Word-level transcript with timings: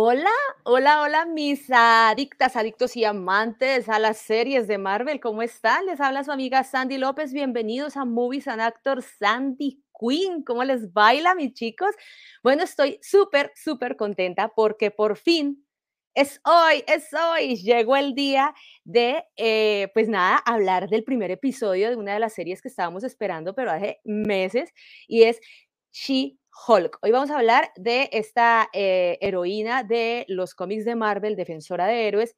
Hola, 0.00 0.30
hola, 0.62 1.02
hola, 1.02 1.26
mis 1.26 1.68
adictas, 1.72 2.54
adictos 2.54 2.96
y 2.96 3.04
amantes 3.04 3.88
a 3.88 3.98
las 3.98 4.18
series 4.18 4.68
de 4.68 4.78
Marvel. 4.78 5.18
¿Cómo 5.18 5.42
están? 5.42 5.86
Les 5.86 6.00
habla 6.00 6.22
su 6.22 6.30
amiga 6.30 6.62
Sandy 6.62 6.98
López. 6.98 7.32
Bienvenidos 7.32 7.96
a 7.96 8.04
Movies 8.04 8.46
and 8.46 8.60
Actors 8.60 9.06
Sandy 9.18 9.82
Queen. 9.98 10.44
¿Cómo 10.44 10.62
les 10.62 10.92
baila, 10.92 11.34
mis 11.34 11.52
chicos? 11.52 11.90
Bueno, 12.44 12.62
estoy 12.62 13.00
súper, 13.02 13.50
súper 13.56 13.96
contenta 13.96 14.52
porque 14.54 14.92
por 14.92 15.16
fin 15.16 15.66
es 16.14 16.40
hoy, 16.44 16.84
es 16.86 17.08
hoy. 17.12 17.56
Llegó 17.56 17.96
el 17.96 18.14
día 18.14 18.54
de, 18.84 19.24
eh, 19.34 19.88
pues 19.94 20.08
nada, 20.08 20.36
hablar 20.36 20.88
del 20.88 21.02
primer 21.02 21.32
episodio 21.32 21.90
de 21.90 21.96
una 21.96 22.14
de 22.14 22.20
las 22.20 22.34
series 22.34 22.62
que 22.62 22.68
estábamos 22.68 23.02
esperando, 23.02 23.52
pero 23.52 23.72
hace 23.72 23.98
meses, 24.04 24.70
y 25.08 25.24
es 25.24 25.40
She-Hulk. 26.58 26.98
Hoy 27.02 27.10
vamos 27.10 27.30
a 27.30 27.36
hablar 27.38 27.70
de 27.76 28.08
esta 28.12 28.68
eh, 28.72 29.18
heroína 29.20 29.82
de 29.84 30.24
los 30.28 30.54
cómics 30.54 30.84
de 30.84 30.96
Marvel, 30.96 31.36
defensora 31.36 31.86
de 31.86 32.08
héroes, 32.08 32.36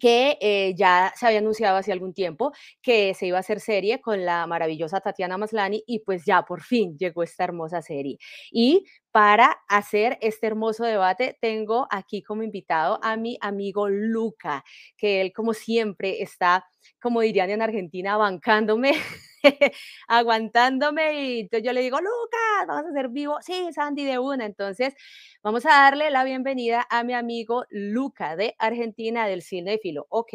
que 0.00 0.38
eh, 0.40 0.74
ya 0.76 1.12
se 1.14 1.26
había 1.26 1.38
anunciado 1.38 1.76
hace 1.76 1.92
algún 1.92 2.14
tiempo 2.14 2.52
que 2.82 3.12
se 3.14 3.26
iba 3.26 3.36
a 3.36 3.40
hacer 3.40 3.60
serie 3.60 4.00
con 4.00 4.24
la 4.24 4.46
maravillosa 4.46 5.00
Tatiana 5.00 5.36
Maslani 5.36 5.84
y 5.86 6.00
pues 6.00 6.24
ya 6.24 6.42
por 6.42 6.62
fin 6.62 6.96
llegó 6.98 7.22
esta 7.22 7.44
hermosa 7.44 7.82
serie. 7.82 8.18
Y 8.50 8.86
para 9.10 9.58
hacer 9.68 10.18
este 10.20 10.46
hermoso 10.46 10.84
debate 10.84 11.36
tengo 11.40 11.86
aquí 11.90 12.22
como 12.22 12.42
invitado 12.42 12.98
a 13.02 13.16
mi 13.16 13.38
amigo 13.40 13.88
Luca, 13.88 14.64
que 14.96 15.20
él 15.20 15.32
como 15.32 15.52
siempre 15.52 16.22
está, 16.22 16.66
como 17.00 17.20
dirían 17.20 17.50
en 17.50 17.62
Argentina, 17.62 18.16
bancándome 18.16 18.92
aguantándome 20.08 21.22
y 21.22 21.40
entonces 21.40 21.66
yo 21.66 21.72
le 21.72 21.82
digo, 21.82 21.98
Lucas, 21.98 22.66
vamos 22.66 22.86
a 22.86 22.88
hacer 22.90 23.08
vivo. 23.08 23.38
Sí, 23.40 23.68
Sandy, 23.72 24.04
de 24.04 24.18
una. 24.18 24.46
Entonces, 24.46 24.94
vamos 25.42 25.64
a 25.66 25.70
darle 25.70 26.10
la 26.10 26.24
bienvenida 26.24 26.86
a 26.90 27.04
mi 27.04 27.14
amigo 27.14 27.64
Luca 27.70 28.36
de 28.36 28.54
Argentina 28.58 29.26
del 29.26 29.42
Cinéfilo. 29.42 30.06
Ok. 30.08 30.32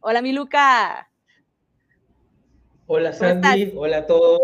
Hola, 0.00 0.22
mi 0.22 0.32
Luca. 0.32 1.10
Hola, 2.86 3.12
Sandy. 3.12 3.72
Hola 3.76 3.98
a 3.98 4.06
todos. 4.06 4.40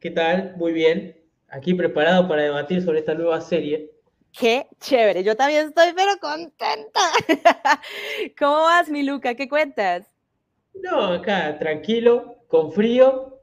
¿Qué 0.00 0.10
tal? 0.10 0.56
Muy 0.56 0.72
bien. 0.72 1.16
Aquí 1.48 1.74
preparado 1.74 2.26
para 2.28 2.42
debatir 2.42 2.82
sobre 2.82 3.00
esta 3.00 3.14
nueva 3.14 3.40
serie. 3.40 3.92
Qué 4.32 4.66
chévere. 4.80 5.22
Yo 5.22 5.36
también 5.36 5.68
estoy, 5.68 5.92
pero 5.94 6.12
contenta. 6.18 7.00
¿Cómo 8.38 8.62
vas, 8.62 8.88
mi 8.88 9.02
Luca? 9.02 9.34
¿Qué 9.34 9.48
cuentas? 9.48 10.10
No, 10.74 11.12
acá, 11.12 11.58
tranquilo, 11.58 12.41
con 12.52 12.70
frío, 12.70 13.40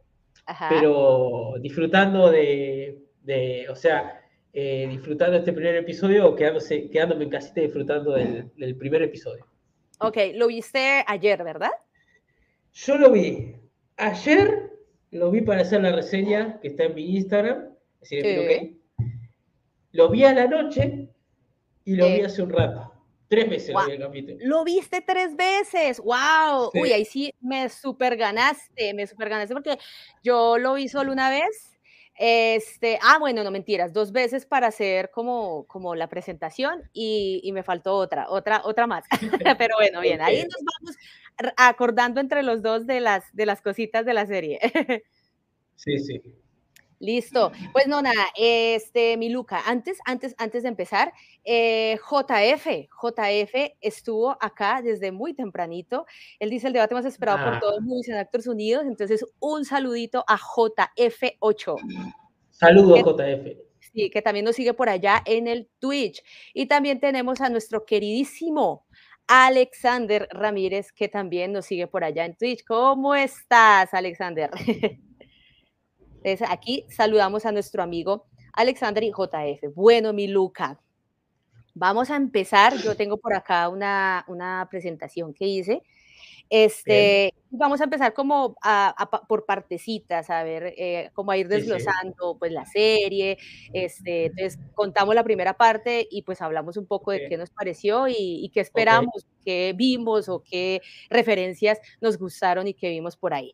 pero 0.69 1.55
disfrutando 1.59 2.29
de, 2.29 3.65
o 3.67 3.75
sea, 3.75 4.21
eh, 4.53 4.85
disfrutando 4.87 5.37
este 5.37 5.51
primer 5.51 5.77
episodio 5.77 6.27
o 6.27 6.35
quedándose, 6.35 6.91
quedándome 6.91 7.23
en 7.23 7.31
casita 7.31 7.59
disfrutando 7.59 8.13
del, 8.13 8.75
primer 8.77 9.01
episodio. 9.01 9.47
Ok, 9.99 10.17
lo 10.35 10.45
viste 10.45 11.03
ayer, 11.07 11.43
¿verdad? 11.43 11.71
Yo 12.71 12.99
lo 12.99 13.09
vi 13.11 13.55
ayer, 13.97 14.73
lo 15.09 15.31
vi 15.31 15.41
para 15.41 15.61
hacer 15.61 15.81
la 15.81 15.91
reseña 15.91 16.59
que 16.61 16.67
está 16.67 16.83
en 16.83 16.93
mi 16.93 17.15
Instagram, 17.15 17.67
Lo 19.91 20.09
vi 20.11 20.23
a 20.23 20.33
la 20.35 20.45
noche 20.45 21.09
y 21.83 21.95
lo 21.95 22.05
vi 22.05 22.21
hace 22.21 22.43
un 22.43 22.51
rato. 22.51 22.88
Tres 23.29 23.47
veces 23.47 23.75
lo 23.75 23.85
vi 23.85 23.91
el 23.91 23.99
capítulo. 23.99 24.37
Lo 24.41 24.63
viste 24.63 25.01
tres 25.01 25.35
veces. 25.35 25.99
¡Wow! 25.99 26.71
Uy, 26.73 26.91
ahí 26.91 27.05
sí 27.05 27.31
me 27.39 27.69
super 27.69 28.17
ganaste, 28.17 28.93
me 28.95 29.05
super 29.05 29.29
ganaste 29.29 29.53
porque 29.53 29.77
yo 30.23 30.57
lo 30.57 30.73
vi 30.73 30.89
solo 30.89 31.11
una 31.11 31.29
vez. 31.29 31.77
Este, 32.15 32.99
ah, 33.01 33.17
bueno, 33.17 33.45
no 33.45 33.51
mentiras, 33.51 33.93
dos 33.93 34.11
veces 34.11 34.45
para 34.45 34.67
hacer 34.67 35.09
como, 35.09 35.65
como 35.67 35.95
la 35.95 36.09
presentación 36.09 36.89
y, 36.91 37.39
y 37.43 37.53
me 37.53 37.63
faltó 37.63 37.95
otra, 37.95 38.29
otra, 38.29 38.61
otra 38.65 38.87
más. 38.87 39.05
Pero 39.57 39.75
bueno, 39.77 40.01
bien, 40.01 40.19
ahí 40.21 40.41
nos 40.43 40.61
vamos 40.65 40.97
acordando 41.55 42.19
entre 42.19 42.43
los 42.43 42.61
dos 42.61 42.85
de 42.87 42.99
las, 42.99 43.23
de 43.33 43.45
las 43.45 43.61
cositas 43.61 44.05
de 44.05 44.13
la 44.13 44.25
serie. 44.25 44.59
Sí, 45.79 45.97
sí. 45.97 46.21
Listo. 46.99 47.51
Pues 47.71 47.87
no, 47.87 48.01
nada, 48.01 48.27
este, 48.35 49.15
mi 49.15 49.29
Luca, 49.29 49.61
antes, 49.65 49.99
antes, 50.05 50.35
antes 50.37 50.63
de 50.63 50.69
empezar, 50.69 51.13
eh, 51.45 51.97
JF, 51.97 52.89
JF 53.01 53.75
estuvo 53.79 54.37
acá 54.41 54.81
desde 54.83 55.11
muy 55.13 55.33
tempranito. 55.33 56.05
Él 56.39 56.49
dice 56.49 56.67
el 56.67 56.73
debate 56.73 56.95
más 56.95 57.05
esperado 57.05 57.37
por 57.37 57.53
ah. 57.55 57.59
todos 57.59 57.79
los 57.85 58.07
en 58.09 58.15
Actors 58.15 58.47
Unidos. 58.47 58.83
Entonces, 58.85 59.25
un 59.39 59.63
saludito 59.63 60.25
a 60.27 60.37
JF8. 60.37 61.75
Saludos, 62.51 62.99
JF. 62.99 63.57
Sí, 63.93 64.09
que 64.09 64.21
también 64.21 64.45
nos 64.45 64.57
sigue 64.57 64.73
por 64.73 64.89
allá 64.89 65.23
en 65.25 65.47
el 65.47 65.69
Twitch. 65.79 66.21
Y 66.53 66.65
también 66.65 66.99
tenemos 66.99 67.39
a 67.39 67.49
nuestro 67.49 67.85
queridísimo 67.85 68.85
Alexander 69.27 70.27
Ramírez, 70.31 70.91
que 70.91 71.07
también 71.07 71.53
nos 71.53 71.65
sigue 71.65 71.87
por 71.87 72.03
allá 72.03 72.25
en 72.25 72.35
Twitch. 72.35 72.65
¿Cómo 72.65 73.15
estás, 73.15 73.93
Alexander? 73.93 74.49
Entonces, 76.23 76.47
aquí 76.49 76.85
saludamos 76.89 77.45
a 77.45 77.51
nuestro 77.51 77.81
amigo 77.81 78.25
Alexander 78.53 79.03
y 79.03 79.11
JF. 79.11 79.73
Bueno, 79.73 80.13
mi 80.13 80.27
Luca, 80.27 80.79
vamos 81.73 82.09
a 82.09 82.15
empezar. 82.15 82.75
Yo 82.77 82.95
tengo 82.95 83.17
por 83.17 83.33
acá 83.33 83.69
una, 83.69 84.25
una 84.27 84.67
presentación 84.69 85.33
que 85.33 85.45
hice. 85.45 85.81
Este, 86.49 87.31
vamos 87.51 87.79
a 87.79 87.83
empezar 87.83 88.13
como 88.13 88.55
por 89.27 89.45
partecitas, 89.45 90.31
a 90.31 90.43
ver, 90.43 90.73
eh, 90.77 91.11
como 91.13 91.29
a 91.31 91.37
ir 91.37 91.47
desglosando 91.47 92.37
pues 92.39 92.51
la 92.51 92.65
serie, 92.65 93.37
este, 93.71 94.25
entonces 94.25 94.59
contamos 94.73 95.13
la 95.13 95.23
primera 95.23 95.53
parte 95.53 96.07
y 96.09 96.23
pues 96.23 96.41
hablamos 96.41 96.75
un 96.75 96.87
poco 96.87 97.11
de 97.11 97.29
qué 97.29 97.37
nos 97.37 97.51
pareció 97.51 98.07
y, 98.07 98.49
qué 98.51 98.61
esperamos, 98.61 99.27
qué 99.45 99.73
vimos 99.77 100.27
o 100.27 100.41
qué 100.41 100.81
referencias 101.11 101.79
nos 102.01 102.17
gustaron 102.17 102.67
y 102.67 102.73
qué 102.73 102.89
vimos 102.89 103.15
por 103.15 103.35
ahí. 103.35 103.53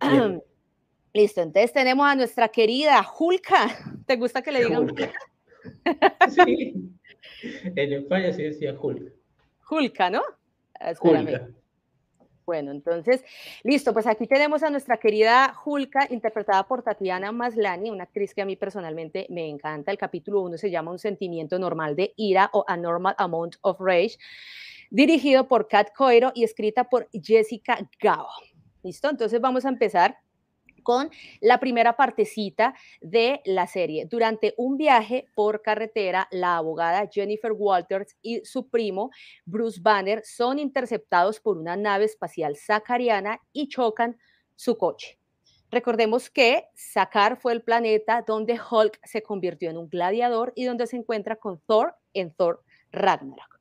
Listo, 1.14 1.42
entonces 1.42 1.72
tenemos 1.72 2.06
a 2.06 2.14
nuestra 2.14 2.48
querida 2.48 3.02
Julka. 3.02 3.66
¿Te 4.06 4.16
gusta 4.16 4.42
que 4.42 4.52
le 4.52 4.64
digan 4.64 4.88
Julka? 4.88 5.12
Sí, 6.28 6.74
en 7.76 7.92
España 7.92 8.32
se 8.32 8.42
decía 8.42 8.74
Julka. 8.76 9.12
Julka, 9.60 10.10
¿no? 10.10 10.22
Julka. 10.98 11.48
Bueno, 12.44 12.72
entonces, 12.72 13.24
listo, 13.62 13.92
pues 13.92 14.06
aquí 14.06 14.26
tenemos 14.26 14.64
a 14.64 14.70
nuestra 14.70 14.96
querida 14.96 15.54
Julka, 15.54 16.08
interpretada 16.10 16.66
por 16.66 16.82
Tatiana 16.82 17.30
Maslani, 17.30 17.90
una 17.90 18.04
actriz 18.04 18.34
que 18.34 18.42
a 18.42 18.44
mí 18.44 18.56
personalmente 18.56 19.26
me 19.30 19.48
encanta. 19.48 19.92
El 19.92 19.98
capítulo 19.98 20.40
1 20.42 20.58
se 20.58 20.70
llama 20.70 20.90
Un 20.90 20.98
sentimiento 20.98 21.58
normal 21.60 21.94
de 21.94 22.12
ira 22.16 22.50
o 22.52 22.64
A 22.66 22.76
Normal 22.76 23.14
Amount 23.18 23.56
of 23.60 23.78
Rage, 23.78 24.18
dirigido 24.90 25.46
por 25.46 25.68
Kat 25.68 25.94
Coiro 25.94 26.32
y 26.34 26.42
escrita 26.42 26.84
por 26.84 27.08
Jessica 27.12 27.78
Gao. 28.00 28.26
¿Listo? 28.82 29.08
Entonces 29.08 29.40
vamos 29.40 29.64
a 29.64 29.68
empezar 29.68 30.18
con 30.82 31.10
la 31.40 31.60
primera 31.60 31.96
partecita 31.96 32.74
de 33.00 33.40
la 33.44 33.66
serie. 33.66 34.06
Durante 34.06 34.54
un 34.56 34.76
viaje 34.76 35.26
por 35.34 35.62
carretera, 35.62 36.28
la 36.30 36.56
abogada 36.56 37.08
Jennifer 37.10 37.52
Walters 37.52 38.16
y 38.22 38.44
su 38.44 38.68
primo 38.68 39.10
Bruce 39.44 39.80
Banner 39.80 40.22
son 40.24 40.58
interceptados 40.58 41.40
por 41.40 41.58
una 41.58 41.76
nave 41.76 42.04
espacial 42.04 42.56
sacariana 42.56 43.40
y 43.52 43.68
chocan 43.68 44.18
su 44.56 44.76
coche. 44.76 45.18
Recordemos 45.70 46.28
que 46.28 46.68
Sakar 46.74 47.40
fue 47.40 47.54
el 47.54 47.62
planeta 47.62 48.22
donde 48.26 48.60
Hulk 48.60 49.00
se 49.04 49.22
convirtió 49.22 49.70
en 49.70 49.78
un 49.78 49.88
gladiador 49.88 50.52
y 50.54 50.64
donde 50.64 50.86
se 50.86 50.96
encuentra 50.96 51.36
con 51.36 51.60
Thor 51.66 51.94
en 52.12 52.30
Thor 52.34 52.62
Ragnarok. 52.90 53.52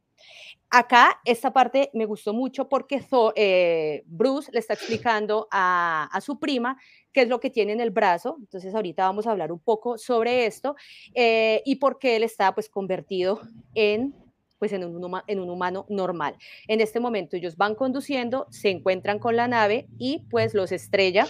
Acá 0.69 1.19
esta 1.25 1.51
parte 1.51 1.89
me 1.93 2.05
gustó 2.05 2.33
mucho 2.33 2.69
porque 2.69 3.01
eh, 3.35 4.03
Bruce 4.05 4.51
le 4.53 4.59
está 4.59 4.73
explicando 4.73 5.47
a, 5.51 6.17
su 6.21 6.39
prima 6.39 6.77
qué 7.13 7.21
es 7.21 7.29
lo 7.29 7.39
que 7.39 7.49
tiene 7.49 7.73
en 7.73 7.81
el 7.81 7.91
brazo. 7.91 8.37
Entonces 8.39 8.73
ahorita 8.73 9.03
vamos 9.03 9.27
a 9.27 9.31
hablar 9.31 9.51
un 9.51 9.59
poco 9.59 9.97
sobre 9.97 10.45
esto 10.45 10.75
eh, 11.13 11.61
y 11.65 11.75
por 11.75 11.99
qué 11.99 12.15
él 12.15 12.23
está 12.23 12.53
pues 12.53 12.69
convertido 12.69 13.41
en 13.75 14.15
pues 14.59 14.73
en 14.73 14.83
un, 14.83 15.21
en 15.25 15.39
un 15.39 15.49
humano 15.49 15.87
normal. 15.89 16.35
En 16.67 16.81
este 16.81 16.99
momento 16.99 17.35
ellos 17.35 17.57
van 17.57 17.73
conduciendo, 17.73 18.45
se 18.51 18.69
encuentran 18.69 19.17
con 19.17 19.35
la 19.35 19.47
nave 19.47 19.87
y 19.97 20.19
pues 20.29 20.53
los 20.53 20.71
estrella, 20.71 21.25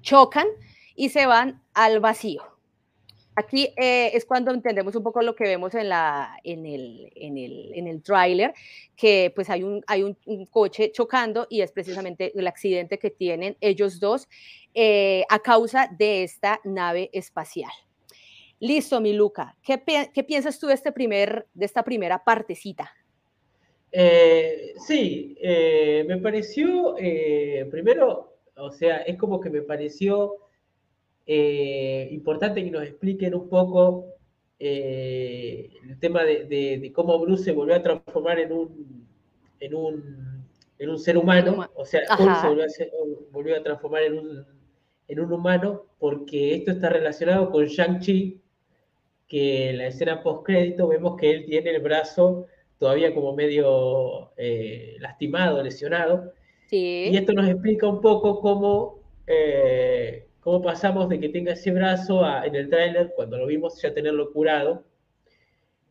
chocan 0.00 0.48
y 0.96 1.10
se 1.10 1.26
van 1.26 1.62
al 1.72 2.00
vacío. 2.00 2.55
Aquí 3.38 3.68
eh, 3.76 4.12
es 4.14 4.24
cuando 4.24 4.50
entendemos 4.50 4.96
un 4.96 5.02
poco 5.02 5.20
lo 5.20 5.36
que 5.36 5.44
vemos 5.44 5.74
en, 5.74 5.92
el, 6.64 7.12
en, 7.14 8.02
tráiler, 8.02 8.54
que 8.96 9.30
pues 9.34 9.50
hay, 9.50 9.62
un, 9.62 9.84
coche 10.50 10.90
chocando 10.90 11.46
y 11.50 11.60
es 11.60 11.70
precisamente 11.70 12.32
el 12.34 12.46
accidente 12.46 12.98
que 12.98 13.10
tienen 13.10 13.54
ellos 13.60 14.00
dos 14.00 14.26
eh, 14.72 15.22
a 15.28 15.38
causa 15.40 15.86
de 15.98 16.22
esta 16.22 16.60
nave 16.64 17.10
espacial. 17.12 17.70
Listo, 18.58 19.02
mi 19.02 19.12
Luca. 19.12 19.54
¿Qué, 19.62 20.24
piensas 20.26 20.58
tú 20.58 20.68
de, 20.68 20.74
este 20.74 20.90
de 20.90 21.64
esta 21.66 21.84
primera 21.84 22.24
partecita? 22.24 22.90
Eh, 23.92 24.72
sí, 24.78 25.36
me 26.08 26.16
pareció, 26.22 26.96
primero, 27.70 28.38
o 28.56 28.70
sea, 28.72 28.96
es 28.98 29.18
como 29.18 29.40
que 29.40 29.50
me 29.50 29.60
pareció 29.60 30.45
eh, 31.26 32.08
importante 32.12 32.62
que 32.62 32.70
nos 32.70 32.82
expliquen 32.82 33.34
un 33.34 33.48
poco 33.48 34.06
eh, 34.58 35.70
el 35.82 35.98
tema 35.98 36.24
de, 36.24 36.90
cómo 36.94 37.18
Bruce 37.18 37.44
se 37.44 37.52
volvió 37.52 37.74
a 37.74 37.82
transformar 37.82 38.38
en 38.38 38.52
un, 38.52 39.08
en 39.60 39.74
un, 39.74 40.46
en 40.78 40.90
un 40.90 40.98
ser 40.98 41.18
humano, 41.18 41.68
o 41.74 41.84
sea, 41.84 42.02
Hulk 42.18 42.68
se 42.68 42.90
volvió 43.32 43.56
a, 43.56 43.62
transformar 43.62 44.04
en 44.04 44.18
un, 44.18 44.46
en 45.08 45.20
un 45.20 45.32
humano, 45.32 45.86
porque 45.98 46.54
esto 46.54 46.70
está 46.70 46.88
relacionado 46.88 47.50
con 47.50 47.66
Shang-Chi, 47.66 48.40
que 49.28 49.70
en 49.70 49.78
la 49.78 49.88
escena 49.88 50.22
post-crédito 50.22 50.88
vemos 50.88 51.16
que 51.16 51.30
él 51.30 51.44
tiene 51.46 51.70
el 51.70 51.82
brazo 51.82 52.46
todavía 52.78 53.14
como 53.14 53.34
medio 53.34 54.32
eh, 54.36 54.96
lastimado, 55.00 55.62
lesionado. 55.62 56.32
Y 56.70 57.16
esto 57.16 57.32
nos 57.32 57.48
explica 57.48 57.86
un 57.86 58.00
poco 58.00 58.40
cómo, 58.40 59.00
eh, 59.26 60.25
cómo 60.46 60.62
pasamos 60.62 61.08
de 61.08 61.18
que 61.18 61.28
tenga 61.28 61.54
ese 61.54 61.72
brazo 61.72 62.22
en 62.44 62.54
el 62.54 62.70
tráiler, 62.70 63.12
cuando 63.16 63.36
lo 63.36 63.48
vimos 63.48 63.82
ya 63.82 63.92
tenerlo 63.92 64.32
curado. 64.32 64.84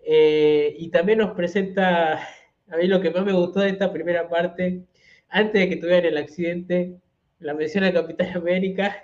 Eh, 0.01 0.73
y 0.79 0.89
también 0.91 1.17
nos 1.17 1.35
presenta, 1.35 2.13
a 2.69 2.77
mí 2.77 2.87
lo 2.87 3.01
que 3.01 3.11
más 3.11 3.25
me 3.25 3.33
gustó 3.33 3.59
de 3.59 3.71
esta 3.71 3.91
primera 3.91 4.29
parte, 4.29 4.85
antes 5.27 5.59
de 5.59 5.67
que 5.67 5.75
tuvieran 5.75 6.05
el 6.05 6.17
accidente, 6.17 6.95
la 7.39 7.53
mención 7.53 7.83
al 7.83 7.91
Capitán 7.91 8.29
América. 8.37 8.95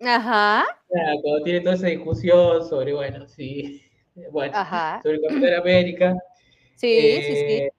Ajá. 0.00 0.64
Cuando 0.88 1.44
tiene 1.44 1.60
toda 1.60 1.74
esa 1.74 1.88
discusión 1.88 2.66
sobre, 2.66 2.94
bueno, 2.94 3.28
sí, 3.28 3.82
bueno, 4.32 4.54
sobre 5.02 5.16
el 5.16 5.22
Capitán 5.28 5.54
América. 5.60 6.16
Sí, 6.74 7.20
sí, 7.20 7.22
sí. 7.22 7.34
Eh, 7.34 7.72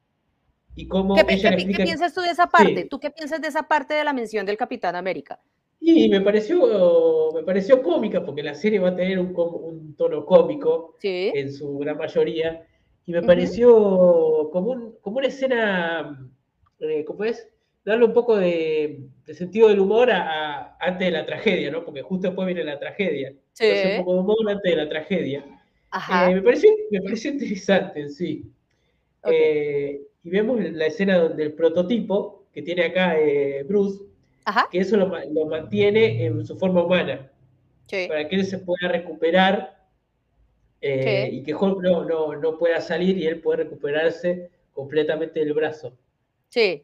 y 0.76 0.88
cómo 0.88 1.16
¿Qué, 1.16 1.24
piensas 1.24 2.14
tú 2.14 2.22
de 2.22 2.30
esa 2.30 2.46
parte? 2.46 2.86
¿Tú 2.86 3.00
qué 3.00 3.10
piensas 3.10 3.42
de 3.42 3.48
esa 3.48 3.64
parte 3.64 3.96
de 3.96 4.04
la 4.04 4.14
mención 4.14 4.46
del 4.46 4.56
Capitán 4.56 4.96
América? 4.96 5.40
Y 5.82 6.10
me 6.10 6.22
pareció, 6.22 7.32
me 7.34 7.44
pareció 7.44 7.82
cómica, 7.82 8.26
porque 8.26 8.44
la 8.44 8.54
serie 8.54 8.80
va 8.80 8.90
a 8.90 8.96
tener 8.96 9.18
un, 9.18 9.34
un 9.36 9.96
tono 9.96 10.26
cómico 10.26 10.96
en 11.02 11.54
su 11.54 11.78
gran 11.78 11.98
mayoría. 11.98 12.66
Y 13.06 13.12
me 13.12 13.24
pareció 13.24 14.50
como, 14.52 14.96
como 15.02 15.18
una 15.18 15.28
escena, 15.28 16.32
eh, 16.80 17.04
¿cómo 17.06 17.24
es? 17.24 17.48
Darle 17.86 18.06
un 18.06 18.14
poco 18.14 18.36
de, 18.36 19.08
sentido 19.34 19.70
del 19.70 19.80
humor 19.80 20.12
a, 20.12 20.76
antes 20.80 21.08
de 21.08 21.12
la 21.12 21.26
tragedia, 21.26 21.72
¿no? 21.72 21.86
Porque 21.86 22.02
justo 22.02 22.28
después 22.28 22.46
viene 22.46 22.64
la 22.64 22.78
tragedia. 22.78 23.34
Sí. 23.54 23.66
un 23.66 24.06
poco 24.06 24.14
de 24.14 24.20
humor 24.20 24.38
antes 24.50 24.72
de 24.72 24.78
la 24.78 24.90
tragedia. 24.90 25.46
Eh, 25.92 26.36
me, 26.36 26.42
pareció, 26.42 26.70
me 26.92 27.02
pareció 27.02 27.32
interesante, 27.32 28.10
sí. 28.10 28.46
Eh, 29.26 30.02
y 30.24 30.30
vemos 30.30 30.60
la 30.62 30.86
escena 30.86 31.18
donde 31.18 31.44
el 31.44 31.54
prototipo 31.54 32.46
que 32.54 32.62
tiene 32.62 32.86
acá 32.86 33.20
eh, 33.20 33.66
Que 34.72 34.80
eso 34.80 34.98
lo, 34.98 35.46
mantiene 35.46 36.26
en 36.26 36.46
su 36.46 36.58
forma 36.58 36.84
humana, 36.84 37.32
para 38.08 38.28
que 38.28 38.36
él 38.36 38.46
se 38.46 38.60
pueda 38.60 38.90
recuperar 38.90 39.78
eh, 40.82 41.30
y 41.32 41.44
que 41.44 41.54
Hulk 41.54 41.82
no, 41.82 42.36
no, 42.36 42.58
pueda 42.58 42.80
salir 42.82 43.18
y 43.18 43.28
él 43.28 43.42
pueda 43.42 43.64
recuperarse 43.64 44.50
completamente 44.74 45.40
del 45.40 45.54
brazo. 45.54 45.94
Sí. 46.50 46.84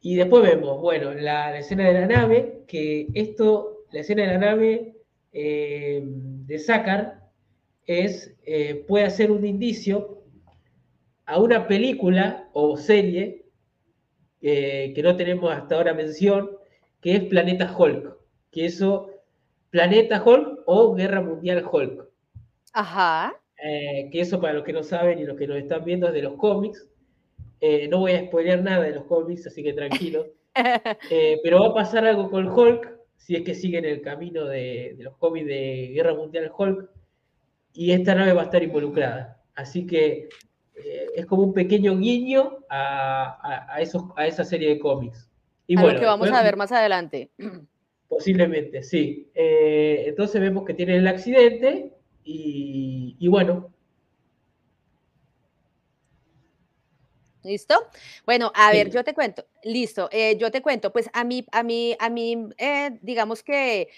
Y 0.00 0.16
después 0.16 0.42
vemos, 0.42 0.80
bueno, 0.80 1.12
la, 1.12 1.58
escena 1.58 1.88
de 1.88 2.00
la 2.00 2.06
nave, 2.06 2.62
que 2.66 3.08
esto, 3.14 3.84
la 3.92 4.00
escena 4.00 4.22
de 4.22 4.28
la 4.28 4.38
nave 4.38 4.96
de 5.32 6.58
Sakar 6.58 7.28
es, 7.86 8.34
puede 8.88 9.10
ser 9.10 9.30
un 9.30 9.44
indicio 9.44 10.20
a 11.26 11.38
una 11.38 11.68
película 11.68 12.48
o 12.52 12.76
serie 12.76 13.39
eh, 14.42 14.92
que 14.94 15.02
no 15.02 15.16
tenemos 15.16 15.52
hasta 15.52 15.76
ahora 15.76 15.94
mención, 15.94 16.50
que 17.00 17.16
es 17.16 17.24
Planeta 17.24 17.74
Hulk. 17.76 18.16
Que 18.50 18.66
eso, 18.66 19.10
Planeta 19.70 20.22
Hulk 20.24 20.62
o 20.66 20.94
Guerra 20.94 21.20
Mundial 21.20 21.64
Hulk. 21.70 22.08
Ajá. 22.72 23.36
Eh, 23.62 24.08
que 24.10 24.20
eso 24.20 24.40
para 24.40 24.54
los 24.54 24.64
que 24.64 24.72
no 24.72 24.82
saben 24.82 25.18
y 25.18 25.24
los 25.24 25.36
que 25.36 25.46
nos 25.46 25.58
están 25.58 25.84
viendo 25.84 26.08
es 26.08 26.14
de 26.14 26.22
los 26.22 26.34
cómics. 26.34 26.88
Eh, 27.60 27.88
no 27.88 27.98
voy 27.98 28.12
a 28.12 28.24
spoilear 28.24 28.62
nada 28.62 28.84
de 28.84 28.92
los 28.92 29.04
cómics, 29.04 29.46
así 29.46 29.62
que 29.62 29.72
tranquilos. 29.72 30.26
pero 31.42 31.60
va 31.60 31.68
a 31.68 31.74
pasar 31.74 32.04
algo 32.06 32.30
con 32.30 32.48
Hulk, 32.48 32.98
si 33.16 33.36
es 33.36 33.42
que 33.42 33.54
siguen 33.54 33.84
el 33.84 34.00
camino 34.00 34.46
de, 34.46 34.94
de 34.96 35.04
los 35.04 35.16
cómics 35.18 35.46
de 35.46 35.90
Guerra 35.94 36.14
Mundial 36.14 36.50
Hulk, 36.56 36.90
y 37.72 37.92
esta 37.92 38.14
nave 38.14 38.32
va 38.32 38.42
a 38.42 38.44
estar 38.44 38.62
involucrada. 38.62 39.40
Así 39.54 39.86
que 39.86 40.28
eh, 40.84 41.06
es 41.14 41.26
como 41.26 41.42
un 41.42 41.52
pequeño 41.52 41.98
guiño 41.98 42.58
a, 42.68 43.76
esos, 43.80 44.04
a 44.16 44.26
esa 44.26 44.44
serie 44.44 44.70
de 44.70 44.78
cómics. 44.78 45.28
Y 45.66 45.76
bueno, 45.76 45.94
lo 45.94 46.00
que 46.00 46.06
vamos 46.06 46.30
a 46.30 46.42
ver 46.42 46.56
más 46.56 46.72
adelante. 46.72 47.30
Posiblemente, 48.08 48.82
sí. 48.82 49.30
Eh, 49.34 50.04
entonces 50.06 50.40
vemos 50.40 50.64
que 50.64 50.74
tiene 50.74 50.96
el 50.96 51.06
accidente 51.06 51.92
y, 52.24 53.26
bueno. 53.28 53.72
¿Listo? 57.42 57.74
Bueno, 58.26 58.52
a 58.54 58.72
ver, 58.72 58.90
yo 58.90 59.04
te 59.04 59.14
cuento. 59.14 59.46
Listo, 59.62 60.08
eh, 60.12 60.36
yo 60.36 60.50
te 60.50 60.60
cuento. 60.60 60.92
Pues 60.92 61.08
a 61.12 61.24
mí, 61.24 61.46
a 61.52 61.62
mí, 61.62 61.96
a 61.98 62.10
mí, 62.10 62.48
digamos 63.00 63.42
que 63.42 63.88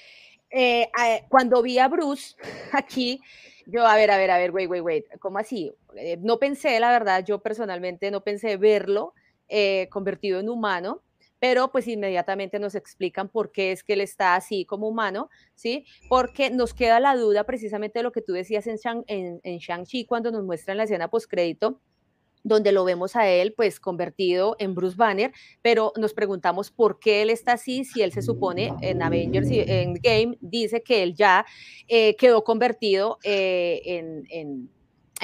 cuando 1.29 1.63
vi 1.63 1.79
a 1.79 1.89
Bruce 1.89 2.37
aquí, 2.73 3.21
yo, 3.67 3.87
a 3.87 3.97
ver, 3.97 4.11
a 4.11 4.17
ver, 4.17 4.31
a 4.31 4.39
ver, 4.39 4.51
wait, 4.51 4.69
wait, 4.69 4.83
wait, 4.83 5.07
¿cómo 5.19 5.39
así? 5.39 5.73
Eh, 5.97 6.19
no 6.21 6.39
pensé, 6.39 6.79
la 6.81 6.91
verdad, 6.91 7.25
yo 7.25 7.41
personalmente 7.41 8.11
no 8.11 8.23
pensé 8.23 8.57
verlo 8.57 9.15
eh, 9.49 9.89
convertido 9.91 10.41
en 10.41 10.49
humano, 10.49 11.03
pero 11.39 11.73
pues 11.73 11.89
inmediatamente 11.89 12.59
nos 12.59 12.75
explican 12.75 13.29
por 13.29 13.51
qué 13.51 13.73
es 13.73 13.83
que 13.83 13.95
él 13.95 14.01
está 14.01 14.37
así 14.37 14.65
como 14.65 14.89
humano, 14.89 15.29
¿sí? 15.55 15.85
Porque 16.09 16.51
nos 16.51 16.73
queda 16.73 17.01
la 17.01 17.17
duda 17.17 17.45
precisamente 17.45 17.99
de 17.99 18.05
lo 18.05 18.13
que 18.13 18.23
tú 18.23 18.33
decías 18.33 18.67
en, 18.67 18.77
Shang, 18.77 19.05
en, 19.09 19.41
en 19.43 19.59
Shang-Chi 19.59 20.05
cuando 20.05 20.31
nos 20.31 20.45
muestran 20.45 20.77
la 20.77 20.85
escena 20.85 21.09
postcrédito, 21.09 21.81
donde 22.43 22.73
lo 22.73 22.85
vemos 22.85 23.17
a 23.17 23.29
él 23.29 23.55
pues 23.57 23.81
convertido 23.81 24.57
en 24.59 24.75
Bruce 24.75 24.97
Banner, 24.97 25.33
pero 25.63 25.93
nos 25.97 26.15
preguntamos 26.15 26.71
por 26.71 26.99
qué 26.99 27.23
él 27.23 27.31
está 27.31 27.53
así 27.53 27.85
si 27.85 28.03
él 28.03 28.13
se 28.13 28.23
supone 28.23 28.73
en 28.81 29.03
Avengers 29.03 29.49
en 29.51 29.95
Game 29.95 30.37
dice 30.41 30.83
que 30.83 31.03
él 31.03 31.15
ya 31.15 31.47
eh, 31.89 32.17
quedó 32.17 32.45
convertido 32.45 33.19
eh, 33.23 33.83
en 33.85 34.69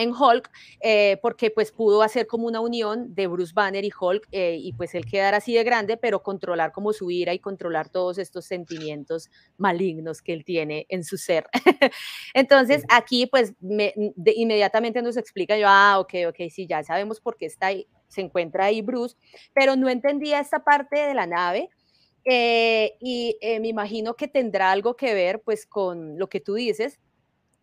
Hulk, 0.07 0.51
eh, 0.81 1.19
porque 1.21 1.51
pues 1.51 1.73
pudo 1.73 2.03
hacer 2.03 2.27
como 2.27 2.47
una 2.47 2.61
unión 2.61 3.15
de 3.15 3.27
Bruce 3.27 3.53
Banner 3.55 3.85
y 3.85 3.91
Hulk, 3.99 4.29
eh, 4.33 4.57
y 4.61 4.73
pues 4.73 4.95
él 4.95 5.05
quedar 5.05 5.35
así 5.35 5.55
de 5.55 5.65
grande, 5.65 5.97
pero 5.97 6.23
controlar 6.23 6.73
como 6.73 6.93
su 6.93 7.11
ira 7.11 7.35
y 7.35 7.39
controlar 7.41 7.89
todos 7.89 8.19
estos 8.19 8.45
sentimientos 8.47 9.29
malignos 9.57 10.23
que 10.23 10.33
él 10.33 10.45
tiene 10.45 10.87
en 10.89 11.05
su 11.05 11.17
ser. 11.19 11.47
Entonces 12.35 12.85
aquí 12.89 13.27
pues 13.27 13.55
inmediatamente 13.61 15.03
nos 15.03 15.17
explica 15.17 15.57
yo, 15.57 15.67
ah, 15.69 15.99
ok, 15.99 16.15
ok, 16.29 16.37
sí, 16.51 16.67
ya 16.67 16.83
sabemos 16.85 17.21
por 17.21 17.37
qué 17.37 17.47
está 17.47 17.67
ahí, 17.67 17.89
se 18.07 18.21
encuentra 18.21 18.67
ahí 18.67 18.83
Bruce, 18.83 19.17
pero 19.55 19.77
no 19.77 19.89
entendía 19.89 20.41
esta 20.41 20.63
parte 20.63 20.99
de 20.99 21.15
la 21.15 21.27
nave. 21.27 21.69
Eh, 22.31 22.97
y 23.01 23.37
me 23.61 23.69
imagino 23.69 24.15
que 24.15 24.29
tendrá 24.29 24.71
algo 24.71 24.97
que 24.97 25.15
ver 25.15 25.41
pues 25.41 25.65
con 25.67 26.19
lo 26.19 26.29
que 26.29 26.41
tú 26.41 26.55
dices, 26.55 26.99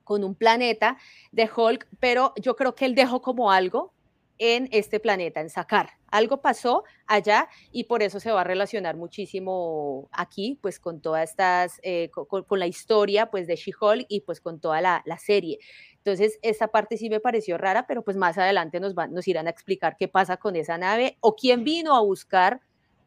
con 0.06 0.24
un 0.24 0.36
planeta 0.36 0.98
de 1.34 1.50
Hulk, 1.54 1.88
pero 2.00 2.34
yo 2.42 2.56
creo 2.56 2.76
que 2.76 2.86
él 2.86 2.96
dejó 2.96 3.22
como 3.22 3.52
algo 3.52 3.94
en 4.38 4.68
este 4.72 5.00
planeta, 5.00 5.42
en 5.42 5.50
sacar. 5.50 5.90
Algo 6.08 6.42
pasó 6.42 6.84
allá 7.08 7.50
y 7.72 7.86
por 7.86 8.04
eso 8.04 8.20
se 8.20 8.32
va 8.32 8.42
a 8.42 8.44
relacionar 8.44 8.96
muchísimo 8.96 10.10
aquí, 10.12 10.60
pues 10.62 10.80
con 10.80 11.02
todas 11.02 11.30
estas, 11.30 11.80
eh, 11.84 12.10
con, 12.10 12.60
la 12.60 12.68
historia 12.68 13.30
pues 13.30 13.48
de 13.48 13.56
She-Hulk 13.56 14.06
y 14.08 14.22
pues 14.22 14.42
con 14.42 14.60
toda 14.60 14.82
la, 14.82 15.04
serie. 15.18 15.60
Entonces, 15.98 16.38
esa 16.42 16.68
parte 16.68 16.98
sí 16.98 17.10
me 17.10 17.20
pareció 17.20 17.58
rara, 17.58 17.88
pero 17.88 18.04
pues 18.04 18.18
más 18.18 18.38
adelante 18.38 18.80
nos, 18.80 18.94
van, 18.94 19.14
nos 19.14 19.28
irán 19.28 19.48
a 19.48 19.50
explicar 19.50 19.96
qué 19.98 20.08
pasa 20.08 20.38
con 20.38 20.56
esa 20.56 20.78
nave 20.78 21.18
o 21.22 21.36
quién 21.36 21.64
vino 21.64 21.96
a 21.96 22.02
buscar 22.02 22.62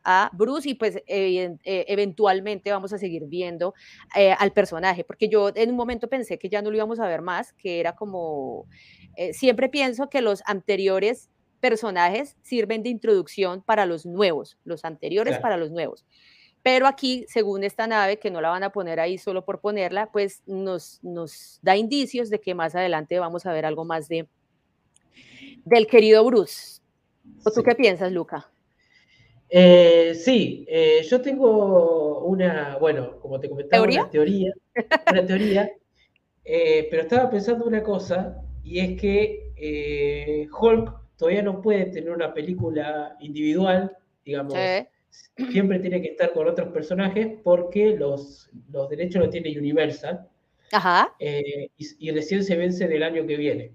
a 0.04 0.30
Bruce 0.32 0.70
y 0.70 0.74
pues 0.74 0.96
eh, 1.06 1.56
eventualmente 1.64 2.70
vamos 2.70 2.92
a 2.92 2.98
seguir 2.98 3.24
viendo 3.26 3.74
eh, 4.16 4.34
al 4.38 4.52
personaje, 4.52 5.04
porque 5.04 5.28
yo 5.28 5.50
en 5.54 5.70
un 5.70 5.76
momento 5.76 6.08
pensé 6.08 6.38
que 6.38 6.48
ya 6.48 6.62
no 6.62 6.70
lo 6.70 6.76
íbamos 6.76 7.00
a 7.00 7.06
ver 7.06 7.22
más, 7.22 7.52
que 7.52 7.80
era 7.80 7.94
como, 7.94 8.66
eh, 9.16 9.32
siempre 9.32 9.68
pienso 9.68 10.08
que 10.08 10.20
los 10.20 10.42
anteriores 10.46 11.30
personajes 11.60 12.36
sirven 12.42 12.82
de 12.82 12.90
introducción 12.90 13.62
para 13.62 13.84
los 13.86 14.06
nuevos, 14.06 14.58
los 14.64 14.84
anteriores 14.84 15.38
para 15.38 15.56
los 15.56 15.70
nuevos. 15.70 16.06
Pero 16.62 16.86
aquí, 16.86 17.24
según 17.28 17.64
esta 17.64 17.86
nave, 17.86 18.18
que 18.18 18.30
no 18.30 18.40
la 18.40 18.50
van 18.50 18.62
a 18.62 18.70
poner 18.70 19.00
ahí 19.00 19.16
solo 19.16 19.44
por 19.44 19.60
ponerla, 19.60 20.10
pues 20.10 20.42
nos, 20.46 20.98
nos 21.02 21.60
da 21.62 21.76
indicios 21.76 22.30
de 22.30 22.40
que 22.40 22.54
más 22.54 22.74
adelante 22.74 23.18
vamos 23.18 23.46
a 23.46 23.52
ver 23.52 23.64
algo 23.64 23.84
más 23.84 24.08
de 24.08 24.28
del 25.64 25.86
querido 25.86 26.24
Bruce. 26.24 26.80
¿O 27.44 27.50
tú 27.50 27.62
qué 27.62 27.74
piensas, 27.74 28.10
Luca? 28.12 28.50
Eh, 29.48 30.14
sí, 30.14 30.66
eh, 30.68 31.02
yo 31.08 31.20
tengo 31.20 32.20
una, 32.24 32.76
bueno, 32.78 33.18
como 33.20 33.40
te 33.40 33.48
comentaba, 33.48 33.82
una 33.82 34.10
teoría, 34.10 34.52
una 35.10 35.26
teoría 35.26 35.70
eh, 36.44 36.86
pero 36.90 37.02
estaba 37.02 37.30
pensando 37.30 37.64
una 37.64 37.82
cosa, 37.82 38.42
y 38.62 38.78
es 38.80 39.00
que 39.00 40.46
Hulk 40.60 40.92
todavía 41.16 41.42
no 41.42 41.60
puede 41.60 41.86
tener 41.86 42.10
una 42.10 42.32
película 42.32 43.16
individual, 43.20 43.96
digamos, 44.24 44.54
siempre 45.50 45.78
tiene 45.78 46.02
que 46.02 46.08
estar 46.08 46.32
con 46.32 46.48
otros 46.48 46.72
personajes 46.72 47.38
porque 47.42 47.96
los, 47.96 48.50
los 48.70 48.88
derechos 48.88 49.22
los 49.22 49.30
tiene 49.30 49.56
Universal. 49.58 50.28
Ajá. 50.72 51.14
Eh, 51.18 51.70
y, 51.76 52.10
recién 52.10 52.44
se 52.44 52.56
vence 52.56 52.86
del 52.88 53.02
año 53.02 53.26
que 53.26 53.36
viene. 53.36 53.72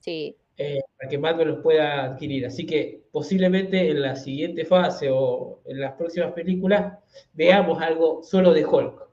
Sí. 0.00 0.36
Eh, 0.56 0.80
para 0.98 1.08
que 1.08 1.18
Marvel 1.18 1.48
los 1.48 1.62
pueda 1.62 2.04
adquirir. 2.04 2.46
Así 2.46 2.66
que 2.66 3.04
posiblemente 3.10 3.90
en 3.90 4.02
la 4.02 4.14
siguiente 4.14 4.64
fase 4.64 5.08
o 5.10 5.62
en 5.64 5.80
las 5.80 5.94
próximas 5.94 6.32
películas 6.32 6.98
veamos 7.32 7.80
algo 7.80 8.22
solo 8.22 8.52
de 8.52 8.66
Hulk. 8.66 9.08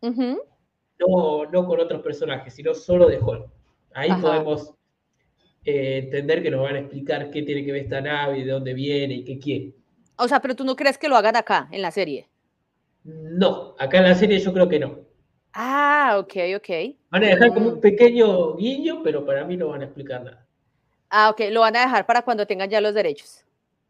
no, 0.00 1.44
no 1.50 1.66
con 1.66 1.80
otros 1.80 2.00
personajes, 2.00 2.54
sino 2.54 2.74
solo 2.74 3.08
de 3.08 3.18
Hulk. 3.18 3.46
Ahí 3.92 4.10
podemos 4.20 4.74
eh, 5.64 5.98
entender 6.04 6.42
que 6.42 6.50
nos 6.50 6.62
van 6.62 6.76
a 6.76 6.78
explicar 6.80 7.30
qué 7.30 7.42
tiene 7.42 7.64
que 7.64 7.72
ver 7.72 7.82
esta 7.82 8.00
nave, 8.00 8.44
de 8.44 8.52
dónde 8.52 8.72
viene 8.72 9.14
y 9.14 9.24
qué 9.24 9.38
quiere. 9.38 9.74
O 10.16 10.28
sea, 10.28 10.40
pero 10.40 10.54
tú 10.54 10.64
no 10.64 10.76
crees 10.76 10.96
que 10.96 11.08
lo 11.08 11.16
hagan 11.16 11.36
acá, 11.36 11.68
en 11.72 11.82
la 11.82 11.90
serie. 11.90 12.28
No, 13.04 13.74
acá 13.78 13.98
en 13.98 14.04
la 14.04 14.14
serie 14.14 14.38
yo 14.38 14.52
creo 14.52 14.68
que 14.68 14.78
no. 14.78 15.00
Ah, 15.52 16.16
ok, 16.18 16.34
ok. 16.56 16.68
Van 17.10 17.24
a 17.24 17.28
dejar 17.28 17.52
como 17.52 17.68
un 17.68 17.76
mm. 17.76 17.80
pequeño 17.80 18.56
guiño, 18.56 19.02
pero 19.02 19.24
para 19.24 19.44
mí 19.44 19.56
no 19.56 19.68
van 19.68 19.82
a 19.82 19.86
explicar 19.86 20.22
nada. 20.24 20.45
Ah, 21.18 21.30
ok, 21.30 21.44
lo 21.50 21.60
van 21.60 21.74
a 21.76 21.80
dejar 21.80 22.04
para 22.04 22.20
cuando 22.20 22.46
tengan 22.46 22.68
ya 22.68 22.78
los 22.82 22.92
derechos. 22.92 23.46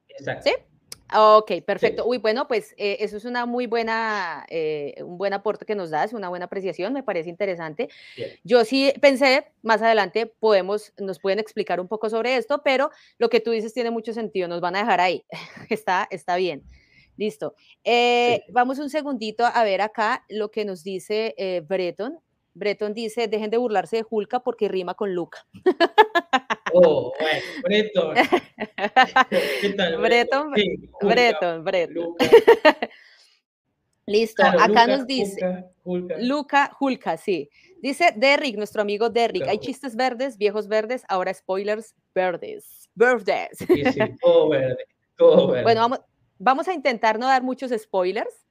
Exacto. 0.09 0.49
¿Sí? 0.49 0.55
Ok, 1.13 1.65
perfecto. 1.67 2.07
Uy, 2.07 2.19
bueno, 2.19 2.47
pues 2.47 2.73
eh, 2.79 2.99
eso 3.01 3.17
es 3.17 3.25
una 3.25 3.47
muy 3.47 3.67
buena, 3.67 4.47
eh, 4.49 4.95
un 5.01 5.19
buen 5.19 5.33
aporte 5.33 5.67
que 5.67 5.75
nos 5.75 5.91
das, 5.91 6.13
una 6.13 6.29
buena 6.29 6.45
apreciación, 6.45 6.93
me 6.93 7.03
parece 7.03 7.29
interesante. 7.29 7.89
Yo 8.45 8.65
sí 8.65 8.93
pensé, 9.01 9.45
más 9.63 9.83
adelante 9.83 10.27
podemos, 10.27 10.93
nos 10.99 11.19
pueden 11.19 11.41
explicar 11.41 11.81
un 11.81 11.89
poco 11.89 12.09
sobre 12.11 12.37
esto, 12.37 12.63
pero 12.63 12.93
lo 13.19 13.29
que 13.29 13.41
tú 13.41 13.51
dices 13.51 13.75
tiene 13.75 13.91
mucho 13.91 14.13
sentido, 14.13 14.47
nos 14.47 14.61
van 14.61 14.77
a 14.77 14.81
dejar 14.81 15.01
ahí. 15.01 15.25
está, 15.69 16.07
está 16.13 16.37
bien. 16.37 16.63
Listo. 17.17 17.57
Eh, 17.83 18.45
vamos 18.51 18.79
un 18.79 18.89
segundito 18.89 19.45
a 19.45 19.65
ver 19.65 19.81
acá 19.81 20.25
lo 20.29 20.53
que 20.53 20.65
nos 20.65 20.85
dice 20.85 21.35
Breton. 21.67 22.21
Breton 22.55 22.95
dice, 22.95 23.27
dejen 23.27 23.51
de 23.51 23.57
burlarse 23.57 23.97
de 23.97 24.03
Julka 24.05 24.45
porque 24.45 24.69
rima 24.69 24.95
con 24.95 25.13
Luca. 25.13 25.45
Oh, 26.79 27.13
bueno, 27.19 27.41
Breton. 27.63 28.15
¿Qué 29.61 29.71
tal? 29.71 29.97
Breton, 29.99 30.53
Breton, 31.01 31.65
Breton. 31.65 32.15
Listo, 34.07 34.45
acá 34.45 34.87
nos 34.87 35.07
dice 35.07 35.65
Luca, 36.19 36.71
Julka, 36.79 37.17
sí. 37.17 37.51
Dice 37.81 38.13
Derrick, 38.15 38.57
nuestro 38.57 38.83
amigo 38.83 39.11
Derrick, 39.11 39.49
hay 39.49 39.59
chistes 39.59 39.97
verdes, 39.97 40.39
viejos 40.39 40.69
verdes, 40.69 41.03
ahora 41.09 41.35
spoilers 41.35 41.95
verdes. 42.15 42.89
Verdes. 42.95 43.59
Sí, 43.59 43.85
sí, 43.85 44.01
todo 44.21 44.51
verde, 44.51 44.85
todo 45.17 45.49
verde. 45.49 45.63
Bueno, 45.65 45.81
vamos, 45.81 46.01
vamos 46.39 46.69
a 46.69 46.75
intentar 46.75 47.19
no 47.19 47.27
dar 47.27 47.43
muchos 47.43 47.73
spoilers, 47.77 48.47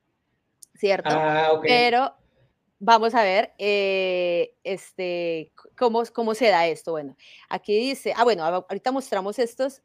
¿cierto? 0.73 1.09
Ah, 1.11 1.53
okay. 1.53 1.69
Pero 1.69 2.13
vamos 2.79 3.15
a 3.15 3.23
ver 3.23 3.53
eh, 3.57 4.53
este, 4.63 5.51
cómo, 5.77 6.03
cómo 6.13 6.33
se 6.35 6.47
da 6.47 6.67
esto. 6.67 6.91
Bueno, 6.91 7.15
aquí 7.49 7.77
dice, 7.77 8.13
ah, 8.15 8.23
bueno, 8.23 8.43
ahorita 8.43 8.91
mostramos 8.91 9.39
estos. 9.39 9.81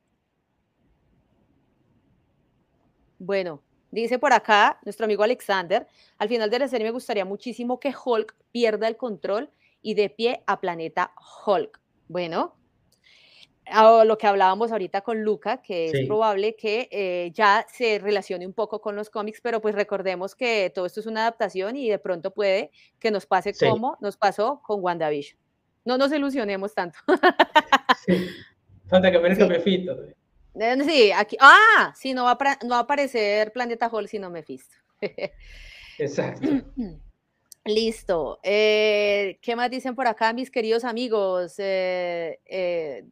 Bueno, 3.19 3.63
dice 3.91 4.19
por 4.19 4.33
acá 4.33 4.79
nuestro 4.85 5.05
amigo 5.05 5.23
Alexander, 5.23 5.87
al 6.19 6.29
final 6.29 6.49
de 6.51 6.59
la 6.59 6.69
serie 6.69 6.87
me 6.87 6.91
gustaría 6.91 7.25
muchísimo 7.25 7.79
que 7.79 7.95
Hulk 8.05 8.35
pierda 8.51 8.89
el 8.89 8.97
control 8.97 9.51
y 9.83 9.95
de 9.95 10.09
pie 10.11 10.43
a 10.47 10.61
planeta 10.61 11.13
Hulk. 11.45 11.81
Bueno, 12.09 12.57
lo 14.05 14.19
que 14.19 14.27
hablábamos 14.27 14.73
ahorita 14.73 15.01
con 15.03 15.23
Luca, 15.23 15.63
que 15.63 15.87
es 15.87 16.07
probable 16.07 16.57
que 16.57 16.89
eh, 16.91 17.31
ya 17.33 17.67
se 17.73 17.99
relacione 17.99 18.47
un 18.47 18.53
poco 18.53 18.81
con 18.81 18.97
los 18.97 19.11
cómics, 19.11 19.41
pero 19.41 19.61
pues 19.61 19.75
recordemos 19.75 20.35
que 20.35 20.71
todo 20.75 20.87
esto 20.87 21.01
es 21.01 21.07
una 21.07 21.23
adaptación 21.23 21.77
y 21.77 21.89
de 21.89 21.99
pronto 21.99 22.33
puede 22.33 22.71
que 22.99 23.11
nos 23.11 23.27
pase 23.27 23.53
como 23.55 23.97
nos 24.01 24.17
pasó 24.17 24.61
con 24.63 24.83
WandaVision. 24.83 25.39
No 25.85 25.99
nos 25.99 26.13
ilusionemos 26.13 26.75
tanto. 26.75 26.99
sí. 28.07 28.29
Falta 28.89 29.11
que 29.11 29.17
aparezca 29.17 29.47
Mephisto. 29.47 29.97
Eh, 30.55 30.77
sí, 30.85 31.13
aquí. 31.13 31.37
Ah, 31.41 31.93
sí, 31.97 32.13
no 32.13 32.25
va, 32.25 32.33
a, 32.33 32.59
no 32.65 32.71
va 32.71 32.79
a 32.79 32.81
aparecer 32.81 33.53
Planeta 33.53 33.89
Hall 33.89 34.09
sino 34.09 34.31
Mephisto. 34.31 34.77
Exacto. 35.99 36.49
Listo. 37.65 38.41
Eh, 38.43 39.39
¿Qué 39.43 39.55
más 39.55 39.71
dicen 39.71 39.95
por 39.95 40.07
acá, 40.07 40.33
mis 40.33 40.51
queridos 40.51 40.85
amigos? 40.85 41.55
Eh, 41.59 43.05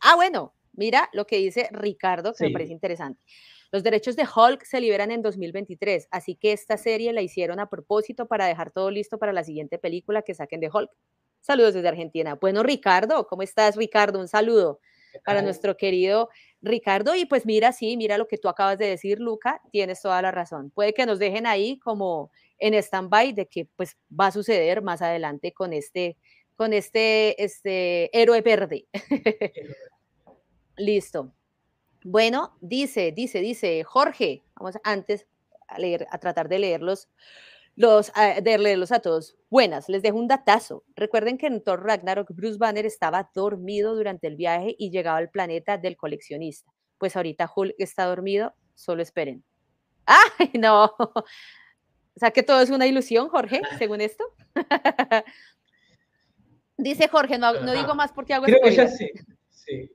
ah, 0.00 0.14
bueno, 0.16 0.54
mira 0.72 1.08
lo 1.12 1.26
que 1.26 1.36
dice 1.36 1.68
Ricardo, 1.72 2.32
que 2.34 2.44
me 2.44 2.50
parece 2.50 2.72
interesante. 2.72 3.20
Los 3.70 3.82
derechos 3.82 4.14
de 4.14 4.22
Hulk 4.22 4.64
se 4.64 4.80
liberan 4.80 5.10
en 5.10 5.20
2023, 5.20 6.08
así 6.10 6.36
que 6.36 6.52
esta 6.52 6.76
serie 6.76 7.12
la 7.12 7.22
hicieron 7.22 7.58
a 7.58 7.68
propósito 7.68 8.26
para 8.26 8.46
dejar 8.46 8.70
todo 8.70 8.90
listo 8.90 9.18
para 9.18 9.32
la 9.32 9.42
siguiente 9.42 9.78
película 9.78 10.22
que 10.22 10.34
saquen 10.34 10.60
de 10.60 10.70
Hulk. 10.72 10.90
Saludos 11.40 11.74
desde 11.74 11.88
Argentina. 11.88 12.36
Bueno, 12.36 12.62
Ricardo, 12.62 13.26
¿cómo 13.26 13.42
estás, 13.42 13.76
Ricardo? 13.76 14.20
Un 14.20 14.28
saludo 14.28 14.80
para 15.24 15.42
nuestro 15.42 15.76
querido 15.76 16.28
Ricardo. 16.62 17.14
Y 17.14 17.26
pues 17.26 17.46
mira, 17.46 17.72
sí, 17.72 17.96
mira 17.96 18.16
lo 18.16 18.26
que 18.26 18.38
tú 18.38 18.48
acabas 18.48 18.78
de 18.78 18.86
decir, 18.86 19.20
Luca, 19.20 19.60
tienes 19.70 20.00
toda 20.00 20.22
la 20.22 20.30
razón. 20.30 20.70
Puede 20.70 20.94
que 20.94 21.06
nos 21.06 21.18
dejen 21.18 21.46
ahí 21.46 21.78
como 21.78 22.30
en 22.58 22.74
stand-by 22.74 23.32
de 23.32 23.46
que 23.46 23.68
pues 23.76 23.96
va 24.08 24.28
a 24.28 24.32
suceder 24.32 24.82
más 24.82 25.02
adelante 25.02 25.52
con 25.52 25.72
este 25.72 26.16
con 26.56 26.72
este, 26.72 27.42
este 27.42 28.16
héroe 28.18 28.40
verde. 28.42 28.86
Listo. 30.76 31.32
Bueno, 32.04 32.56
dice, 32.60 33.12
dice, 33.12 33.40
dice 33.40 33.82
Jorge, 33.84 34.44
vamos 34.56 34.76
antes 34.84 35.26
a 35.68 35.78
leer, 35.78 36.06
a 36.10 36.18
tratar 36.18 36.48
de 36.48 36.58
leerlos, 36.58 37.08
los, 37.76 38.12
de 38.42 38.58
leerlos 38.58 38.92
a 38.92 39.00
todos. 39.00 39.36
Buenas, 39.50 39.88
les 39.88 40.02
dejo 40.02 40.18
un 40.18 40.28
datazo. 40.28 40.84
Recuerden 40.94 41.38
que 41.38 41.46
en 41.46 41.62
Thor 41.62 41.82
Ragnarok 41.84 42.30
Bruce 42.32 42.58
Banner 42.58 42.86
estaba 42.86 43.30
dormido 43.34 43.94
durante 43.94 44.26
el 44.26 44.36
viaje 44.36 44.76
y 44.78 44.90
llegaba 44.90 45.18
al 45.18 45.30
planeta 45.30 45.78
del 45.78 45.96
coleccionista. 45.96 46.70
Pues 46.98 47.16
ahorita 47.16 47.50
Hulk 47.54 47.74
está 47.78 48.04
dormido, 48.04 48.54
solo 48.74 49.02
esperen. 49.02 49.44
¡Ay, 50.06 50.50
no! 50.54 50.94
O 52.16 52.20
sea 52.20 52.30
que 52.30 52.44
todo 52.44 52.60
es 52.60 52.70
una 52.70 52.86
ilusión, 52.86 53.28
Jorge, 53.28 53.60
según 53.76 54.00
esto. 54.00 54.24
Dice 56.76 57.08
Jorge, 57.08 57.38
no, 57.38 57.52
digo 57.72 57.94
más 57.94 58.12
porque 58.12 58.34
hago 58.34 58.46
Creo 58.46 58.60
que 58.60 58.74
ya 58.74 58.88
sé, 58.88 59.12
sí. 59.50 59.90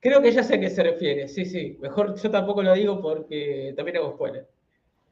Creo 0.00 0.20
que 0.20 0.32
ya 0.32 0.42
sé 0.42 0.56
a 0.56 0.60
qué 0.60 0.68
se 0.68 0.82
refiere, 0.82 1.28
sí, 1.28 1.46
sí. 1.46 1.78
Mejor 1.80 2.14
yo 2.20 2.30
tampoco 2.30 2.62
lo 2.62 2.74
digo 2.74 3.00
porque 3.00 3.72
también 3.74 3.96
hago 3.96 4.12
spoiler. 4.14 4.46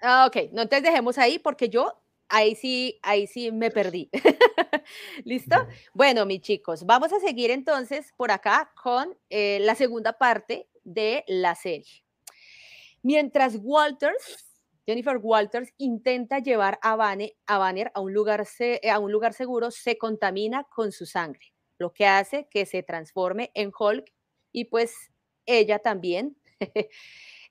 Ah, 0.03 0.27
ok, 0.27 0.53
no, 0.53 0.63
entonces 0.63 0.83
dejemos 0.83 1.17
ahí 1.17 1.39
porque 1.39 1.69
yo 1.69 2.03
ahí 2.29 2.55
sí, 2.55 2.99
ahí 3.03 3.27
sí 3.27 3.53
me 3.53 3.71
perdí. 3.71 4.11
¿Listo? 5.25 5.67
Bueno, 5.95 6.27
mis 6.27 6.41
chicos, 6.41 6.85
vamos 6.85 7.13
a 7.13 7.21
seguir 7.21 7.51
entonces 7.51 8.13
por 8.17 8.31
acá 8.31 8.73
con 8.83 9.17
eh, 9.31 9.59
la 9.61 9.75
segunda 9.75 10.15
parte 10.15 10.69
de 10.85 11.25
la 11.27 11.55
serie. 11.55 12.05
Mientras 13.03 13.59
Walters 13.61 14.52
Jennifer 14.87 15.19
Walters 15.19 15.73
intenta 15.79 16.41
llevar 16.41 16.79
a, 16.83 16.97
Banner 16.97 17.93
a, 17.95 18.01
un 18.01 18.13
lugar 18.13 18.45
a 18.91 18.99
un 18.99 19.13
lugar 19.13 19.33
seguro, 19.35 19.71
se 19.71 19.97
contamina 19.97 20.65
con 20.65 20.93
su 20.93 21.07
sangre, 21.07 21.53
lo 21.79 21.93
que 21.93 22.07
hace 22.07 22.49
que 22.51 22.67
se 22.67 22.83
transforme 22.83 23.51
en 23.55 23.73
Hulk 23.77 24.13
y 24.51 24.67
pues 24.67 24.95
ella 25.47 25.79
también, 25.79 26.37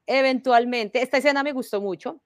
eventualmente, 0.05 1.01
esta 1.01 1.17
escena 1.17 1.43
me 1.43 1.53
gustó 1.53 1.81
mucho, 1.81 2.21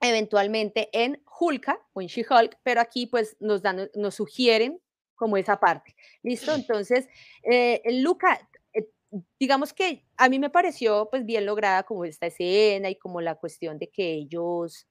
eventualmente 0.00 0.88
en 0.92 1.22
Hulka 1.40 1.80
o 1.92 2.00
en 2.00 2.08
She-Hulk, 2.08 2.58
pero 2.62 2.80
aquí 2.80 3.06
pues 3.06 3.36
nos, 3.40 3.62
dan, 3.62 3.90
nos 3.94 4.14
sugieren 4.14 4.80
como 5.14 5.36
esa 5.36 5.58
parte. 5.58 5.94
¿Listo? 6.22 6.52
Entonces, 6.54 7.08
eh, 7.42 7.82
Luca, 8.02 8.38
digamos 9.38 9.72
que 9.72 10.04
a 10.16 10.28
mí 10.28 10.38
me 10.38 10.50
pareció 10.50 11.08
pues 11.10 11.24
bien 11.24 11.46
lograda 11.46 11.82
como 11.84 12.04
esta 12.04 12.26
escena 12.26 12.90
y 12.90 12.96
como 12.96 13.20
la 13.20 13.36
cuestión 13.36 13.78
de 13.78 13.88
que 13.90 14.12
ellos 14.14 14.86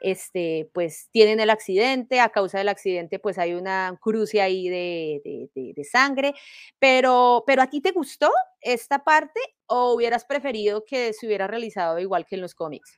este, 0.00 0.70
pues 0.74 1.08
tienen 1.12 1.40
el 1.40 1.50
accidente, 1.50 2.20
a 2.20 2.30
causa 2.30 2.58
del 2.58 2.68
accidente 2.68 3.18
pues 3.18 3.38
hay 3.38 3.54
una 3.54 3.96
cruce 4.00 4.40
ahí 4.40 4.68
de, 4.68 5.50
de, 5.54 5.84
sangre, 5.84 6.34
pero, 6.78 7.44
pero 7.46 7.62
¿a 7.62 7.68
ti 7.68 7.80
te 7.80 7.92
gustó 7.92 8.30
esta 8.60 9.04
parte 9.04 9.40
o 9.66 9.94
hubieras 9.94 10.24
preferido 10.24 10.84
que 10.84 11.12
se 11.12 11.26
hubiera 11.26 11.46
realizado 11.46 11.98
igual 11.98 12.26
que 12.26 12.36
en 12.36 12.42
los 12.42 12.54
cómics? 12.54 12.96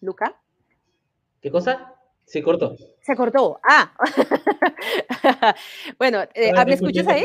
Luca. 0.00 0.40
¿Qué 1.40 1.50
cosa? 1.50 1.95
Se 2.26 2.42
cortó. 2.42 2.76
Se 3.00 3.14
cortó. 3.14 3.60
Ah. 3.62 3.94
bueno, 5.98 6.22
eh, 6.34 6.52
¿me 6.66 6.74
escuchas 6.74 7.06
ahí? 7.06 7.24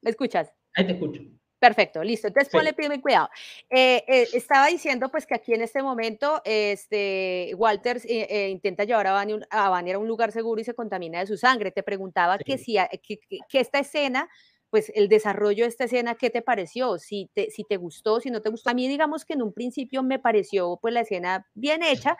¿Me 0.00 0.10
escuchas? 0.10 0.52
Ahí 0.74 0.86
te 0.86 0.92
escucho. 0.92 1.20
Perfecto, 1.58 2.02
listo. 2.02 2.28
Entonces 2.28 2.52
ponle 2.52 2.72
ponle 2.72 3.00
cuidado. 3.00 3.28
Eh, 3.68 4.04
eh, 4.06 4.28
estaba 4.32 4.66
diciendo 4.68 5.08
pues 5.10 5.26
que 5.26 5.34
aquí 5.34 5.54
en 5.54 5.62
este 5.62 5.82
momento 5.82 6.40
este, 6.44 7.52
Walters 7.56 8.04
intenta 8.08 8.84
llevar 8.84 9.08
a 9.08 9.12
Vania 9.12 9.38
a, 9.50 9.66
a 9.66 9.98
un 9.98 10.08
lugar 10.08 10.32
seguro 10.32 10.60
y 10.60 10.64
se 10.64 10.74
contamina 10.74 11.18
de 11.20 11.26
su 11.26 11.36
sangre. 11.36 11.72
Te 11.72 11.82
preguntaba 11.82 12.38
que, 12.38 12.58
si, 12.58 12.76
que, 13.02 13.60
esta 13.60 13.80
escena 13.80 14.28
pues 14.72 14.90
el 14.94 15.08
desarrollo 15.08 15.64
de 15.64 15.68
esta 15.68 15.84
escena, 15.84 16.14
¿qué 16.14 16.30
te 16.30 16.40
pareció? 16.40 16.98
Si 16.98 17.28
te, 17.34 17.50
si 17.50 17.62
te 17.62 17.76
gustó, 17.76 18.20
si 18.20 18.30
no 18.30 18.40
te 18.40 18.48
gustó. 18.48 18.70
A 18.70 18.74
mí 18.74 18.88
digamos 18.88 19.26
que 19.26 19.34
en 19.34 19.42
un 19.42 19.52
principio 19.52 20.02
me 20.02 20.18
pareció 20.18 20.78
pues 20.80 20.94
la 20.94 21.00
escena 21.00 21.46
bien 21.52 21.82
hecha, 21.82 22.16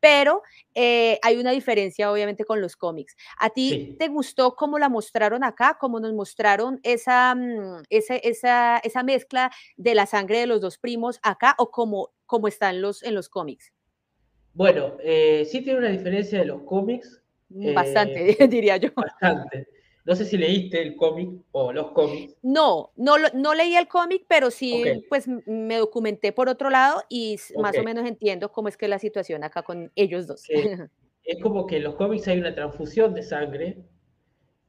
pero 0.00 0.42
eh, 0.74 1.18
hay 1.22 1.38
una 1.38 1.52
diferencia 1.52 2.12
obviamente 2.12 2.44
con 2.44 2.60
los 2.60 2.76
cómics. 2.76 3.16
¿A 3.40 3.48
ti 3.48 3.96
te 3.98 4.08
gustó 4.08 4.54
cómo 4.54 4.78
la 4.78 4.90
mostraron 4.90 5.44
acá, 5.44 5.78
cómo 5.80 5.98
nos 5.98 6.12
mostraron 6.12 6.78
esa, 6.82 7.34
mm, 7.34 7.84
esa, 7.88 8.16
esa, 8.16 8.76
esa, 8.84 9.02
mezcla 9.02 9.50
de 9.78 9.94
la 9.94 10.04
sangre 10.04 10.40
de 10.40 10.46
los 10.46 10.60
dos 10.60 10.76
primos 10.76 11.18
acá 11.22 11.54
o 11.56 11.70
cómo, 11.70 12.10
cómo 12.26 12.48
están 12.48 12.82
los, 12.82 13.02
en 13.02 13.14
los 13.14 13.30
cómics? 13.30 13.72
Bueno, 14.52 14.98
eh, 15.02 15.48
sí 15.50 15.62
tiene 15.62 15.78
una 15.78 15.88
diferencia 15.88 16.38
de 16.38 16.44
los 16.44 16.64
cómics. 16.64 17.22
Bastante, 17.48 18.42
eh, 18.42 18.46
diría 18.48 18.76
yo. 18.76 18.90
Bastante. 18.94 19.68
No 20.04 20.14
sé 20.14 20.26
si 20.26 20.36
leíste 20.36 20.82
el 20.82 20.96
cómic 20.96 21.30
o 21.52 21.72
los 21.72 21.92
cómics. 21.92 22.36
No, 22.42 22.92
no, 22.96 23.14
no 23.32 23.54
leí 23.54 23.74
el 23.74 23.88
cómic, 23.88 24.26
pero 24.28 24.50
sí, 24.50 24.84
pues 25.08 25.26
me 25.46 25.78
documenté 25.78 26.32
por 26.32 26.48
otro 26.50 26.68
lado 26.68 27.02
y 27.08 27.38
más 27.58 27.78
o 27.78 27.82
menos 27.82 28.06
entiendo 28.06 28.52
cómo 28.52 28.68
es 28.68 28.76
que 28.76 28.84
es 28.84 28.90
la 28.90 28.98
situación 28.98 29.44
acá 29.44 29.62
con 29.62 29.90
ellos 29.94 30.26
dos. 30.26 30.44
es 31.24 31.40
como 31.42 31.66
que 31.66 31.78
en 31.78 31.84
los 31.84 31.94
cómics 31.94 32.28
hay 32.28 32.38
una 32.38 32.54
transfusión 32.54 33.14
de 33.14 33.22
sangre 33.22 33.78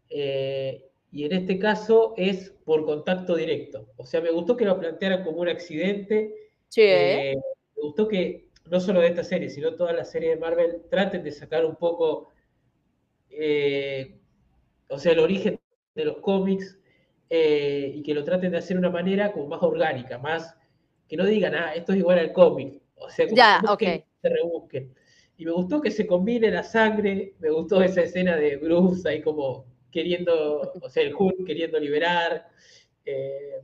eh, 0.09 0.85
y 1.11 1.25
en 1.25 1.33
este 1.33 1.59
caso 1.59 2.13
es 2.15 2.51
por 2.63 2.85
contacto 2.85 3.35
directo. 3.35 3.89
O 3.97 4.05
sea, 4.05 4.21
me 4.21 4.31
gustó 4.31 4.55
que 4.55 4.65
lo 4.65 4.79
plantearan 4.79 5.23
como 5.23 5.41
un 5.41 5.49
accidente. 5.49 6.33
Sí. 6.69 6.81
Eh, 6.81 7.35
me 7.75 7.81
gustó 7.81 8.07
que 8.07 8.47
no 8.69 8.79
solo 8.79 9.01
de 9.01 9.07
esta 9.07 9.23
serie, 9.23 9.49
sino 9.49 9.75
toda 9.75 9.91
la 9.91 10.05
serie 10.05 10.29
de 10.29 10.37
Marvel 10.37 10.83
traten 10.89 11.23
de 11.23 11.31
sacar 11.31 11.65
un 11.65 11.75
poco 11.75 12.29
eh, 13.29 14.17
o 14.89 14.99
sea, 14.99 15.13
el 15.13 15.19
origen 15.19 15.59
de 15.95 16.05
los 16.05 16.17
cómics 16.17 16.77
eh, 17.29 17.91
y 17.95 18.03
que 18.03 18.13
lo 18.13 18.23
traten 18.23 18.51
de 18.51 18.57
hacer 18.57 18.75
de 18.75 18.79
una 18.79 18.89
manera 18.89 19.31
como 19.31 19.47
más 19.47 19.63
orgánica, 19.63 20.17
más 20.17 20.55
que 21.07 21.17
no 21.17 21.25
digan, 21.25 21.55
ah, 21.55 21.73
esto 21.73 21.93
es 21.93 21.99
igual 21.99 22.19
al 22.19 22.33
cómic, 22.33 22.81
o 22.95 23.09
sea, 23.09 23.27
como 23.27 23.77
que 23.77 24.05
se 24.21 24.29
rebusquen. 24.29 24.93
Y 25.37 25.45
me 25.45 25.51
gustó 25.51 25.81
que 25.81 25.91
se 25.91 26.07
combine 26.07 26.49
la 26.49 26.63
sangre, 26.63 27.33
me 27.39 27.49
gustó 27.49 27.81
esa 27.81 28.01
escena 28.01 28.37
de 28.37 28.57
Bruce 28.57 29.07
ahí 29.07 29.21
como 29.21 29.65
queriendo, 29.91 30.73
o 30.81 30.89
sea, 30.89 31.03
el 31.03 31.13
Hulk 31.13 31.45
queriendo 31.45 31.79
liberar. 31.79 32.47
Eh, 33.05 33.61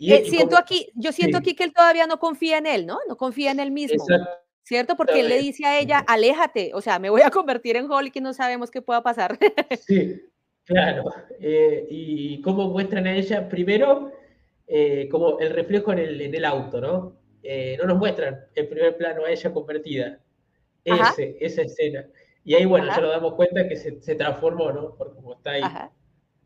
eh, 0.00 0.24
siento 0.28 0.56
aquí, 0.56 0.90
yo 0.94 1.10
siento 1.12 1.38
aquí 1.38 1.54
que 1.54 1.64
él 1.64 1.72
todavía 1.72 2.06
no 2.06 2.18
confía 2.18 2.58
en 2.58 2.66
él, 2.66 2.86
¿no? 2.86 2.98
No 3.08 3.16
confía 3.16 3.50
en 3.50 3.60
él 3.60 3.70
mismo. 3.70 4.04
¿cierto? 4.62 4.96
Porque 4.96 5.18
él 5.18 5.28
le 5.28 5.38
dice 5.38 5.66
a 5.66 5.80
ella, 5.80 5.98
aléjate, 5.98 6.70
o 6.74 6.80
sea, 6.80 7.00
me 7.00 7.10
voy 7.10 7.22
a 7.22 7.30
convertir 7.30 7.74
en 7.74 7.90
Hulk 7.90 8.14
y 8.14 8.20
no 8.20 8.32
sabemos 8.32 8.70
qué 8.70 8.80
pueda 8.80 9.02
pasar. 9.02 9.36
Sí, 9.84 10.20
Claro, 10.70 11.12
eh, 11.40 11.84
y 11.90 12.40
cómo 12.42 12.68
muestran 12.68 13.04
a 13.08 13.16
ella, 13.16 13.48
primero, 13.48 14.12
eh, 14.68 15.08
como 15.10 15.40
el 15.40 15.50
reflejo 15.50 15.90
en 15.92 15.98
el, 15.98 16.20
en 16.20 16.32
el 16.32 16.44
auto, 16.44 16.80
¿no? 16.80 17.16
Eh, 17.42 17.76
no 17.80 17.88
nos 17.88 17.98
muestran 17.98 18.38
en 18.54 18.68
primer 18.68 18.96
plano 18.96 19.24
a 19.24 19.32
ella 19.32 19.52
convertida, 19.52 20.20
ese, 20.84 21.36
esa 21.40 21.62
escena. 21.62 22.06
Y 22.44 22.54
ahí, 22.54 22.66
bueno, 22.66 22.86
ya 22.86 23.00
nos 23.00 23.10
damos 23.10 23.34
cuenta 23.34 23.66
que 23.66 23.74
se, 23.74 24.00
se, 24.00 24.14
transformó, 24.14 24.70
¿no? 24.70 24.94
Por 24.94 25.12
cómo 25.12 25.32
está 25.32 25.50
ahí. 25.50 25.62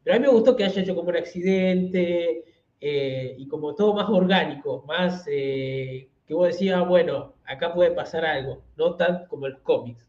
Pero 0.03 0.17
a 0.17 0.19
mí 0.19 0.25
me 0.25 0.33
gustó 0.33 0.57
que 0.57 0.65
haya 0.65 0.81
hecho 0.81 0.95
como 0.95 1.11
un 1.11 1.17
accidente 1.17 2.45
y 2.81 3.47
como 3.49 3.75
todo 3.75 3.93
más 3.93 4.09
orgánico, 4.09 4.85
más 4.89 5.27
que 5.27 6.09
vos 6.31 6.49
decías, 6.49 6.89
bueno, 6.89 7.35
acá 7.45 7.75
puede 7.75 7.91
pasar 7.91 8.25
algo, 8.25 8.63
no 8.77 8.97
tan 8.97 9.27
como 9.27 9.45
el 9.47 9.61
cómics. 9.61 10.09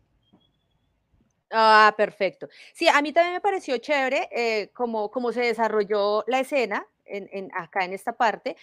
Ah, 1.51 1.93
perfecto. 1.95 2.47
Sí, 2.73 2.87
a 2.87 3.01
mí 3.01 3.13
también 3.13 3.33
me 3.35 3.41
pareció 3.41 3.77
chévere 3.77 4.27
eh, 4.31 4.69
como, 4.73 5.09
se 5.31 5.41
desarrolló 5.41 6.23
la 6.27 6.39
escena 6.39 6.87
en, 7.07 7.51
acá 7.53 7.85
en 7.85 7.93
esta 7.93 8.13
parte. 8.17 8.55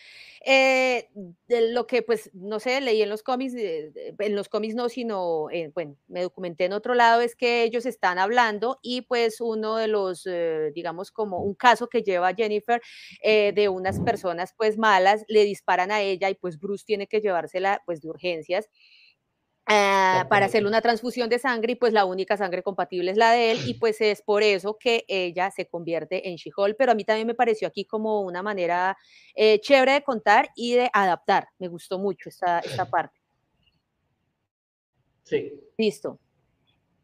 Eh, 0.45 1.09
lo 1.49 1.87
que, 1.87 2.03
pues, 2.03 2.29
no 2.35 2.59
sé, 2.59 2.81
leí 2.81 3.01
en 3.01 3.09
los 3.09 3.23
cómics, 3.23 3.55
en 3.57 4.35
los 4.35 4.49
cómics 4.49 4.75
no, 4.75 4.89
sino, 4.89 5.47
bueno, 5.75 5.97
me 6.09 6.23
documenté 6.23 6.65
en 6.65 6.73
otro 6.73 6.95
lado, 6.95 7.21
es 7.21 7.37
que 7.37 7.63
ellos 7.63 7.87
están 7.87 8.19
hablando 8.19 8.81
y 8.83 9.03
pues 9.03 9.41
uno 9.41 9.77
de 9.77 9.87
los, 9.87 10.27
eh, 10.27 10.73
digamos, 10.75 11.13
como 11.13 11.39
un 11.39 11.55
caso 11.55 11.89
que 11.89 12.03
lleva 12.03 12.35
Jennifer 12.35 12.83
de 13.23 13.69
unas 13.69 14.01
personas 14.01 14.55
pues 14.57 14.77
malas, 14.77 15.25
le 15.29 15.45
disparan 15.45 15.93
a 15.93 16.01
ella 16.01 16.29
y 16.31 16.35
pues 16.35 16.59
Bruce 16.59 16.85
tiene 16.85 17.07
que 17.07 17.21
llevársela 17.21 17.81
pues 17.87 18.01
de 18.01 18.09
urgencias 18.09 18.69
Ah, 19.67 20.27
para 20.29 20.47
hacerle 20.47 20.69
una 20.69 20.81
transfusión 20.81 21.29
de 21.29 21.39
sangre 21.39 21.73
y 21.73 21.75
pues 21.77 21.93
la 21.93 22.05
única 22.05 22.37
sangre 22.37 22.65
compatible 22.65 23.13
es 23.13 23.17
la 23.17 23.31
de 23.31 23.53
él 23.53 23.59
y 23.65 23.75
pues 23.75 24.01
es 24.01 24.21
por 24.21 24.43
eso 24.43 24.77
que 24.79 25.05
ella 25.07 25.51
se 25.53 25.67
convierte 25.69 26.29
en 26.29 26.35
She-Hulk, 26.35 26.77
pero 26.77 26.93
a 26.93 26.95
mí 26.97 27.05
también 27.05 27.29
me 27.29 27.35
pareció 27.35 27.69
aquí 27.69 27.85
como 27.85 28.23
una 28.23 28.43
manera 28.43 28.97
eh, 29.37 29.61
chévere 29.61 29.93
de 29.93 30.03
contar 30.03 30.51
y 30.57 30.75
de 30.75 30.91
adaptar, 30.93 31.49
me 31.59 31.69
gustó 31.69 31.99
mucho 31.99 32.29
esta, 32.29 32.59
esta 32.59 32.85
parte. 32.91 33.21
Sí. 35.23 35.53
Listo. 35.79 36.19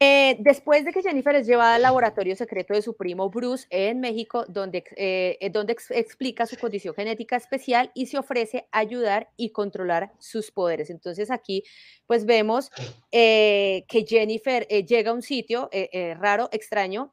Eh, 0.00 0.36
después 0.38 0.84
de 0.84 0.92
que 0.92 1.02
Jennifer 1.02 1.34
es 1.34 1.46
llevada 1.46 1.74
al 1.74 1.82
laboratorio 1.82 2.36
secreto 2.36 2.72
de 2.72 2.82
su 2.82 2.96
primo 2.96 3.30
Bruce 3.30 3.66
en 3.70 3.98
México, 3.98 4.44
donde, 4.46 4.84
eh, 4.96 5.50
donde 5.52 5.76
explica 5.90 6.46
su 6.46 6.56
condición 6.56 6.94
genética 6.94 7.34
especial 7.34 7.90
y 7.94 8.06
se 8.06 8.16
ofrece 8.16 8.68
ayudar 8.70 9.28
y 9.36 9.50
controlar 9.50 10.12
sus 10.20 10.52
poderes. 10.52 10.90
Entonces 10.90 11.32
aquí 11.32 11.64
pues 12.06 12.26
vemos 12.26 12.70
eh, 13.10 13.84
que 13.88 14.06
Jennifer 14.06 14.68
llega 14.68 15.10
a 15.10 15.14
un 15.14 15.22
sitio 15.22 15.68
raro, 16.16 16.48
extraño, 16.52 17.12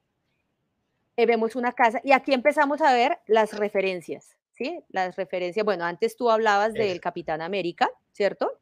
vemos 1.18 1.56
una 1.56 1.72
casa 1.72 2.02
y 2.04 2.12
aquí 2.12 2.34
empezamos 2.34 2.82
a 2.82 2.94
ver 2.94 3.18
las 3.26 3.58
referencias, 3.58 4.38
¿sí? 4.52 4.80
Las 4.90 5.16
referencias, 5.16 5.66
bueno, 5.66 5.86
antes 5.86 6.16
tú 6.16 6.30
hablabas 6.30 6.74
del 6.74 7.02
Capitán 7.02 7.42
América, 7.42 7.90
¿cierto? 8.12 8.60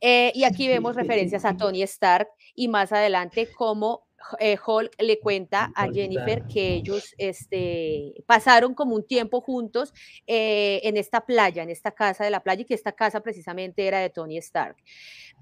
Eh, 0.00 0.32
y 0.34 0.44
aquí 0.44 0.68
vemos 0.68 0.96
referencias 0.96 1.44
a 1.44 1.56
Tony 1.56 1.82
Stark 1.82 2.28
y 2.54 2.68
más 2.68 2.92
adelante 2.92 3.48
cómo 3.56 4.06
eh, 4.38 4.58
Hulk 4.64 5.00
le 5.00 5.18
cuenta 5.18 5.72
a 5.74 5.90
Jennifer 5.90 6.42
que 6.46 6.74
ellos 6.74 7.14
este, 7.16 8.12
pasaron 8.26 8.74
como 8.74 8.94
un 8.94 9.06
tiempo 9.06 9.40
juntos 9.40 9.94
eh, 10.26 10.80
en 10.84 10.96
esta 10.98 11.24
playa, 11.24 11.62
en 11.62 11.70
esta 11.70 11.92
casa 11.92 12.24
de 12.24 12.30
la 12.30 12.42
playa, 12.42 12.62
y 12.62 12.64
que 12.66 12.74
esta 12.74 12.92
casa 12.92 13.20
precisamente 13.20 13.86
era 13.86 14.00
de 14.00 14.10
Tony 14.10 14.36
Stark. 14.38 14.76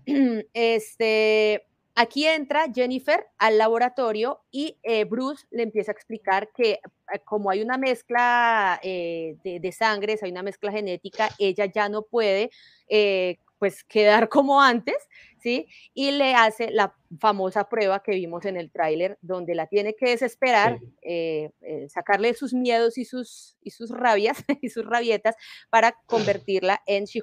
Este, 0.54 1.66
aquí 1.94 2.26
entra 2.26 2.66
Jennifer 2.72 3.26
al 3.36 3.58
laboratorio 3.58 4.40
y 4.50 4.78
Bruce 5.08 5.44
le 5.50 5.64
empieza 5.64 5.90
a 5.90 5.94
explicar 5.94 6.50
que 6.54 6.78
como 7.24 7.50
hay 7.50 7.60
una 7.60 7.78
mezcla 7.78 8.80
de, 8.82 9.60
de, 9.60 9.72
sangres, 9.72 10.22
hay 10.22 10.30
una 10.30 10.42
mezcla 10.42 10.70
genética, 10.70 11.28
ella 11.38 11.66
ya 11.66 11.88
no 11.88 12.02
puede 12.02 12.50
pues 13.58 13.84
quedar 13.84 14.28
como 14.28 14.60
antes, 14.60 14.96
¿sí? 15.40 15.66
Y 15.94 16.10
le 16.12 16.34
hace 16.34 16.70
la 16.70 16.94
famosa 17.20 17.68
prueba 17.68 18.02
que 18.02 18.12
vimos 18.12 18.44
en 18.44 18.56
el 18.56 18.70
tráiler, 18.70 19.18
donde 19.22 19.54
la 19.54 19.66
tiene 19.66 19.94
que 19.94 20.10
desesperar, 20.10 20.78
eh, 21.02 21.50
eh, 21.62 21.88
sacarle 21.88 22.34
sus 22.34 22.52
miedos 22.52 22.98
y 22.98 23.04
sus, 23.04 23.56
y 23.62 23.70
sus 23.70 23.90
rabias 23.90 24.36
y 24.62 24.68
sus 24.68 24.84
rabietas 24.84 25.36
para 25.70 25.96
convertirla 26.06 26.82
en 26.86 27.04
she 27.04 27.20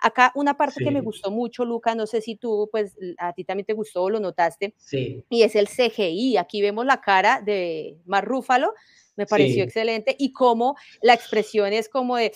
Acá 0.00 0.32
una 0.34 0.56
parte 0.56 0.84
que 0.84 0.90
me 0.90 1.00
gustó 1.00 1.30
mucho, 1.30 1.64
Luca, 1.64 1.94
no 1.94 2.06
sé 2.06 2.20
si 2.20 2.36
tú, 2.36 2.68
pues 2.70 2.96
a 3.18 3.32
ti 3.32 3.44
también 3.44 3.66
te 3.66 3.72
gustó 3.72 4.02
o 4.02 4.10
lo 4.10 4.20
notaste, 4.20 4.74
sí. 4.78 5.24
y 5.28 5.42
es 5.42 5.54
el 5.54 5.68
CGI. 5.68 6.36
Aquí 6.36 6.62
vemos 6.62 6.86
la 6.86 7.00
cara 7.00 7.40
de 7.40 7.98
Marrúfalo, 8.06 8.74
me 9.16 9.26
pareció 9.26 9.64
excelente, 9.64 10.14
y 10.18 10.32
cómo 10.32 10.76
la 11.02 11.14
expresión 11.14 11.72
es 11.72 11.88
como 11.88 12.16
de 12.16 12.32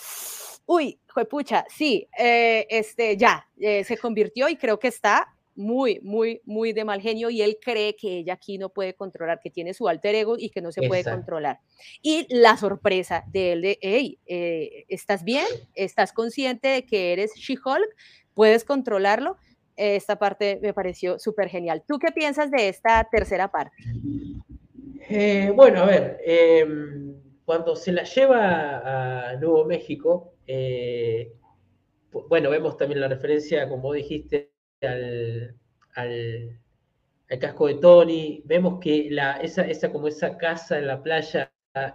uy, 0.69 1.01
pucha, 1.31 1.64
sí, 1.69 2.09
eh, 2.19 2.67
este, 2.69 3.17
ya, 3.17 3.49
eh, 3.59 3.85
se 3.85 3.97
convirtió 3.97 4.49
y 4.49 4.57
creo 4.57 4.79
que 4.79 4.88
está 4.88 5.35
muy, 5.55 5.99
muy, 6.03 6.41
muy 6.45 6.73
de 6.73 6.85
mal 6.85 7.01
genio 7.01 7.31
y 7.31 7.43
él 7.43 7.59
cree 7.61 7.97
que 7.97 8.19
ella 8.19 8.35
aquí 8.35 8.59
no 8.59 8.69
puede 8.69 8.95
controlar, 8.95 9.41
que 9.43 9.51
tiene 9.51 9.75
su 9.75 9.88
alter 9.88 10.14
ego 10.14 10.37
y 10.38 10.51
que 10.51 10.61
no 10.61 10.71
se 10.71 10.87
puede 10.87 11.03
controlar. 11.03 11.59
Y 12.01 12.27
la 12.29 12.57
sorpresa 12.57 13.25
de 13.33 13.53
él 13.53 13.62
de, 13.62 13.79
hey, 13.81 14.19
eh, 14.27 14.85
¿estás 14.88 15.25
bien? 15.25 15.47
¿Estás 15.75 16.12
consciente 16.12 16.69
de 16.69 16.87
que 16.87 17.12
eres 17.12 17.33
She-Hulk? 17.35 17.88
¿Puedes 18.35 18.62
controlarlo? 18.64 19.37
Esta 19.75 20.17
parte 20.17 20.61
me 20.62 20.75
pareció 20.75 21.19
súper 21.19 21.49
genial. 21.49 21.83
¿Tú 21.88 21.99
qué 21.99 22.12
piensas 22.12 22.51
de 22.51 22.69
esta 22.69 23.09
tercera 23.11 23.51
parte? 23.51 23.77
Bueno, 25.55 25.83
a 25.83 25.87
ver, 25.87 26.21
em, 26.25 27.14
cuando 27.44 27.75
se 27.77 27.92
la 27.92 28.05
lleva 28.05 29.31
a 29.31 29.37
Nuevo 29.37 29.64
México, 29.64 30.35
eh, 30.47 31.33
bueno, 32.29 32.51
vemos 32.51 32.77
también 32.77 33.01
la 33.01 33.09
referencia, 33.09 33.68
como 33.68 33.92
dijiste, 33.92 34.53
al, 34.83 35.57
casco 37.40 37.66
de 37.66 37.75
Tony. 37.77 38.42
Vemos 38.44 38.81
que 38.81 39.09
esa, 39.42 39.62
esa, 39.62 39.92
como 39.92 40.09
esa 40.09 40.37
casa 40.37 40.79
en 40.79 40.87
la 40.87 41.03
playa 41.03 41.53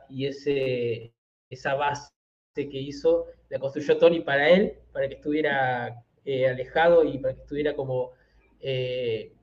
y 0.10 0.28
ese, 0.28 1.14
esa 1.50 1.76
base 1.76 2.12
que 2.56 2.80
hizo, 2.80 3.28
la 3.50 3.60
construyó 3.60 3.98
Tony 3.98 4.22
para 4.22 4.50
él, 4.50 4.74
para 4.92 5.08
que 5.08 5.16
estuviera 5.16 6.04
eh, 6.26 6.48
alejado 6.48 7.04
y 7.04 7.18
para 7.18 7.34
que 7.36 7.42
estuviera 7.42 7.76
como 7.76 8.12
eh, 8.60 9.34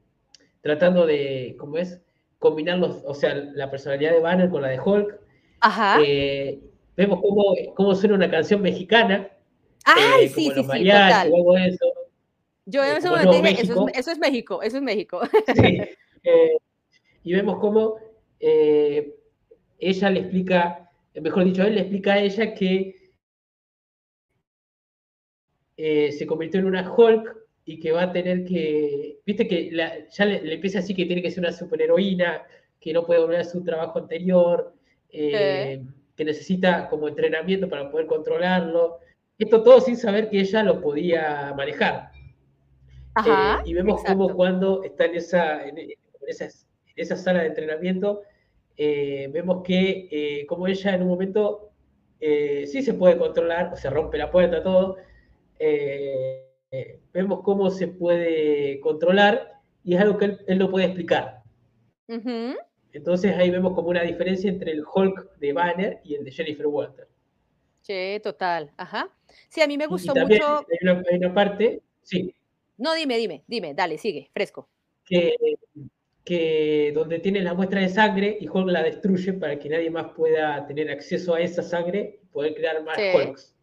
tratando 0.62 1.06
de, 1.06 1.56
¿cómo 1.58 1.78
es? 1.78 2.00
Combinar 2.40 2.78
los, 2.78 3.02
o 3.04 3.14
sea, 3.14 3.34
la 3.34 3.70
personalidad 3.70 4.10
de 4.10 4.20
Banner 4.20 4.50
con 4.50 4.62
la 4.62 4.68
de 4.68 4.80
Hulk. 4.80 5.20
Ajá 5.60 6.00
vemos 7.00 7.20
cómo, 7.22 7.54
cómo 7.74 7.94
suena 7.94 8.14
una 8.14 8.30
canción 8.30 8.60
mexicana. 8.60 9.30
¡Ay, 9.84 10.24
eh, 10.24 10.28
sí, 10.28 10.50
sí, 10.54 10.62
sí, 10.62 10.62
total. 10.62 11.32
eso. 11.58 11.86
Yo 12.66 12.84
en 12.84 12.98
ese 12.98 13.08
momento 13.08 13.32
dije, 13.32 13.62
eso 13.62 13.88
es, 13.88 13.98
eso 13.98 14.10
es, 14.12 14.18
México, 14.18 14.62
eso 14.62 14.76
es 14.76 14.82
México. 14.82 15.20
Sí, 15.54 15.80
eh, 16.22 16.58
y 17.24 17.32
vemos 17.32 17.58
cómo 17.58 17.96
eh, 18.38 19.16
ella 19.78 20.10
le 20.10 20.20
explica, 20.20 20.90
mejor 21.14 21.44
dicho, 21.44 21.62
él 21.62 21.76
le 21.76 21.80
explica 21.80 22.12
a 22.12 22.20
ella 22.20 22.54
que 22.54 22.96
se 25.76 26.26
convirtió 26.26 26.60
en 26.60 26.66
una 26.66 26.92
Hulk 26.92 27.34
y 27.64 27.78
que 27.78 27.92
va 27.92 28.02
a 28.02 28.12
tener 28.12 28.44
que, 28.44 29.18
viste 29.24 29.46
que 29.46 29.70
ya 30.10 30.24
le, 30.24 30.54
empieza 30.54 30.80
así 30.80 30.94
que 30.94 31.06
tiene 31.06 31.22
que 31.22 31.30
ser 31.30 31.40
una 31.40 31.52
superheroína, 31.52 32.42
que 32.80 32.92
no 32.92 33.04
puede 33.04 33.20
volver 33.20 33.40
a 33.40 33.44
su 33.44 33.62
trabajo 33.62 33.98
anterior, 33.98 34.74
que 35.08 36.24
necesita 36.24 36.88
como 36.88 37.08
entrenamiento 37.08 37.68
para 37.68 37.90
poder 37.90 38.06
controlarlo. 38.06 38.98
Esto 39.38 39.62
todo 39.62 39.80
sin 39.80 39.96
saber 39.96 40.28
que 40.28 40.40
ella 40.40 40.62
lo 40.62 40.80
podía 40.80 41.54
manejar. 41.56 42.10
Eh, 43.26 43.62
y 43.64 43.74
vemos 43.74 44.02
cómo 44.04 44.34
cuando 44.34 44.84
está 44.84 45.06
en 45.06 45.14
esa, 45.16 45.66
en, 45.66 45.78
esa, 46.96 47.16
sala 47.16 47.40
de 47.40 47.46
entrenamiento, 47.46 48.22
eh, 48.76 49.28
vemos 49.32 49.62
que 49.64 50.08
eh, 50.10 50.46
como 50.46 50.66
ella 50.66 50.94
en 50.94 51.02
un 51.02 51.08
momento 51.08 51.70
sí 52.20 52.82
se 52.82 52.94
puede 52.94 53.16
controlar, 53.16 53.76
se 53.76 53.88
rompe 53.88 54.18
la 54.18 54.30
puerta, 54.30 54.62
todo. 54.62 54.96
Vemos 57.12 57.42
cómo 57.42 57.70
se 57.70 57.88
puede 57.88 58.80
controlar 58.80 59.60
y 59.82 59.94
es 59.94 60.00
algo 60.00 60.18
que 60.18 60.36
él, 60.46 60.58
no 60.58 60.70
puede 60.70 60.86
explicar. 60.86 61.42
Entonces 62.92 63.36
ahí 63.36 63.50
vemos 63.50 63.74
como 63.74 63.88
una 63.88 64.02
diferencia 64.02 64.50
entre 64.50 64.72
el 64.72 64.84
Hulk 64.84 65.36
de 65.38 65.52
Banner 65.52 66.00
y 66.04 66.14
el 66.14 66.24
de 66.24 66.32
Jennifer 66.32 66.66
Walter. 66.66 67.08
Sí, 67.82 68.20
total. 68.22 68.72
Ajá. 68.76 69.08
Sí, 69.48 69.62
a 69.62 69.66
mí 69.66 69.78
me 69.78 69.86
gustó 69.86 70.14
mucho. 70.14 70.66
Hay 70.70 71.16
una, 71.18 71.34
parte, 71.34 71.82
sí. 72.02 72.34
No, 72.76 72.94
dime, 72.94 73.16
dime, 73.16 73.44
dime, 73.46 73.74
dale, 73.74 73.98
sigue, 73.98 74.30
fresco. 74.32 74.68
Que, 75.04 75.34
que 76.24 76.92
donde 76.94 77.18
tiene 77.18 77.40
la 77.40 77.54
muestra 77.54 77.80
de 77.80 77.88
sangre 77.88 78.38
y 78.40 78.48
Hulk 78.48 78.68
la 78.68 78.82
destruye 78.82 79.32
para 79.32 79.58
que 79.58 79.68
nadie 79.68 79.90
más 79.90 80.12
pueda 80.14 80.66
tener 80.66 80.90
acceso 80.90 81.34
a 81.34 81.40
esa 81.40 81.62
sangre 81.62 82.20
y 82.22 82.26
poder 82.26 82.54
crear 82.54 82.82
más 82.84 82.98
Hulks. 82.98 83.56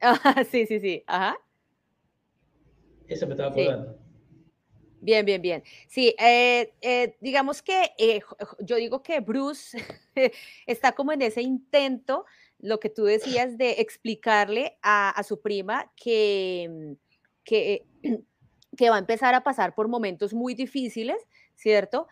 sí, 0.50 0.66
sí, 0.66 0.80
sí, 0.80 1.02
ajá. 1.06 1.36
Eso 3.08 3.26
me 3.26 3.32
estaba 3.32 3.50
acordando. 3.50 4.04
Bien, 5.04 5.26
bien, 5.26 5.42
bien. 5.42 5.62
Sí, 5.86 6.14
eh, 6.18 6.72
eh, 6.80 7.18
digamos 7.20 7.60
que 7.60 7.92
eh, 7.98 8.22
yo 8.60 8.76
digo 8.76 9.02
que 9.02 9.20
Bruce 9.20 9.76
está 10.66 10.92
como 10.92 11.12
en 11.12 11.20
ese 11.20 11.42
intento, 11.42 12.24
lo 12.58 12.80
que 12.80 12.88
tú 12.88 13.04
decías, 13.04 13.58
de 13.58 13.72
explicarle 13.82 14.78
a, 14.82 15.22
su 15.22 15.42
prima 15.42 15.92
que, 15.94 16.96
que, 17.44 17.84
que, 18.78 18.88
va 18.88 18.96
a 18.96 19.00
empezar 19.00 19.34
a 19.34 19.44
pasar 19.44 19.74
por 19.74 19.88
momentos 19.88 20.32
muy 20.32 20.54
difíciles, 20.54 21.18
¿cierto? 21.54 22.08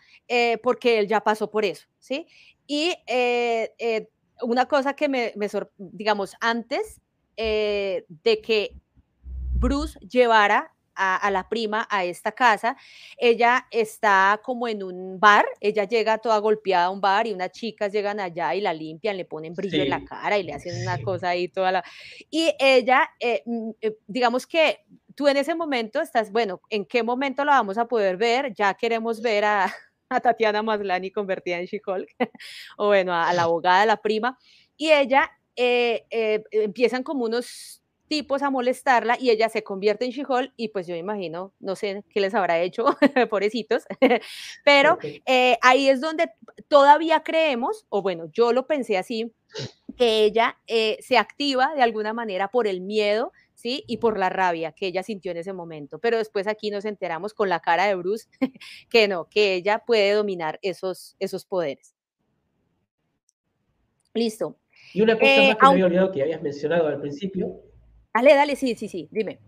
porque 0.63 0.99
él 0.99 1.09
ya 1.09 1.23
pasó 1.23 1.51
por 1.51 1.65
eso, 1.65 1.89
¿sí? 1.99 2.27
Y 2.67 2.93
una 4.43 4.67
cosa 4.67 4.95
que 4.95 5.09
me, 5.09 5.33
me 5.37 5.49
digamos, 5.79 6.37
antes 6.41 7.01
de 7.37 8.41
que 8.45 8.75
Bruce 9.55 9.99
llevara 10.01 10.75
a, 10.95 11.31
la 11.31 11.49
prima 11.49 11.87
a 11.91 12.05
esta 12.05 12.33
casa. 12.33 12.77
Ella 13.17 13.67
está 13.71 14.41
como 14.43 14.69
en 14.69 14.83
un 14.83 15.19
bar, 15.19 15.47
ella 15.61 15.85
llega 15.85 16.19
toda 16.19 16.39
golpeada 16.39 16.87
a 16.87 16.91
un 16.91 17.01
bar 17.01 17.27
y 17.27 17.33
unas 17.33 17.53
chicas 17.53 17.93
llegan 17.93 18.21
allá 18.21 18.55
y 18.55 18.61
la 18.61 18.73
limpian, 18.73 19.17
le 19.17 19.25
ponen 19.25 19.55
brillo 19.55 19.83
en 19.83 19.91
la 19.91 20.05
cara 20.05 20.39
y 20.39 20.43
le 20.43 20.53
hacen 20.55 20.81
una 20.83 21.01
cosa 21.03 21.31
ahí 21.31 21.49
toda 21.49 21.73
la... 21.73 21.85
Y 22.31 22.55
ella, 22.59 23.11
eh, 23.21 23.43
mm, 23.47 23.71
eh, 23.81 23.97
digamos 24.07 24.47
que 24.47 24.85
tú 25.15 25.29
en 25.29 25.37
ese 25.37 25.55
momento 25.55 26.01
estás, 26.01 26.31
bueno, 26.31 26.61
¿en 26.71 26.85
qué 26.85 27.03
momento 27.03 27.45
la 27.45 27.53
vamos 27.53 27.79
a 27.79 27.87
poder 27.87 28.17
ver? 28.17 28.53
Ya 28.55 28.75
queremos 28.75 29.21
ver 29.21 29.45
a, 29.45 29.73
Tatiana 30.23 30.63
Maslani 30.63 31.11
convertida 31.11 31.59
en 31.59 31.67
She-Hulk, 31.67 32.09
o 32.77 32.87
bueno, 32.89 33.15
a, 33.15 33.33
la 33.33 33.43
abogada, 33.43 33.87
la 33.87 33.97
prima, 33.97 34.39
y 34.77 34.91
ella 34.91 35.31
eh, 35.57 36.05
empiezan 36.51 37.03
como 37.03 37.25
unos 37.25 37.82
tipos 38.13 38.43
a 38.43 38.51
molestarla 38.51 39.17
y 39.19 39.31
ella 39.31 39.49
se 39.49 39.65
convierte 39.65 40.05
en 40.05 40.11
she 40.11 40.23
y 40.59 40.69
pues 40.69 40.87
yo 40.87 40.95
imagino, 40.95 41.55
no 41.61 41.77
sé 41.77 42.05
qué 42.11 42.21
les 42.21 42.35
habrá 42.35 42.61
hecho, 42.61 42.85
pobrecitos, 43.31 43.85
pero 44.67 44.99
eh, 45.25 45.57
ahí 45.63 45.89
es 45.89 46.03
donde 46.03 46.31
todavía 46.69 47.23
creemos, 47.23 47.87
o 47.89 48.03
bueno, 48.03 48.27
yo 48.31 48.53
lo 48.53 48.67
pensé 48.67 48.99
así, 48.99 49.33
que 49.97 50.25
ella 50.25 50.59
eh, 50.67 50.99
se 51.01 51.17
activa 51.17 51.73
de 51.75 51.81
alguna 51.81 52.13
manera 52.13 52.49
por 52.49 52.67
el 52.67 52.83
miedo, 52.83 53.33
¿sí? 53.55 53.83
Y 53.87 53.97
por 53.97 54.19
la 54.19 54.29
rabia 54.29 54.73
que 54.73 54.89
ella 54.89 55.03
sintió 55.03 55.33
en 55.33 55.39
ese 55.39 55.55
momento. 55.55 55.99
Pero 55.99 56.19
después 56.19 56.47
aquí 56.47 56.71
nos 56.71 56.85
enteramos 56.85 57.33
con 57.33 57.49
la 57.49 57.61
cara 57.61 57.87
de 57.87 57.95
Bruce 57.95 58.29
que 58.91 59.09
no, 59.09 59.25
que 59.31 59.55
ella 59.55 59.85
puede 59.87 60.13
dominar 60.13 60.59
esos, 60.61 61.17
esos 61.19 61.47
poderes. 61.47 61.95
Listo. 64.13 64.59
Y 64.93 65.01
una 65.01 65.15
cosa 65.15 65.33
eh, 65.33 65.49
más 65.49 65.57
que 65.57 65.63
me 65.63 65.69
había 65.71 65.87
olvidado 65.87 66.13
que 66.13 66.23
habías 66.23 66.43
mencionado 66.43 66.89
al 66.89 67.01
principio, 67.01 67.72
Dale, 68.15 68.35
dale, 68.35 68.57
sí, 68.57 68.75
sí, 68.75 68.89
sí, 68.89 69.09
dime. 69.11 69.39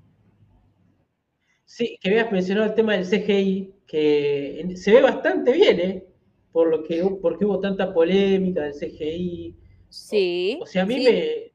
Sí, 1.64 1.98
que 2.00 2.10
habías 2.10 2.30
mencionado 2.30 2.68
el 2.68 2.74
tema 2.74 2.96
del 2.96 3.04
CGI, 3.04 3.74
que 3.86 4.74
se 4.76 4.92
ve 4.92 5.02
bastante 5.02 5.52
bien, 5.52 5.80
¿eh? 5.80 6.06
Por 6.52 6.68
lo 6.68 6.84
que, 6.84 7.02
porque 7.20 7.44
hubo 7.44 7.58
tanta 7.58 7.92
polémica 7.92 8.62
del 8.62 8.74
CGI. 8.74 9.56
Sí. 9.88 10.58
O, 10.62 10.66
sea, 10.66 10.82
a 10.82 10.86
mí 10.86 11.02
me. 11.02 11.52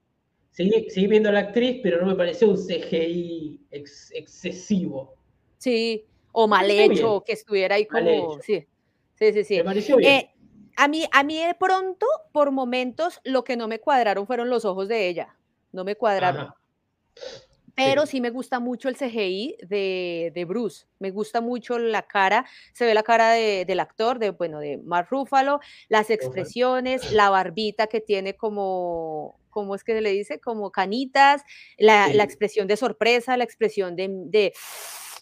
Seguí, 0.52 1.08
viendo 1.08 1.30
a 1.30 1.32
la 1.32 1.40
actriz, 1.40 1.80
pero 1.82 2.02
no 2.02 2.08
me 2.08 2.16
pareció 2.16 2.50
un 2.50 2.58
CGI 2.58 3.62
excesivo. 3.72 5.16
Sí, 5.58 6.06
o 6.34 6.48
mal 6.48 6.70
hecho, 6.70 7.24
que 7.26 7.34
estuviera 7.34 7.76
ahí 7.76 7.86
como. 7.86 8.42
Sí, 8.42 8.68
sí, 9.16 9.34
sí. 9.34 9.44
sí. 9.44 9.58
Me 9.58 9.64
pareció 9.64 9.98
bien. 9.98 10.12
Eh, 10.12 10.32
a 10.76 10.88
mí, 10.88 11.06
a 11.12 11.24
mí 11.24 11.38
de 11.38 11.54
pronto, 11.54 12.06
por 12.34 12.52
momentos, 12.52 13.20
lo 13.24 13.44
que 13.44 13.58
no 13.58 13.68
me 13.68 13.80
cuadraron 13.80 14.28
fueron 14.28 14.50
los 14.50 14.66
ojos 14.66 14.88
de 14.88 15.08
ella. 15.08 15.38
No 15.72 15.84
me 15.84 15.96
cuadraron. 15.96 16.54
Pero 17.80 18.06
sí. 18.06 18.20
me 18.20 18.30
gusta 18.30 18.60
mucho 18.60 18.90
el 18.90 18.98
CGI 18.98 19.58
de, 19.62 20.46
Bruce. 20.48 20.86
Me 21.00 21.12
gusta 21.12 21.42
mucho 21.42 21.80
la 21.80 22.04
cara, 22.04 22.46
se 22.74 22.86
ve 22.86 22.94
la 22.94 23.04
cara 23.04 23.32
del 23.32 23.80
actor, 23.80 24.20
de, 24.20 24.32
bueno, 24.32 24.60
de 24.60 24.78
Mark 24.78 25.08
Ruffalo, 25.10 25.60
las 25.88 26.10
expresiones, 26.10 27.14
la 27.14 27.30
barbita 27.30 27.88
que 27.88 28.02
tiene 28.02 28.36
como, 28.36 29.40
¿cómo 29.50 29.76
es 29.76 29.84
que 29.84 29.94
se 29.94 30.02
le 30.02 30.12
dice? 30.12 30.40
Como 30.40 30.72
canitas, 30.72 31.44
la, 31.78 32.08
expresión 32.24 32.68
de 32.68 32.78
sorpresa, 32.78 33.38
la 33.38 33.46
expresión 33.46 33.96
de, 33.96 34.52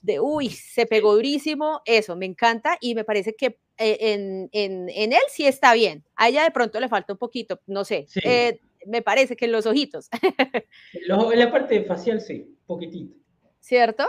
de, 0.01 0.19
uy, 0.19 0.49
se 0.49 0.85
pegó 0.85 1.13
durísimo. 1.13 1.81
Eso, 1.85 2.15
me 2.15 2.25
encanta 2.25 2.77
y 2.81 2.95
me 2.95 3.03
parece 3.03 3.35
que 3.35 3.59
eh, 3.77 4.49
en, 4.51 4.89
él 4.89 5.21
sí 5.29 5.45
está 5.45 5.73
bien. 5.73 6.03
A 6.15 6.29
ella 6.29 6.43
de 6.43 6.51
pronto 6.51 6.79
le 6.79 6.89
falta 6.89 7.13
un 7.13 7.19
poquito, 7.19 7.59
no 7.67 7.85
sé. 7.85 8.07
Eh, 8.23 8.59
me 8.87 9.01
parece 9.01 9.35
que 9.35 9.45
en 9.45 9.51
los 9.51 9.65
ojitos. 9.65 10.09
en 10.93 11.39
la 11.39 11.51
parte 11.51 11.83
facial 11.83 12.21
sí, 12.21 12.57
poquitito. 12.65 13.15
¿Cierto? 13.59 14.05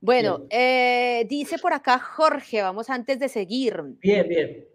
Bueno, 0.00 0.46
eh, 0.50 1.24
dice 1.28 1.58
por 1.58 1.72
acá 1.72 1.98
Jorge, 1.98 2.60
vamos 2.62 2.90
antes 2.90 3.18
de 3.20 3.28
seguir. 3.28 3.80
Bien, 4.00 4.28
bien. 4.28 4.66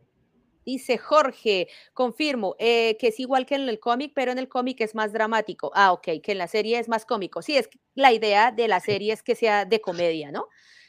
Dice 0.66 0.98
Jorge, 0.98 1.68
confirmo 1.94 2.56
eh, 2.60 2.98
que 3.00 3.08
es 3.08 3.20
igual 3.20 3.46
que 3.46 3.56
en 3.56 3.70
el 3.70 3.80
cómic, 3.80 4.12
pero 4.14 4.32
en 4.32 4.38
el 4.38 4.50
cómic 4.50 4.82
es 4.82 4.96
más 4.96 5.14
dramático. 5.14 5.72
Ah, 5.74 5.94
ok, 5.94 6.22
que 6.22 6.32
en 6.34 6.38
la 6.38 6.48
serie 6.48 6.80
es 6.80 6.90
más 6.90 7.06
cómico. 7.06 7.42
Sí, 7.42 7.58
es 7.58 7.70
la 7.96 8.12
idea 8.12 8.52
de 8.52 8.68
la 8.68 8.80
serie 8.82 9.14
es 9.14 9.24
que 9.24 9.36
sea 9.36 9.66
de 9.66 9.80
comedia, 9.80 10.32
¿no? 10.32 10.48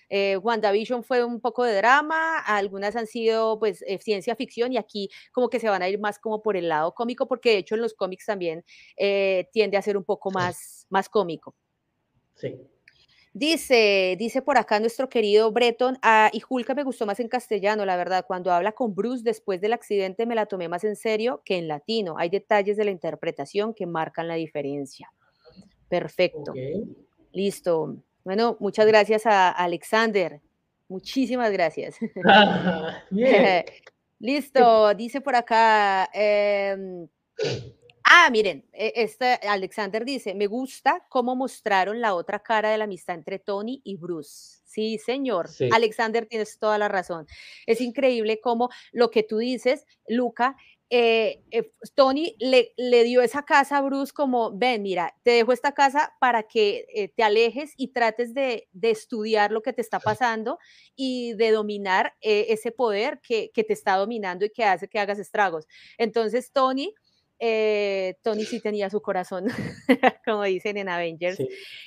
Eh, 0.09 0.37
WandaVision 0.38 1.05
fue 1.05 1.25
un 1.25 1.40
poco 1.40 1.64
de 1.64 1.75
drama, 1.77 2.38
algunas 2.38 2.97
han 2.97 3.07
sido 3.07 3.59
pues 3.59 3.83
eh, 3.87 3.99
ciencia 3.99 4.35
ficción 4.37 4.73
y 4.73 4.77
aquí 4.77 5.11
como 5.33 5.49
que 5.51 5.61
se 5.61 5.68
van 5.68 5.83
a 5.83 5.88
ir 5.88 5.99
más 5.99 6.18
como 6.18 6.42
por 6.42 6.57
el 6.57 6.68
lado 6.68 6.94
cómico, 6.94 7.27
porque 7.27 7.51
de 7.51 7.59
hecho 7.59 7.75
en 7.75 7.83
los 7.83 7.94
cómics 7.94 8.27
también 8.27 8.64
eh, 8.97 9.49
tiende 9.53 9.77
a 9.77 9.83
ser 9.83 9.97
un 9.97 10.05
poco 10.05 10.31
más, 10.31 10.87
más 10.88 11.09
cómico. 11.09 11.55
Sí. 12.35 12.57
Dice, 13.35 14.16
dice 14.18 14.42
por 14.42 14.57
acá 14.57 14.81
nuestro 14.81 15.09
querido 15.09 15.53
Breton, 15.53 15.99
ah, 16.03 16.31
y 16.33 16.40
Julka 16.40 16.75
me 16.75 16.83
gustó 16.83 17.07
más 17.07 17.21
en 17.21 17.29
castellano, 17.29 17.85
la 17.85 17.97
verdad, 17.97 18.25
cuando 18.27 18.51
habla 18.51 18.73
con 18.73 18.94
Bruce 18.94 19.23
después 19.23 19.61
del 19.61 19.75
accidente 19.75 20.27
me 20.27 20.35
la 20.35 20.47
tomé 20.47 20.68
más 20.68 20.83
en 20.85 20.97
serio 20.97 21.42
que 21.44 21.57
en 21.59 21.68
latino. 21.68 22.16
Hay 22.18 22.31
detalles 22.31 22.77
de 22.77 22.85
la 22.85 22.90
interpretación 22.90 23.75
que 23.75 23.87
marcan 23.87 24.27
la 24.27 24.35
diferencia. 24.35 25.12
Perfecto. 25.88 26.53
Listo. 27.33 27.99
Bueno, 28.29 28.59
muchas 28.61 28.87
gracias 28.87 29.25
a 29.25 29.49
Alexander. 29.49 30.43
Muchísimas 30.87 31.51
gracias. 31.51 31.97
Ah, 32.27 33.03
Listo, 34.19 34.93
dice 34.93 35.23
por 35.23 35.35
acá. 35.35 36.11
Em, 36.12 37.09
ah, 38.05 38.29
miren, 38.31 38.69
e, 38.71 38.93
este 38.97 39.41
Alexander 39.49 40.05
dice, 40.05 40.35
me 40.35 40.47
gusta 40.47 41.07
cómo 41.09 41.35
mostraron 41.37 42.03
la 42.03 42.14
otra 42.14 42.41
cara 42.41 42.69
de 42.69 42.77
la 42.77 42.85
amistad 42.85 43.14
entre 43.14 43.38
Tony 43.38 43.81
y 43.83 43.97
Bruce. 43.97 44.59
Sí, 44.62 44.99
señor. 44.99 45.49
Alexander, 45.73 46.27
tienes 46.27 46.59
toda 46.59 46.77
la 46.77 46.88
razón. 46.88 47.27
Es 47.64 47.81
increíble 47.81 48.41
cómo 48.43 48.69
lo 48.93 49.11
que 49.11 49.23
tú 49.23 49.38
dices, 49.38 49.87
Luca, 50.07 50.55
eh, 50.90 51.42
eh, 51.51 51.70
Tony 51.94 52.35
le, 52.38 52.72
le, 52.79 53.05
dio 53.05 53.20
esa 53.20 53.44
casa 53.44 53.77
a 53.77 53.83
Bruce 53.83 54.12
como, 54.12 54.57
ven, 54.57 54.83
mira, 54.83 55.14
te 55.22 55.33
dejo 55.33 55.53
esta 55.53 55.72
casa 55.72 56.14
para 56.18 56.44
que 56.44 56.87
eh, 56.94 57.09
te 57.09 57.22
alejes 57.22 57.74
y 57.77 57.88
trates 57.88 58.33
de, 58.33 58.68
de, 58.72 58.90
estudiar 58.90 59.53
lo 59.53 59.61
que 59.61 59.74
te 59.74 59.83
está 59.83 60.01
pasando 60.01 60.59
y 60.96 61.35
de 61.35 61.51
dominar 61.51 62.14
ese 62.22 62.72
poder 62.72 63.20
que, 63.20 63.51
que, 63.53 63.64
te 63.64 63.74
está 63.74 63.96
dominando 63.96 64.46
y 64.46 64.51
que 64.51 64.64
hace 64.64 64.88
que 64.88 64.98
hagas 64.98 65.18
estragos. 65.18 65.66
Entonces, 65.98 66.53
Tony... 66.53 66.94
Tony 68.22 68.44
sí 68.44 68.61
tenía 68.61 68.90
su 68.90 69.01
corazón, 69.01 69.46
como 70.27 70.42
dicen 70.42 70.77
en 70.77 70.88
Avengers 70.88 71.38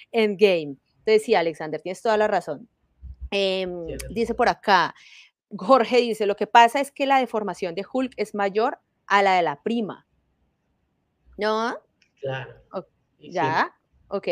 Endgame. 0.10 0.78
Entonces, 1.00 1.24
sí, 1.26 1.36
Alexander, 1.36 1.82
tienes 1.82 2.02
toda 2.02 2.16
la 2.16 2.30
razón. 2.30 2.70
Em, 3.32 3.86
dice 4.12 4.34
por 4.34 4.48
acá, 4.48 4.96
Jorge 5.50 5.98
dice, 5.98 6.26
lo 6.26 6.38
que 6.38 6.48
pasa 6.48 6.80
es 6.80 6.90
que 6.92 7.06
la 7.06 7.20
deformación 7.20 7.76
de 7.76 7.86
Hulk 7.92 8.14
es 8.16 8.34
mayor 8.34 8.80
a 9.12 9.22
la 9.22 9.36
de 9.36 9.42
la 9.42 9.62
prima. 9.62 10.08
¿No? 11.38 11.78
Claro. 12.22 12.56
ya, 13.20 13.76
ok. 14.08 14.28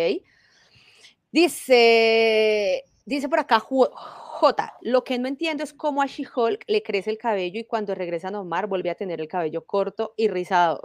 Dice, 1.32 2.86
dice 3.06 3.28
por 3.28 3.40
acá 3.40 3.60
J, 3.60 4.74
lo 4.82 5.04
que 5.04 5.20
no 5.20 5.28
entiendo 5.28 5.66
es 5.66 5.74
cómo 5.74 6.02
a 6.02 6.06
She-Hulk 6.06 6.64
le 6.68 6.82
crece 6.82 7.10
el 7.10 7.18
cabello 7.18 7.60
y 7.60 7.66
cuando 7.66 7.94
regresa 7.94 8.30
a 8.30 8.40
Omar 8.40 8.68
vuelve 8.68 8.90
a 8.90 8.96
tener 8.96 9.20
el 9.20 9.28
cabello 9.28 9.66
corto 9.66 10.14
y 10.16 10.30
rizado. 10.30 10.82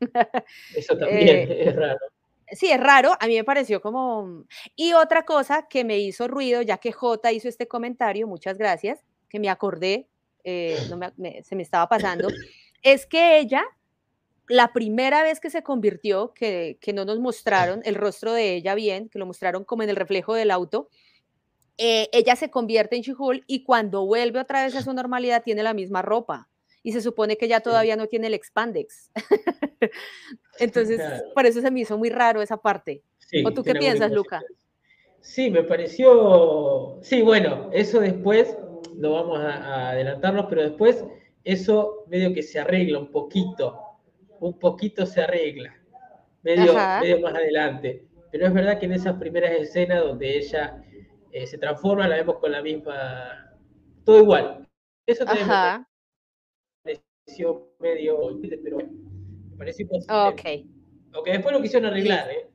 Eso 0.76 0.98
también 0.98 1.50
eh, 1.50 1.68
es 1.68 1.76
raro. 1.76 1.98
Sí, 2.50 2.70
es 2.70 2.80
raro, 2.80 3.12
a 3.18 3.26
mí 3.26 3.34
me 3.34 3.44
pareció 3.44 3.80
como... 3.80 4.44
Y 4.76 4.92
otra 4.92 5.24
cosa 5.24 5.68
que 5.68 5.84
me 5.84 5.98
hizo 5.98 6.28
ruido, 6.28 6.60
ya 6.60 6.76
que 6.76 6.92
J 6.92 7.32
hizo 7.32 7.48
este 7.48 7.66
comentario, 7.66 8.26
muchas 8.26 8.58
gracias, 8.58 9.02
que 9.30 9.40
me 9.40 9.48
acordé, 9.48 10.06
eh, 10.44 10.78
se 11.44 11.56
me 11.56 11.62
estaba 11.62 11.88
pasando, 11.88 12.28
es 12.82 13.06
que 13.06 13.38
ella, 13.38 13.64
la 14.48 14.72
primera 14.72 15.22
vez 15.22 15.40
que 15.40 15.50
se 15.50 15.62
convirtió, 15.62 16.32
que, 16.34 16.78
no 16.94 17.04
nos 17.04 17.18
mostraron 17.18 17.80
el 17.84 17.94
rostro 17.94 18.32
de 18.32 18.54
ella 18.54 18.74
bien, 18.74 19.08
que 19.08 19.18
lo 19.18 19.26
mostraron 19.26 19.64
como 19.64 19.82
en 19.82 19.90
el 19.90 19.96
reflejo 19.96 20.34
del 20.34 20.50
auto, 20.50 20.88
eh, 21.76 22.08
ella 22.12 22.34
se 22.34 22.50
convierte 22.50 22.96
en 22.96 23.02
Shihul 23.02 23.44
y 23.46 23.62
cuando 23.62 24.04
vuelve 24.04 24.40
otra 24.40 24.64
vez 24.64 24.74
a 24.74 24.82
su 24.82 24.92
normalidad 24.92 25.44
tiene 25.44 25.62
la 25.62 25.74
misma 25.74 26.02
ropa 26.02 26.48
y 26.82 26.92
se 26.92 27.00
supone 27.00 27.36
que 27.36 27.48
ya 27.48 27.60
todavía 27.60 27.96
no 27.96 28.06
tiene 28.06 28.28
el 28.28 28.34
expandex. 28.34 29.10
Entonces, 30.58 31.00
por 31.34 31.46
eso 31.46 31.60
se 31.60 31.70
me 31.70 31.80
hizo 31.80 31.98
muy 31.98 32.10
raro 32.10 32.42
esa 32.42 32.56
parte. 32.56 33.02
¿O 33.44 33.52
tú 33.52 33.62
qué 33.62 33.74
piensas, 33.74 34.10
Luca? 34.10 34.42
Sí, 35.20 35.50
me 35.50 35.62
pareció, 35.62 36.98
sí, 37.02 37.20
bueno, 37.22 37.68
eso 37.72 38.00
después, 38.00 38.56
no 38.96 39.12
vamos 39.12 39.38
a, 39.40 39.90
adelantarnos, 39.90 40.46
pero 40.48 40.62
después 40.62 41.04
eso 41.48 42.04
medio 42.08 42.34
que 42.34 42.42
se 42.42 42.60
arregla 42.60 42.98
un 42.98 43.10
poquito, 43.10 43.78
un 44.40 44.58
poquito 44.58 45.06
se 45.06 45.22
arregla, 45.22 45.74
medio, 46.42 46.74
medio 47.00 47.20
más 47.20 47.34
adelante. 47.34 48.06
Pero 48.30 48.46
es 48.46 48.52
verdad 48.52 48.78
que 48.78 48.84
en 48.84 48.92
esas 48.92 49.16
primeras 49.18 49.52
escenas 49.52 50.02
donde 50.02 50.36
ella 50.36 50.84
eh, 51.32 51.46
se 51.46 51.56
transforma, 51.56 52.06
la 52.06 52.16
vemos 52.16 52.36
con 52.36 52.52
la 52.52 52.60
misma, 52.60 53.56
todo 54.04 54.20
igual. 54.20 54.68
Eso 55.06 55.24
también 55.24 55.48
me 56.84 57.00
pareció 57.24 57.74
medio, 57.80 58.38
pero 58.62 58.76
me 58.76 59.56
pareció 59.56 59.86
Ok. 59.86 60.42
Aunque 61.14 61.32
después 61.32 61.54
lo 61.54 61.62
quisieron 61.62 61.90
arreglar, 61.90 62.30
¿eh? 62.30 62.46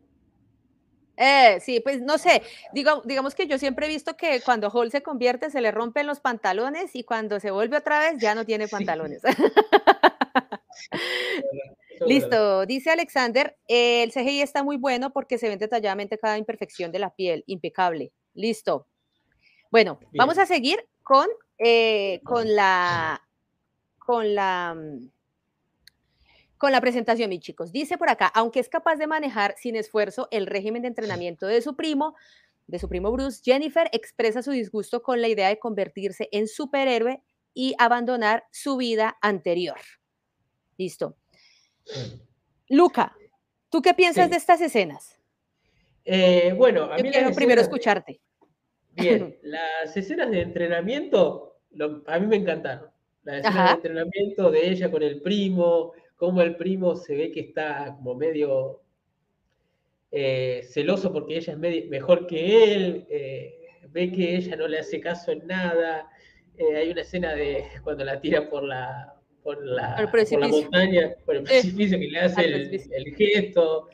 Eh, 1.16 1.60
sí, 1.62 1.80
pues 1.80 2.02
no 2.02 2.18
sé, 2.18 2.42
Digo, 2.74 3.04
digamos 3.06 3.36
que 3.36 3.46
yo 3.46 3.60
siempre 3.60 3.86
he 3.86 3.90
visto 3.90 4.18
que 4.18 4.42
cuando 4.42 4.70
Hall 4.70 4.90
se 4.90 5.04
convierte 5.04 5.52
se 5.52 5.62
le 5.62 5.72
rompen 5.72 6.08
los 6.08 6.20
pantalones 6.20 6.96
y 6.96 7.04
cuando 7.04 7.40
se 7.40 7.52
vuelve 7.52 7.78
otra 7.78 8.00
vez 8.00 8.20
ya 8.20 8.34
no 8.34 8.46
tiene 8.46 8.68
pantalones. 8.68 9.22
Listo, 12.08 12.66
dice 12.66 12.90
Alexander, 12.90 13.56
el 13.68 14.12
CGI 14.12 14.42
está 14.42 14.64
muy 14.64 14.78
bueno 14.78 15.14
porque 15.14 15.38
se 15.38 15.48
ve 15.48 15.58
detalladamente 15.58 16.18
cada 16.18 16.38
imperfección 16.38 16.92
de 16.92 17.00
la 17.00 17.12
piel, 17.12 17.44
impecable. 17.48 18.12
Listo. 18.34 18.88
Bueno, 19.72 20.00
vamos 20.14 20.38
a 20.38 20.46
seguir 20.46 20.84
con, 21.04 21.28
eh, 21.58 22.20
con 22.24 22.54
la, 22.56 23.22
con 24.00 24.36
la, 24.36 24.76
mm, 24.76 25.10
con 26.64 26.72
la 26.72 26.80
presentación, 26.80 27.30
mis 27.30 27.42
chicos. 27.42 27.74
Dice 27.74 27.98
por 27.98 28.10
acá, 28.10 28.28
aunque 28.28 28.62
es 28.62 28.70
capaz 28.70 28.96
de 28.96 29.06
manejar 29.06 29.54
sin 29.58 29.76
esfuerzo 29.76 30.30
el 30.32 30.48
régimen 30.48 30.84
de 30.84 30.88
entrenamiento 30.88 31.46
de 31.46 31.62
su 31.62 31.76
primo, 31.76 32.16
de 32.68 32.80
su 32.80 32.88
primo 32.88 33.12
Bruce, 33.12 33.42
Jennifer 33.44 33.90
expresa 33.92 34.42
su 34.42 34.52
disgusto 34.52 35.04
con 35.04 35.20
la 35.20 35.28
idea 35.28 35.50
de 35.50 35.60
convertirse 35.60 36.30
en 36.32 36.48
superhéroe 36.48 37.22
y 37.54 37.76
abandonar 37.80 38.46
su 38.50 38.78
vida 38.78 39.18
anterior. 39.22 39.76
Listo. 40.78 41.18
Luca, 42.70 43.14
¿tú 43.70 43.82
qué 43.82 43.94
piensas 43.94 44.30
de 44.30 44.38
estas 44.38 44.62
escenas? 44.62 45.20
Eh, 46.06 46.54
bueno, 46.56 46.84
a 46.84 46.96
mí 46.96 47.12
quiero 47.12 47.34
primero 47.34 47.60
escucharte. 47.60 48.22
Bien, 48.92 49.38
las 49.44 49.98
escenas 49.98 50.32
de 50.32 50.40
entrenamiento 50.40 51.58
a 52.08 52.20
mí 52.20 52.28
me 52.28 52.38
encantaron. 52.38 52.90
Las 53.24 53.40
escenas 53.40 53.66
de 53.66 53.76
entrenamiento 53.76 54.50
de 54.50 54.70
ella 54.70 54.90
con 54.90 55.04
el 55.04 55.22
primo, 55.22 55.92
cómo 56.24 56.42
el 56.42 56.56
primo 56.56 56.96
se 56.96 57.18
ve 57.18 57.34
que 57.34 57.42
está 57.42 57.96
como 57.98 58.16
medio 58.16 58.80
eh, 60.10 60.62
celoso 60.64 61.12
porque 61.12 61.36
ella 61.36 61.52
es 61.52 61.90
mejor 61.90 62.28
que 62.28 62.64
él, 62.64 63.06
eh, 63.10 63.54
ve 63.90 64.10
que 64.10 64.38
ella 64.38 64.56
no 64.56 64.70
le 64.70 64.80
hace 64.80 65.02
caso 65.02 65.34
en 65.34 65.46
nada. 65.46 66.10
Eh, 66.58 66.78
hay 66.78 66.92
una 66.92 67.02
escena 67.02 67.36
de 67.36 67.66
cuando 67.84 68.06
la 68.06 68.22
tira 68.22 68.50
por 68.50 68.64
la, 68.64 69.14
por 69.44 69.66
la, 69.66 70.10
montaña, 70.50 71.14
por 71.26 71.36
el 71.36 71.44
precipicio, 71.44 72.00
que 72.00 72.08
le 72.08 72.20
hace 72.20 72.46
el, 72.46 73.16
gesto. 73.18 73.90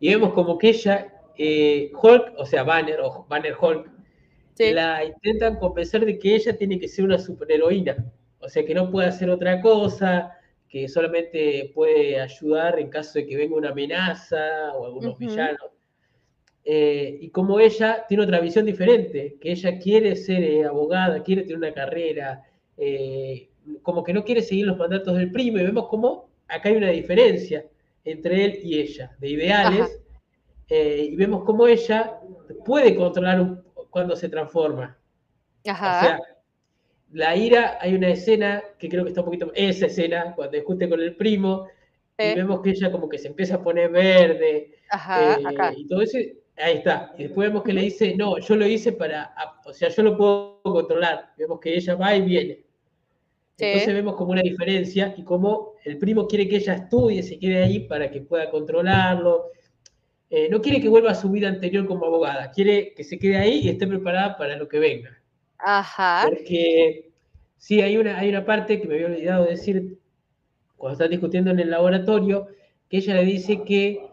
Y 0.00 0.08
vemos 0.08 0.32
como 0.32 0.58
que 0.58 0.70
ella, 0.70 1.12
Hulk, 1.38 2.32
o 2.38 2.44
sea, 2.44 2.64
Banner, 2.64 2.98
o 3.02 3.24
Banner 3.28 3.54
Hulk, 3.60 3.88
la 4.58 5.04
intentan 5.04 5.60
convencer 5.60 6.04
de 6.04 6.18
que 6.18 6.34
ella 6.34 6.58
tiene 6.58 6.80
que 6.80 6.88
ser 6.88 7.04
una 7.04 7.20
superheroína 7.20 8.12
o 8.44 8.48
sea, 8.48 8.64
que 8.64 8.74
no 8.74 8.90
puede 8.90 9.08
hacer 9.08 9.30
otra 9.30 9.60
cosa, 9.60 10.38
que 10.68 10.88
solamente 10.88 11.70
puede 11.74 12.20
ayudar 12.20 12.78
en 12.78 12.90
caso 12.90 13.18
de 13.18 13.26
que 13.26 13.36
venga 13.36 13.56
una 13.56 13.70
amenaza 13.70 14.72
o 14.74 14.86
algunos 14.86 15.18
villanos. 15.18 15.70
Eh, 16.64 17.18
y 17.20 17.30
como 17.30 17.60
ella 17.60 18.04
tiene 18.08 18.24
otra 18.24 18.40
visión 18.40 18.66
diferente, 18.66 19.36
que 19.40 19.52
ella 19.52 19.78
quiere 19.78 20.16
ser 20.16 20.42
eh, 20.42 20.64
abogada, 20.64 21.22
quiere 21.22 21.42
tener 21.42 21.58
una 21.58 21.72
carrera, 21.72 22.42
eh, 22.76 23.50
como 23.82 24.02
que 24.02 24.12
no 24.12 24.24
quiere 24.24 24.42
seguir 24.42 24.66
los 24.66 24.76
mandatos 24.76 25.16
del 25.16 25.30
primo, 25.30 25.58
y 25.58 25.64
vemos 25.64 25.88
como 25.88 26.28
acá 26.48 26.68
hay 26.68 26.76
una 26.76 26.90
diferencia 26.90 27.64
entre 28.04 28.44
él 28.44 28.58
y 28.62 28.80
ella, 28.80 29.16
de 29.18 29.28
ideales, 29.30 30.00
y 30.68 31.14
vemos 31.16 31.44
cómo 31.44 31.66
ella 31.66 32.18
puede 32.64 32.94
controlar 32.96 33.62
cuando 33.90 34.16
se 34.16 34.28
transforma. 34.28 34.98
Ajá. 35.66 35.98
O 35.98 36.00
sea, 36.02 36.20
la 37.14 37.36
ira, 37.36 37.78
hay 37.80 37.94
una 37.94 38.08
escena 38.08 38.62
que 38.76 38.88
creo 38.88 39.04
que 39.04 39.10
está 39.10 39.20
un 39.20 39.26
poquito, 39.26 39.52
esa 39.54 39.86
escena, 39.86 40.34
cuando 40.34 40.56
discute 40.56 40.88
con 40.88 41.00
el 41.00 41.14
primo, 41.14 41.68
y 42.18 42.34
vemos 42.34 42.60
que 42.60 42.70
ella 42.70 42.90
como 42.90 43.08
que 43.08 43.18
se 43.18 43.28
empieza 43.28 43.56
a 43.56 43.62
poner 43.62 43.90
verde, 43.90 44.74
Ajá, 44.90 45.36
eh, 45.36 45.74
y 45.76 45.86
todo 45.86 46.02
eso, 46.02 46.18
ahí 46.56 46.78
está. 46.78 47.14
Y 47.16 47.24
después 47.24 47.48
vemos 47.48 47.62
que 47.62 47.72
le 47.72 47.82
dice, 47.82 48.16
no, 48.16 48.38
yo 48.38 48.56
lo 48.56 48.66
hice 48.66 48.92
para, 48.92 49.32
o 49.64 49.72
sea, 49.72 49.88
yo 49.90 50.02
lo 50.02 50.16
puedo 50.16 50.60
controlar. 50.62 51.32
Vemos 51.38 51.60
que 51.60 51.74
ella 51.74 51.94
va 51.94 52.16
y 52.16 52.22
viene. 52.22 52.64
Entonces 53.56 53.94
vemos 53.94 54.16
como 54.16 54.32
una 54.32 54.42
diferencia 54.42 55.14
y 55.16 55.22
como 55.22 55.74
el 55.84 55.98
primo 55.98 56.26
quiere 56.26 56.48
que 56.48 56.56
ella 56.56 56.74
estudie, 56.74 57.22
se 57.22 57.38
quede 57.38 57.62
ahí 57.62 57.80
para 57.80 58.10
que 58.10 58.20
pueda 58.22 58.50
controlarlo. 58.50 59.52
Eh, 60.30 60.48
no 60.50 60.60
quiere 60.60 60.80
que 60.80 60.88
vuelva 60.88 61.12
a 61.12 61.14
su 61.14 61.30
vida 61.30 61.48
anterior 61.48 61.86
como 61.86 62.06
abogada, 62.06 62.50
quiere 62.50 62.92
que 62.94 63.04
se 63.04 63.20
quede 63.20 63.36
ahí 63.36 63.60
y 63.60 63.68
esté 63.68 63.86
preparada 63.86 64.36
para 64.36 64.56
lo 64.56 64.66
que 64.66 64.80
venga. 64.80 65.16
Ajá. 65.64 66.26
Porque 66.28 67.10
sí, 67.56 67.80
hay 67.80 67.96
una, 67.96 68.18
hay 68.18 68.28
una 68.28 68.44
parte 68.44 68.80
que 68.80 68.86
me 68.86 68.94
había 68.94 69.06
olvidado 69.06 69.46
decir 69.46 69.98
cuando 70.76 70.94
están 70.94 71.10
discutiendo 71.10 71.50
en 71.50 71.60
el 71.60 71.70
laboratorio, 71.70 72.48
que 72.90 72.98
ella 72.98 73.14
le 73.14 73.24
dice 73.24 73.62
que 73.64 74.06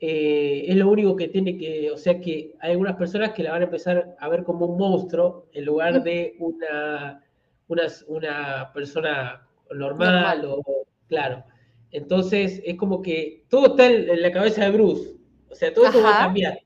eh, 0.00 0.66
es 0.68 0.76
lo 0.76 0.90
único 0.90 1.16
que 1.16 1.28
tiene 1.28 1.56
que, 1.56 1.90
o 1.90 1.96
sea 1.96 2.20
que 2.20 2.54
hay 2.60 2.72
algunas 2.72 2.96
personas 2.96 3.32
que 3.32 3.42
la 3.42 3.52
van 3.52 3.62
a 3.62 3.64
empezar 3.64 4.14
a 4.18 4.28
ver 4.28 4.44
como 4.44 4.66
un 4.66 4.78
monstruo 4.78 5.46
en 5.52 5.64
lugar 5.64 6.02
de 6.02 6.36
una, 6.38 7.24
una, 7.66 7.86
una 8.06 8.72
persona 8.72 9.48
normal, 9.74 10.44
o 10.44 10.62
claro. 11.08 11.44
Entonces 11.90 12.60
es 12.64 12.76
como 12.76 13.02
que 13.02 13.44
todo 13.48 13.68
está 13.68 13.86
en, 13.86 14.20
la 14.20 14.30
cabeza 14.30 14.64
de 14.64 14.70
Bruce. 14.70 15.16
O 15.50 15.54
sea, 15.54 15.72
todo 15.72 15.86
eso 15.86 16.02
va 16.02 16.16
a 16.16 16.24
cambiar. 16.26 16.60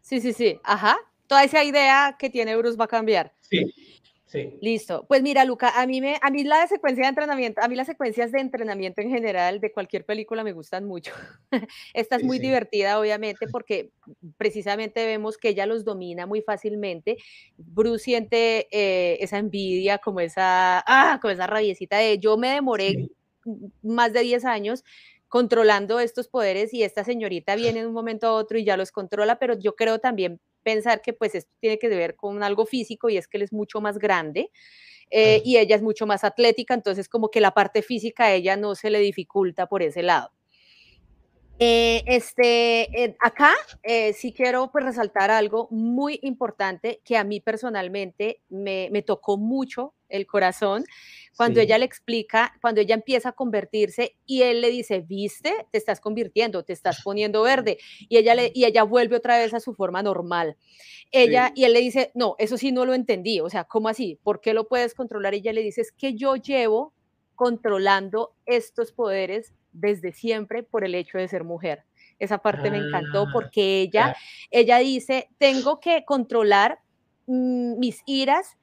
Sí, 0.00 0.20
sí, 0.20 0.32
sí. 0.32 0.60
Ajá. 0.62 0.96
Toda 1.26 1.44
esa 1.44 1.64
idea 1.64 2.16
que 2.18 2.30
tiene 2.30 2.56
Bruce 2.56 2.76
va 2.76 2.84
a 2.84 2.88
cambiar. 2.88 3.32
Sí. 4.32 4.56
Listo. 4.62 5.04
Pues 5.08 5.22
mira, 5.22 5.44
Luca, 5.44 5.78
a 5.78 5.86
mí, 5.86 6.00
me, 6.00 6.16
a 6.22 6.30
mí 6.30 6.42
la 6.42 6.66
secuencia 6.66 7.04
de 7.04 7.10
entrenamiento, 7.10 7.60
a 7.60 7.68
mí 7.68 7.76
las 7.76 7.86
secuencias 7.86 8.32
de 8.32 8.40
entrenamiento 8.40 9.02
en 9.02 9.10
general 9.10 9.60
de 9.60 9.72
cualquier 9.72 10.06
película 10.06 10.42
me 10.42 10.52
gustan 10.52 10.86
mucho. 10.86 11.12
Esta 11.94 12.16
es 12.16 12.24
muy 12.24 12.38
divertida, 12.38 12.98
obviamente, 12.98 13.46
porque 13.48 13.90
precisamente 14.38 15.04
vemos 15.04 15.36
que 15.36 15.50
ella 15.50 15.66
los 15.66 15.84
domina 15.84 16.26
muy 16.26 16.40
fácilmente. 16.40 17.18
Bruce 17.58 18.04
siente 18.04 18.68
eh, 18.70 19.18
esa 19.20 19.36
envidia, 19.36 19.98
como 19.98 20.20
esa, 20.20 20.82
ah, 20.86 21.18
como 21.20 21.32
esa 21.32 21.46
rabiecita 21.46 21.98
de 21.98 22.18
yo 22.18 22.38
me 22.38 22.52
demoré 22.52 23.10
más 23.82 24.14
de 24.14 24.20
10 24.20 24.46
años 24.46 24.82
controlando 25.28 26.00
estos 26.00 26.28
poderes 26.28 26.72
y 26.72 26.82
esta 26.84 27.04
señorita 27.04 27.54
viene 27.56 27.80
en 27.80 27.86
un 27.86 27.92
momento 27.94 28.26
a 28.26 28.32
otro 28.34 28.58
y 28.58 28.64
ya 28.64 28.76
los 28.76 28.92
controla, 28.92 29.38
pero 29.38 29.58
yo 29.58 29.74
creo 29.76 29.98
también 29.98 30.40
pensar 30.62 31.02
que 31.02 31.12
pues 31.12 31.34
esto 31.34 31.52
tiene 31.60 31.78
que 31.78 31.88
ver 31.88 32.16
con 32.16 32.42
algo 32.42 32.66
físico 32.66 33.10
y 33.10 33.16
es 33.16 33.28
que 33.28 33.36
él 33.36 33.42
es 33.42 33.52
mucho 33.52 33.80
más 33.80 33.98
grande 33.98 34.50
eh, 35.10 35.42
y 35.44 35.58
ella 35.58 35.76
es 35.76 35.82
mucho 35.82 36.06
más 36.06 36.24
atlética, 36.24 36.72
entonces 36.72 37.08
como 37.08 37.30
que 37.30 37.40
la 37.40 37.52
parte 37.52 37.82
física 37.82 38.24
a 38.24 38.32
ella 38.32 38.56
no 38.56 38.74
se 38.74 38.88
le 38.88 38.98
dificulta 39.00 39.66
por 39.66 39.82
ese 39.82 40.02
lado. 40.02 40.30
Eh, 41.58 42.02
este, 42.06 43.04
eh, 43.04 43.16
acá 43.20 43.52
sí 44.14 44.32
quiero 44.32 44.72
pues 44.72 44.84
resaltar 44.84 45.30
algo 45.30 45.68
muy 45.70 46.18
importante 46.22 47.00
que 47.04 47.16
a 47.16 47.24
mí 47.24 47.40
personalmente 47.40 48.40
me, 48.48 48.88
me 48.90 49.02
tocó 49.02 49.36
mucho 49.36 49.94
el 50.12 50.26
corazón, 50.26 50.84
cuando 51.36 51.60
ella 51.60 51.78
le 51.78 51.84
explica, 51.84 52.52
cuando 52.60 52.80
ella 52.80 52.94
empieza 52.94 53.30
a 53.30 53.32
convertirse 53.32 54.16
y 54.26 54.42
él 54.42 54.60
le 54.60 54.70
dice, 54.70 55.00
viste, 55.00 55.66
te 55.70 55.78
estás 55.78 56.00
convirtiendo, 56.00 56.62
te 56.62 56.72
estás 56.72 57.02
poniendo 57.02 57.42
verde, 57.42 57.78
y 58.08 58.18
ella, 58.18 58.34
le, 58.34 58.52
y 58.54 58.64
ella 58.64 58.82
vuelve 58.82 59.16
otra 59.16 59.38
vez 59.38 59.54
a 59.54 59.60
su 59.60 59.74
forma 59.74 60.02
normal. 60.02 60.56
Ella, 61.10 61.52
y 61.54 61.64
él 61.64 61.72
le 61.72 61.80
dice, 61.80 62.10
no, 62.14 62.36
eso 62.38 62.56
sí 62.56 62.72
no 62.72 62.84
lo 62.84 62.94
entendí, 62.94 63.40
o 63.40 63.50
sea, 63.50 63.64
¿cómo 63.64 63.88
así? 63.88 64.18
¿Por 64.22 64.40
qué 64.40 64.54
lo 64.54 64.68
puedes 64.68 64.94
controlar? 64.94 65.34
Y 65.34 65.38
ella 65.38 65.52
le 65.52 65.62
dice, 65.62 65.80
es 65.80 65.92
que 65.92 66.14
yo 66.14 66.36
llevo 66.36 66.94
controlando 67.34 68.34
estos 68.46 68.92
poderes 68.92 69.52
desde 69.72 70.12
siempre 70.12 70.62
por 70.62 70.84
el 70.84 70.94
hecho 70.94 71.18
de 71.18 71.28
ser 71.28 71.44
mujer. 71.44 71.84
Esa 72.18 72.38
parte 72.38 72.70
me 72.70 72.78
encantó 72.78 73.22
ah, 73.22 73.30
porque 73.32 73.80
ella, 73.80 74.14
ella 74.50 74.78
dice, 74.78 75.28
tengo 75.38 75.80
que 75.80 76.04
controlar 76.04 76.78
mm, 77.26 77.78
mis 77.78 78.02
iras 78.06 78.56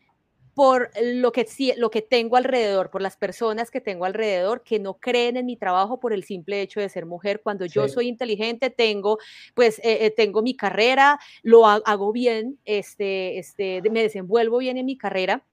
por 0.60 0.92
lo 1.02 1.32
que, 1.32 1.48
lo 1.78 1.90
que 1.90 2.02
tengo 2.02 2.36
alrededor, 2.36 2.90
por 2.90 3.02
las 3.02 3.16
personas 3.16 3.72
que 3.72 3.80
tengo 3.80 4.04
alrededor 4.04 4.62
que 4.62 4.78
no 4.78 4.96
creen 4.96 5.38
en 5.38 5.46
mi 5.46 5.56
trabajo 5.56 6.02
por 6.02 6.12
el 6.12 6.26
simple 6.26 6.62
hecho 6.62 6.82
de 6.82 6.90
ser 6.90 7.06
mujer. 7.06 7.40
Cuando 7.42 7.66
yo 7.66 7.88
soy 7.88 8.10
inteligente, 8.10 8.70
tengo, 8.70 9.20
pues, 9.54 9.80
eh, 9.80 10.00
eh, 10.02 10.12
tengo 10.12 10.42
mi 10.42 10.58
carrera, 10.58 11.18
lo 11.44 11.66
hago 11.66 12.12
bien, 12.12 12.60
este, 12.66 13.40
este, 13.40 13.82
me 13.90 14.02
desenvuelvo 14.02 14.58
bien 14.58 14.76
en 14.76 14.86
mi 14.86 14.98
carrera 14.98 15.46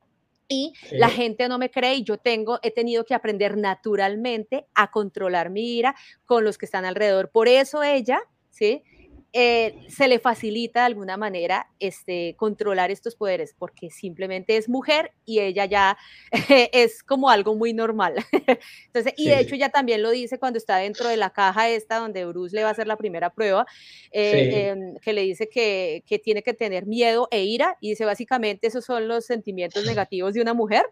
y 0.49 0.73
la 0.90 1.09
gente 1.09 1.49
no 1.49 1.57
me 1.57 1.71
cree 1.71 1.95
y 1.95 2.03
yo 2.03 2.19
tengo, 2.19 2.59
he 2.64 2.73
tenido 2.73 3.05
que 3.05 3.14
aprender 3.14 3.57
naturalmente 3.57 4.66
a 4.75 4.90
controlar 4.90 5.51
mi 5.51 5.77
ira 5.77 5.95
con 6.25 6.42
los 6.42 6.59
que 6.59 6.64
están 6.64 6.85
alrededor. 6.85 7.31
Por 7.31 7.47
eso 7.47 7.85
ella, 7.85 8.21
¿sí? 8.51 8.83
Eh, 9.32 9.74
se 9.88 10.08
le 10.08 10.18
facilita 10.18 10.80
de 10.80 10.86
alguna 10.86 11.16
manera 11.16 11.68
este, 11.78 12.34
controlar 12.36 12.90
estos 12.90 13.16
poderes, 13.16 13.54
porque 13.58 13.90
simplemente 13.90 14.56
es 14.56 14.68
mujer 14.68 15.12
y 15.26 15.40
ella 15.40 15.66
ya 15.66 15.98
es 16.72 17.02
como 17.02 17.28
algo 17.28 17.54
muy 17.54 17.74
normal. 17.74 18.14
Entonces, 18.86 19.12
y 19.16 19.28
de 19.28 19.40
hecho 19.40 19.54
ella 19.54 19.68
también 19.68 20.02
lo 20.02 20.10
dice 20.10 20.38
cuando 20.38 20.58
está 20.58 20.78
dentro 20.78 21.08
de 21.08 21.16
la 21.16 21.30
caja 21.30 21.68
esta 21.68 21.96
donde 21.96 22.24
Bruce 22.24 22.56
le 22.56 22.62
va 22.62 22.68
a 22.68 22.72
hacer 22.72 22.86
la 22.86 22.96
primera 22.96 23.30
prueba, 23.30 23.66
eh, 24.10 24.70
em, 24.70 24.96
que 25.02 25.12
le 25.12 25.22
dice 25.22 25.48
que, 25.48 26.02
que 26.06 26.18
tiene 26.18 26.42
que 26.42 26.54
tener 26.54 26.86
miedo 26.86 27.28
e 27.30 27.44
ira, 27.44 27.76
y 27.80 27.90
dice 27.90 28.04
básicamente 28.04 28.68
esos 28.68 28.84
son 28.84 29.06
los 29.06 29.26
sentimientos 29.26 29.84
negativos 29.84 30.32
de 30.34 30.40
una 30.40 30.54
mujer. 30.54 30.86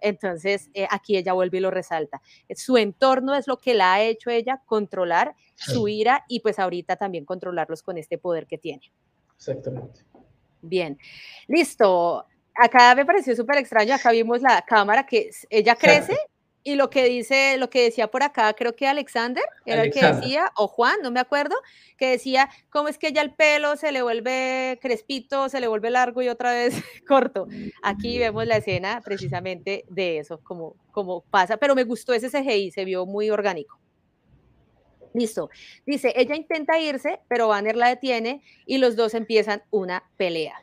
Entonces, 0.00 0.70
eh, 0.74 0.86
aquí 0.90 1.16
ella 1.16 1.32
vuelve 1.32 1.58
y 1.58 1.60
lo 1.60 1.70
resalta. 1.70 2.20
Su 2.54 2.76
entorno 2.76 3.34
es 3.34 3.46
lo 3.46 3.58
que 3.58 3.74
la 3.74 3.94
ha 3.94 4.02
hecho 4.02 4.30
ella 4.30 4.62
controlar 4.66 5.34
su 5.54 5.88
ira 5.88 6.24
y 6.28 6.40
pues 6.40 6.58
ahorita 6.58 6.96
también 6.96 7.24
controlarlos 7.24 7.82
con 7.82 7.98
este 7.98 8.18
poder 8.18 8.46
que 8.46 8.58
tiene. 8.58 8.92
Exactamente. 9.36 10.04
Bien, 10.62 10.98
listo. 11.48 12.26
Acá 12.54 12.94
me 12.94 13.06
pareció 13.06 13.34
súper 13.34 13.58
extraño, 13.58 13.94
acá 13.94 14.10
vimos 14.10 14.42
la 14.42 14.62
cámara 14.62 15.06
que 15.06 15.30
ella 15.48 15.76
crece 15.76 16.18
y 16.62 16.74
lo 16.74 16.90
que 16.90 17.04
dice, 17.04 17.56
lo 17.56 17.70
que 17.70 17.82
decía 17.82 18.10
por 18.10 18.22
acá, 18.22 18.52
creo 18.52 18.76
que 18.76 18.86
Alexander 18.86 19.44
era 19.64 19.82
el 19.82 19.92
que 19.92 20.04
decía, 20.04 20.52
o 20.56 20.68
Juan, 20.68 20.96
no 21.02 21.10
me 21.10 21.20
acuerdo, 21.20 21.56
que 21.96 22.10
decía, 22.10 22.50
¿cómo 22.68 22.88
es 22.88 22.98
que 22.98 23.12
ya 23.12 23.22
el 23.22 23.32
pelo 23.32 23.76
se 23.76 23.92
le 23.92 24.02
vuelve 24.02 24.78
crespito, 24.82 25.48
se 25.48 25.60
le 25.60 25.68
vuelve 25.68 25.90
largo 25.90 26.20
y 26.20 26.28
otra 26.28 26.52
vez 26.52 26.74
corto? 27.08 27.48
Aquí 27.82 28.18
vemos 28.18 28.46
la 28.46 28.58
escena 28.58 29.00
precisamente 29.02 29.84
de 29.88 30.18
eso, 30.18 30.40
como, 30.42 30.76
como 30.92 31.22
pasa, 31.22 31.56
pero 31.56 31.74
me 31.74 31.84
gustó 31.84 32.12
ese 32.12 32.28
CGI, 32.28 32.70
se 32.72 32.84
vio 32.84 33.06
muy 33.06 33.30
orgánico. 33.30 33.78
Listo. 35.14 35.50
Dice, 35.86 36.12
ella 36.14 36.36
intenta 36.36 36.78
irse, 36.78 37.20
pero 37.26 37.48
Banner 37.48 37.74
la 37.74 37.88
detiene 37.88 38.42
y 38.66 38.78
los 38.78 38.96
dos 38.96 39.14
empiezan 39.14 39.62
una 39.70 40.04
pelea. 40.16 40.54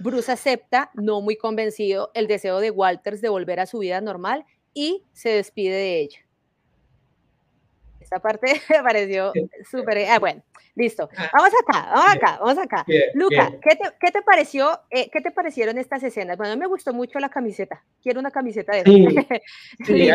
Bruce 0.00 0.32
acepta, 0.32 0.90
no 0.94 1.20
muy 1.20 1.36
convencido, 1.36 2.10
el 2.14 2.26
deseo 2.26 2.58
de 2.58 2.70
Walters 2.70 3.20
de 3.20 3.28
volver 3.28 3.60
a 3.60 3.66
su 3.66 3.78
vida 3.78 4.00
normal 4.00 4.44
y 4.74 5.04
se 5.12 5.30
despide 5.30 5.74
de 5.74 6.00
ella. 6.00 6.18
Esta 8.00 8.18
parte 8.20 8.46
me 8.68 8.82
pareció 8.82 9.32
súper... 9.70 10.06
Ah, 10.10 10.18
bueno, 10.18 10.42
listo. 10.74 11.08
Ah, 11.16 11.30
vamos 11.32 11.52
acá, 11.62 11.88
vamos 11.94 12.14
acá, 12.14 12.38
vamos 12.40 12.58
acá. 12.58 12.86
Luca, 13.14 13.52
¿qué, 13.62 14.10
te, 14.10 14.22
pareció, 14.22 14.80
eh, 14.90 15.08
¿qué 15.10 15.20
te 15.20 15.30
parecieron 15.30 15.78
estas 15.78 16.02
escenas? 16.02 16.36
Bueno, 16.36 16.56
me 16.56 16.66
gustó 16.66 16.92
mucho 16.92 17.18
la 17.18 17.28
camiseta. 17.28 17.82
Quiero 18.02 18.20
una 18.20 18.30
camiseta 18.30 18.76
de 18.76 18.82
Sí, 18.84 19.06
sí, 19.86 20.10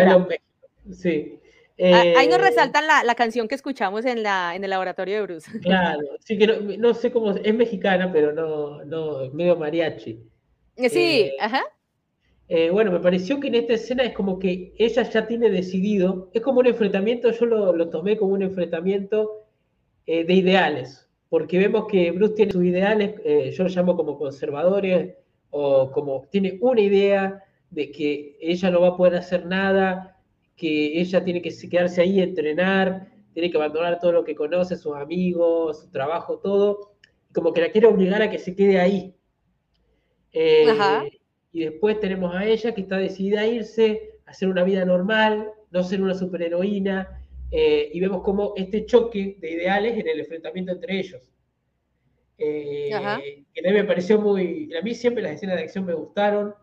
sí. 0.94 1.40
Ah, 1.82 2.04
ahí 2.18 2.28
nos 2.28 2.40
eh, 2.40 2.42
resaltan 2.42 2.88
la, 2.88 3.06
la, 3.06 3.16
canción 3.16 3.48
que 3.48 3.56
escuchamos 3.56 4.06
en, 4.06 4.22
la, 4.22 4.54
en 4.54 4.66
el 4.66 4.70
laboratorio 4.70 5.16
de 5.16 5.22
Bruce. 5.22 5.50
Claro, 5.62 6.02
sí 6.20 6.38
que 6.38 6.46
no, 6.46 6.60
no 6.60 6.94
sé 6.94 7.10
cómo, 7.10 7.32
es 7.32 7.54
mexicana, 7.54 8.12
pero 8.12 8.34
no, 8.34 8.84
no, 8.84 9.30
medio 9.32 9.56
mariachi. 9.56 10.20
Sí, 10.90 11.22
eh, 11.22 11.36
ajá. 11.40 11.64
Eh, 12.50 12.70
bueno, 12.72 12.92
me 12.92 13.00
pareció 13.00 13.40
que 13.40 13.48
en 13.48 13.56
esta 13.56 13.74
escena 13.74 14.04
es 14.04 14.14
como 14.14 14.40
que 14.40 14.74
ella 14.78 15.04
ya 15.04 15.28
tiene 15.28 15.50
decidido, 15.50 16.30
es 16.34 16.42
como 16.42 16.60
un 16.60 16.68
enfrentamiento, 16.68 17.32
yo 17.32 17.46
lo, 17.46 17.90
tomé 17.90 18.18
como 18.18 18.34
un 18.34 18.42
enfrentamiento 18.42 19.46
de 20.06 20.34
ideales, 20.34 21.08
porque 21.30 21.60
vemos 21.60 21.86
que 21.86 22.10
Bruce 22.10 22.34
tiene 22.34 22.52
sus 22.52 22.66
ideales, 22.66 23.14
yo 23.56 23.64
lo 23.64 23.70
llamo 23.70 23.96
como 23.96 24.18
conservadores, 24.18 25.14
o 25.52 25.92
como 25.92 26.28
tiene 26.32 26.58
una 26.62 26.82
idea 26.82 27.44
de 27.70 27.92
que 27.92 28.38
ella 28.42 28.72
no 28.72 28.82
va 28.82 28.90
a 28.90 28.98
poder 28.98 29.16
hacer 29.16 29.46
nada, 29.46 30.18
que 30.56 31.00
ella 31.00 31.24
tiene 31.24 31.42
que 31.42 31.52
quedarse 31.70 32.02
ahí, 32.02 32.20
entrenar, 32.20 33.08
tiene 33.34 33.50
que 33.50 33.58
abandonar 33.58 34.00
todo 34.00 34.12
lo 34.12 34.24
que 34.24 34.36
conoce, 34.36 34.76
sus 34.76 34.96
amigos, 34.96 35.82
su 35.82 35.92
trabajo, 35.92 36.40
todo, 36.40 36.96
como 37.34 37.54
que 37.54 37.62
la 37.62 37.72
quiere 37.72 37.88
obligar 37.88 38.22
a 38.22 38.30
que 38.30 38.40
se 38.40 38.56
quede 38.56 38.80
ahí. 38.80 39.16
Eh, 40.34 40.66
y 41.52 41.66
después 41.66 42.00
tenemos 42.00 42.36
a 42.36 42.46
ella 42.46 42.74
que 42.74 42.82
está 42.82 42.98
decidida 42.98 43.42
a 43.42 43.48
irse, 43.48 44.20
a 44.26 44.32
hacer 44.32 44.50
una 44.50 44.64
vida 44.64 44.86
normal, 44.86 45.52
no 45.72 45.84
ser 45.84 46.02
una 46.02 46.14
superheroína, 46.14 47.26
eh, 47.52 47.90
y 47.94 48.00
vemos 48.00 48.22
como 48.22 48.54
este 48.56 48.86
choque 48.86 49.38
de 49.40 49.52
ideales 49.52 49.98
en 49.98 50.08
el 50.08 50.20
enfrentamiento 50.20 50.72
entre 50.72 51.00
ellos. 51.00 51.32
Eh, 52.38 52.90
que 53.54 53.62
también 53.62 53.84
me 53.84 53.88
pareció 53.88 54.22
muy. 54.22 54.74
A 54.74 54.82
mí 54.82 54.96
siempre 54.96 55.22
las 55.22 55.34
escenas 55.34 55.58
de 55.58 55.64
acción 55.64 55.86
me 55.86 55.94
gustaron 55.94 56.54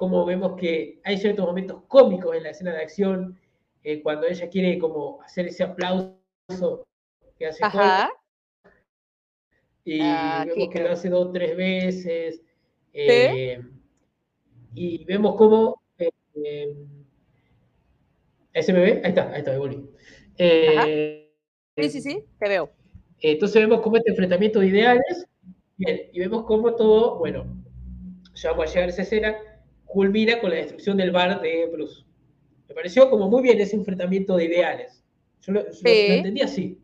como 0.00 0.24
vemos 0.24 0.56
que 0.58 0.98
hay 1.04 1.18
ciertos 1.18 1.44
momentos 1.44 1.82
cómicos 1.86 2.34
en 2.34 2.44
la 2.44 2.50
escena 2.50 2.72
de 2.72 2.80
acción, 2.80 3.38
eh, 3.84 4.00
cuando 4.02 4.26
ella 4.26 4.48
quiere 4.48 4.78
como 4.78 5.20
hacer 5.20 5.48
ese 5.48 5.62
aplauso 5.62 6.86
que 7.38 7.46
hace 7.46 7.62
Y 9.84 10.00
ah, 10.00 10.46
vemos 10.48 10.70
que 10.72 10.80
lo 10.80 10.92
hace 10.92 11.10
dos 11.10 11.26
o 11.26 11.32
tres 11.32 11.54
veces. 11.54 12.40
Eh, 12.92 13.60
y 14.74 15.04
vemos 15.04 15.36
cómo... 15.36 15.82
Eh, 15.98 16.76
¿Ese 18.52 18.72
me 18.72 18.80
ve? 18.80 19.00
Ahí 19.04 19.10
está, 19.10 19.30
ahí 19.32 19.38
está, 19.38 19.52
me 19.52 19.58
volví. 19.58 19.88
sí, 21.76 21.90
sí, 21.90 22.00
sí, 22.00 22.24
te 22.38 22.48
veo. 22.48 22.70
Entonces 23.20 23.60
vemos 23.60 23.80
cómo 23.80 23.96
este 23.96 24.10
enfrentamiento 24.10 24.60
de 24.60 24.68
ideales, 24.68 25.26
bien, 25.76 26.00
y 26.12 26.18
vemos 26.20 26.44
cómo 26.44 26.74
todo, 26.74 27.18
bueno, 27.18 27.44
ya 28.34 28.50
vamos 28.50 28.66
a 28.66 28.68
llegar 28.68 28.88
a 28.88 28.92
esa 28.92 29.02
escena, 29.02 29.36
culmina 29.84 30.40
con 30.40 30.50
la 30.50 30.56
destrucción 30.56 30.96
del 30.96 31.10
bar 31.10 31.40
de 31.40 31.66
Bruce. 31.66 32.04
Me 32.68 32.74
pareció 32.74 33.10
como 33.10 33.28
muy 33.28 33.42
bien 33.42 33.60
ese 33.60 33.76
enfrentamiento 33.76 34.36
de 34.36 34.44
ideales. 34.44 35.04
Yo 35.42 35.52
lo, 35.52 35.66
entendí 35.66 36.40
así. 36.40 36.80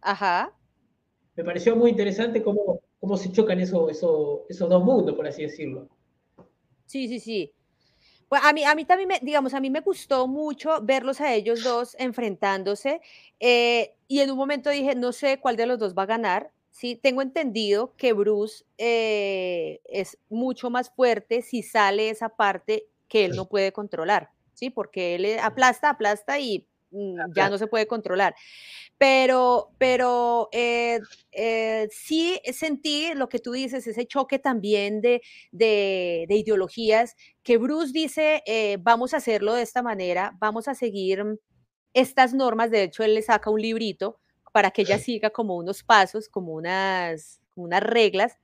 Ajá. 0.00 0.52
Me 1.34 1.44
pareció 1.44 1.74
muy 1.76 1.90
interesante 1.90 2.42
cómo, 2.42 2.80
cómo 3.02 3.16
se 3.16 3.32
chocan 3.32 3.58
esos, 3.58 3.90
esos 3.90 4.68
dos 4.68 4.84
mundos, 4.84 5.16
por 5.16 5.26
así 5.26 5.42
decirlo. 5.42 5.88
Sí, 6.86 7.08
sí, 7.08 7.18
sí. 7.18 7.52
Pues 8.28 8.40
a 8.44 8.52
mí, 8.52 8.62
a 8.62 8.76
mí 8.76 8.84
también, 8.84 9.08
me, 9.08 9.18
digamos, 9.20 9.54
a 9.54 9.60
mí 9.60 9.70
me 9.70 9.80
gustó 9.80 10.28
mucho 10.28 10.80
verlos 10.80 11.20
a 11.20 11.34
ellos 11.34 11.64
dos 11.64 11.96
enfrentándose 11.98 13.00
eh, 13.40 13.96
y 14.06 14.20
en 14.20 14.30
un 14.30 14.36
momento 14.36 14.70
dije, 14.70 14.94
no 14.94 15.10
sé 15.10 15.40
cuál 15.40 15.56
de 15.56 15.66
los 15.66 15.80
dos 15.80 15.94
va 15.98 16.04
a 16.04 16.06
ganar, 16.06 16.52
Sí, 16.72 16.96
tengo 16.96 17.20
entendido 17.20 17.94
que 17.98 18.14
Bruce 18.14 18.64
eh, 18.78 19.82
es 19.84 20.16
mucho 20.30 20.70
más 20.70 20.88
fuerte 20.88 21.42
si 21.42 21.62
sale 21.62 22.08
esa 22.08 22.30
parte 22.30 22.86
que 23.08 23.26
él 23.26 23.36
no 23.36 23.46
puede 23.46 23.72
controlar, 23.72 24.30
¿sí? 24.54 24.70
Porque 24.70 25.16
él 25.16 25.38
aplasta, 25.38 25.90
aplasta 25.90 26.40
y 26.40 26.66
ya 27.34 27.48
no 27.48 27.58
se 27.58 27.66
puede 27.66 27.86
controlar. 27.86 28.34
Pero, 28.98 29.72
pero 29.78 30.48
eh, 30.52 31.00
eh, 31.32 31.88
sí 31.90 32.40
sentí 32.52 33.14
lo 33.14 33.28
que 33.28 33.38
tú 33.40 33.52
dices, 33.52 33.86
ese 33.86 34.06
choque 34.06 34.38
también 34.38 35.00
de, 35.00 35.22
de, 35.50 36.26
ideologías, 36.28 37.16
que 37.42 37.58
Bruce 37.58 37.92
dice, 37.92 38.42
eh, 38.46 38.78
vamos 38.80 39.14
a 39.14 39.16
hacerlo 39.16 39.54
de 39.54 39.62
esta 39.62 39.82
manera, 39.82 40.36
vamos 40.38 40.68
a 40.68 40.74
seguir 40.74 41.24
estas 41.94 42.32
normas, 42.32 42.70
de 42.70 42.84
hecho 42.84 43.02
él 43.02 43.14
le 43.14 43.22
saca 43.22 43.50
un 43.50 43.60
librito 43.60 44.20
para 44.52 44.70
que 44.70 44.82
ella 44.82 44.98
siga 44.98 45.30
como 45.30 45.56
unos 45.56 45.82
pasos, 45.82 46.28
como 46.28 46.52
unas, 46.52 47.40
unas 47.56 47.82
reglas, 47.82 48.38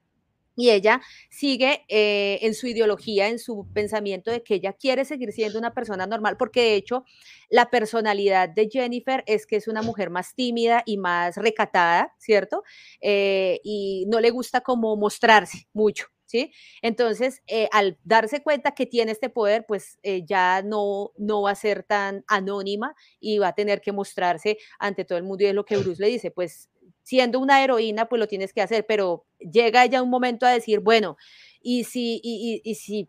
y 0.59 0.71
ella 0.71 1.01
sigue 1.31 1.85
eh, 1.87 2.41
en 2.43 2.53
su 2.53 2.67
ideología, 2.67 3.29
en 3.29 3.39
su 3.39 3.69
pensamiento 3.73 4.33
de 4.33 4.43
que 4.43 4.57
ella 4.57 4.73
quiere 4.73 5.05
seguir 5.05 5.33
siendo 5.33 5.57
una 5.57 5.73
persona 5.73 6.05
normal, 6.05 6.37
porque 6.37 6.63
de 6.63 6.75
hecho 6.75 7.05
la 7.49 7.71
personalidad 7.71 8.49
de 8.49 8.69
Jennifer 8.69 9.23
es 9.29 9.47
que 9.47 9.55
es 9.55 9.69
una 9.69 9.83
mujer 9.83 10.11
más 10.11 10.35
tímida 10.35 10.83
y 10.85 10.97
más 10.97 11.37
recatada, 11.37 12.13
¿cierto? 12.19 12.65
Eh, 13.01 13.61
y 13.63 14.07
no 14.09 14.19
le 14.19 14.31
gusta 14.31 14.61
como 14.61 14.97
mostrarse 14.97 15.69
mucho. 15.73 16.07
¿Sí? 16.27 16.53
Entonces, 16.83 17.41
eh, 17.47 17.71
al 17.73 17.97
darse 18.05 18.43
cuenta 18.43 18.75
que 18.75 18.85
tiene 18.85 19.13
este 19.13 19.31
poder, 19.31 19.65
pues 19.67 19.99
ya 20.27 20.61
no, 20.61 21.13
no 21.17 21.41
va 21.41 21.53
a 21.53 21.55
ser 21.55 21.85
tan 21.85 22.23
anónima 22.29 22.95
y 23.19 23.39
va 23.39 23.49
a 23.49 23.55
tener 23.55 23.81
que 23.81 23.93
mostrarse 23.93 24.59
ante 24.79 25.07
todo 25.07 25.17
el 25.17 25.25
mundo. 25.25 25.45
Y 25.45 25.47
es 25.47 25.55
lo 25.55 25.65
que 25.65 25.79
Bruce 25.79 26.03
le 26.03 26.09
dice, 26.09 26.31
pues 26.31 26.69
siendo 27.09 27.41
una 27.41 27.65
heroína, 27.65 28.07
pues 28.07 28.21
lo 28.21 28.29
tienes 28.29 28.53
que 28.53 28.61
hacer, 28.61 28.85
pero 28.85 29.25
llega 29.39 29.87
ya 29.87 30.03
un 30.03 30.11
momento 30.11 30.45
a 30.45 30.51
decir, 30.51 30.81
bueno, 30.81 31.17
y 31.63 31.85
si, 31.85 32.21
y, 32.23 32.75
si 32.75 33.09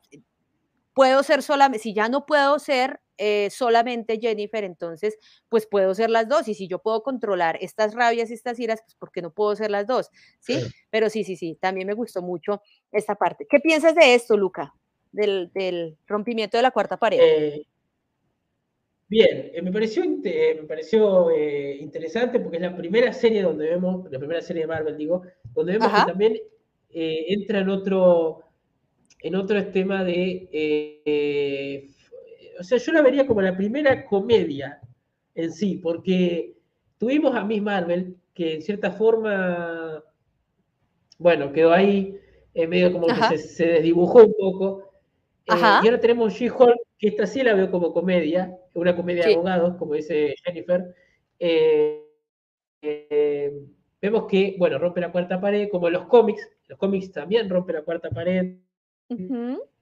puedo 0.93 1.21
ser 1.21 1.43
solamente, 1.43 1.83
si 1.83 1.93
ya 1.93 2.07
no 2.07 2.25
puedo 2.25 2.59
ser 2.59 3.01
eh, 3.17 3.49
solamente 3.49 4.17
Jennifer, 4.17 4.63
entonces, 4.63 5.17
pues 5.49 5.67
puedo 5.67 5.93
ser 5.95 6.09
las 6.11 6.29
dos. 6.29 6.47
Y 6.47 6.53
si 6.53 6.69
yo 6.69 6.79
puedo 6.79 7.03
controlar 7.03 7.57
estas 7.59 7.93
rabias 7.93 8.31
y 8.31 8.35
estas 8.35 8.57
iras, 8.61 8.81
pues 8.85 8.95
porque 8.97 9.21
no 9.21 9.31
puedo 9.31 9.53
ser 9.57 9.69
las 9.69 9.85
dos, 9.85 10.09
¿sí? 10.39 10.61
Pero 10.89 11.09
sí, 11.09 11.25
sí, 11.25 11.35
sí, 11.35 11.57
también 11.59 11.85
me 11.85 11.93
gustó 11.93 12.21
mucho 12.21 12.61
esta 12.93 13.15
parte. 13.15 13.47
¿Qué 13.49 13.59
piensas 13.59 13.95
de 13.95 14.15
esto, 14.15 14.37
Luca? 14.37 14.73
Del, 15.11 15.97
rompimiento 16.07 16.55
de 16.55 16.63
la 16.63 16.71
cuarta 16.71 16.95
pared. 16.95 17.19
Eh, 17.21 17.67
Bien, 19.09 19.49
eh, 19.55 19.61
me 19.63 19.71
pareció, 19.71 20.03
eh, 20.03 20.59
me 20.61 20.67
pareció 20.67 21.31
eh, 21.31 21.77
interesante 21.77 22.39
porque 22.39 22.57
es 22.57 22.61
la 22.63 22.77
primera 22.77 23.11
serie 23.11 23.41
donde 23.41 23.65
vemos, 23.65 24.09
la 24.11 24.19
primera 24.19 24.39
serie 24.39 24.61
de 24.61 24.67
Marvel, 24.67 24.97
digo, 24.97 25.23
donde 25.55 25.73
vemos 25.73 25.91
que 25.91 26.05
también 26.05 26.37
entra 26.91 27.59
en 27.59 27.69
otro, 27.69 28.43
en 29.21 29.33
otro 29.33 29.65
tema 29.71 30.03
de, 30.03 31.89
o 32.59 32.63
sea, 32.63 32.77
yo 32.77 32.91
la 32.91 33.01
vería 33.01 33.25
como 33.25 33.41
la 33.41 33.57
primera 33.57 34.05
comedia 34.05 34.79
en 35.33 35.51
sí, 35.53 35.77
porque 35.81 36.53
tuvimos 36.99 37.35
a 37.35 37.43
Miss 37.43 37.63
Marvel, 37.63 38.15
que 38.35 38.53
en 38.55 38.61
cierta 38.61 38.91
forma, 38.91 40.03
bueno, 41.17 41.51
quedó 41.51 41.73
ahí, 41.73 42.15
en 42.53 42.69
medio 42.69 42.93
como 42.93 43.07
que 43.07 43.37
se, 43.39 43.65
desdibujó 43.65 44.23
un 44.23 44.35
poco, 44.39 44.91
y 45.47 45.51
ahora 45.51 45.99
tenemos 45.99 46.33
She-Hulk, 46.33 46.88
que 46.99 47.07
esta 47.07 47.25
sí 47.25 47.41
la 47.41 47.53
veo 47.53 47.71
como 47.71 47.93
comedia, 47.93 48.53
una 48.73 48.93
comedia 48.93 49.25
de 49.25 49.33
abogados, 49.33 49.77
como 49.77 49.93
dice 49.93 50.35
Jennifer, 50.43 50.93
eh, 51.39 52.05
eh, 52.81 53.53
vemos 54.01 54.25
que, 54.25 54.55
bueno, 54.59 54.77
rompe 54.77 54.99
la 54.99 55.11
cuarta 55.11 55.39
pared, 55.39 55.69
como 55.69 55.87
en 55.87 55.93
los 55.93 56.07
cómics, 56.07 56.45
los 56.67 56.77
cómics 56.77 57.13
también 57.13 57.49
rompe 57.49 57.71
la 57.71 57.83
cuarta 57.83 58.09
pared. 58.09 58.57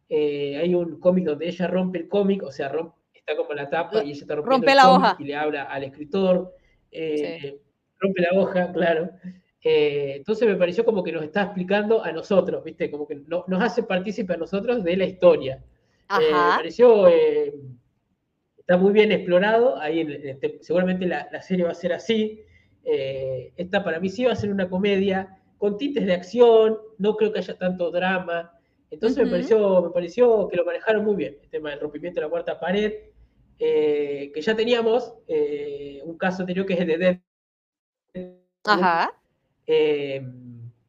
Eh, 0.10 0.58
hay 0.58 0.76
un 0.76 1.00
cómic 1.00 1.26
donde 1.26 1.48
ella 1.48 1.68
rompe 1.68 1.98
el 1.98 2.08
cómic, 2.08 2.44
o 2.44 2.52
sea, 2.52 2.72
está 3.12 3.36
como 3.36 3.54
la 3.54 3.68
tapa 3.68 4.04
y 4.04 4.12
ella 4.12 4.22
está 4.22 4.36
rompiendo 4.36 4.58
rompe 4.58 4.76
la 4.76 4.92
hoja. 4.92 5.18
y 5.20 5.24
le 5.24 5.36
habla 5.36 5.64
al 5.64 5.86
escritor. 5.86 6.54
Rompe 8.00 8.22
la 8.22 8.40
hoja, 8.40 8.72
claro. 8.74 9.10
entonces 9.64 10.48
me 10.48 10.56
pareció 10.56 10.86
como 10.86 11.04
que 11.04 11.12
nos 11.12 11.24
está 11.24 11.42
explicando 11.42 12.04
a 12.04 12.12
nosotros, 12.12 12.64
¿viste? 12.64 12.92
Como 12.92 13.08
que 13.08 13.16
nos 13.16 13.64
hace 13.64 13.82
partícipe 13.82 14.36
a 14.36 14.38
nosotros 14.38 14.84
de 14.84 14.98
la 14.98 15.06
historia. 15.06 15.64
Me 16.10 16.32
pareció 16.32 17.08
está 18.68 18.78
muy 18.78 18.92
bien 18.92 19.14
explorado. 19.14 19.80
Ahí 19.80 20.02
este, 20.02 20.60
seguramente 20.62 21.06
la, 21.06 21.42
serie 21.42 21.64
va 21.64 21.72
a 21.72 21.76
ser 21.76 21.94
así. 21.94 22.42
Eh, 22.84 23.54
esta 23.56 23.82
para 23.82 24.00
mí 24.02 24.10
sí 24.10 24.26
va 24.26 24.34
a 24.34 24.36
ser 24.36 24.52
una 24.52 24.70
comedia 24.70 25.40
con 25.58 25.78
tintes 25.78 26.06
de 26.06 26.14
acción, 26.14 26.78
no 26.98 27.16
creo 27.16 27.32
que 27.32 27.40
haya 27.40 27.58
tanto 27.58 27.92
drama. 27.92 28.52
Entonces 28.92 29.24
me, 29.24 29.32
pareció, 29.32 29.82
me 29.82 29.90
pareció 29.90 30.50
que 30.50 30.58
lo 30.58 30.66
manejaron 30.66 31.06
muy 31.06 31.16
bien, 31.16 31.38
el 31.42 31.50
tema 31.50 31.70
del 31.70 31.80
rompimiento 31.80 32.20
de 32.20 32.26
la 32.26 32.30
cuarta 32.30 32.60
pared, 32.60 32.94
eh, 33.58 34.32
que 34.34 34.42
ya 34.42 34.56
teníamos 34.56 35.14
eh, 35.28 36.02
un 36.04 36.18
caso 36.18 36.44
anterior 36.44 36.66
que 36.66 36.74
es 36.74 36.80
el 36.82 36.88
de 36.88 36.98
Dead. 36.98 37.20
Ajá. 38.66 39.14
que 39.66 40.24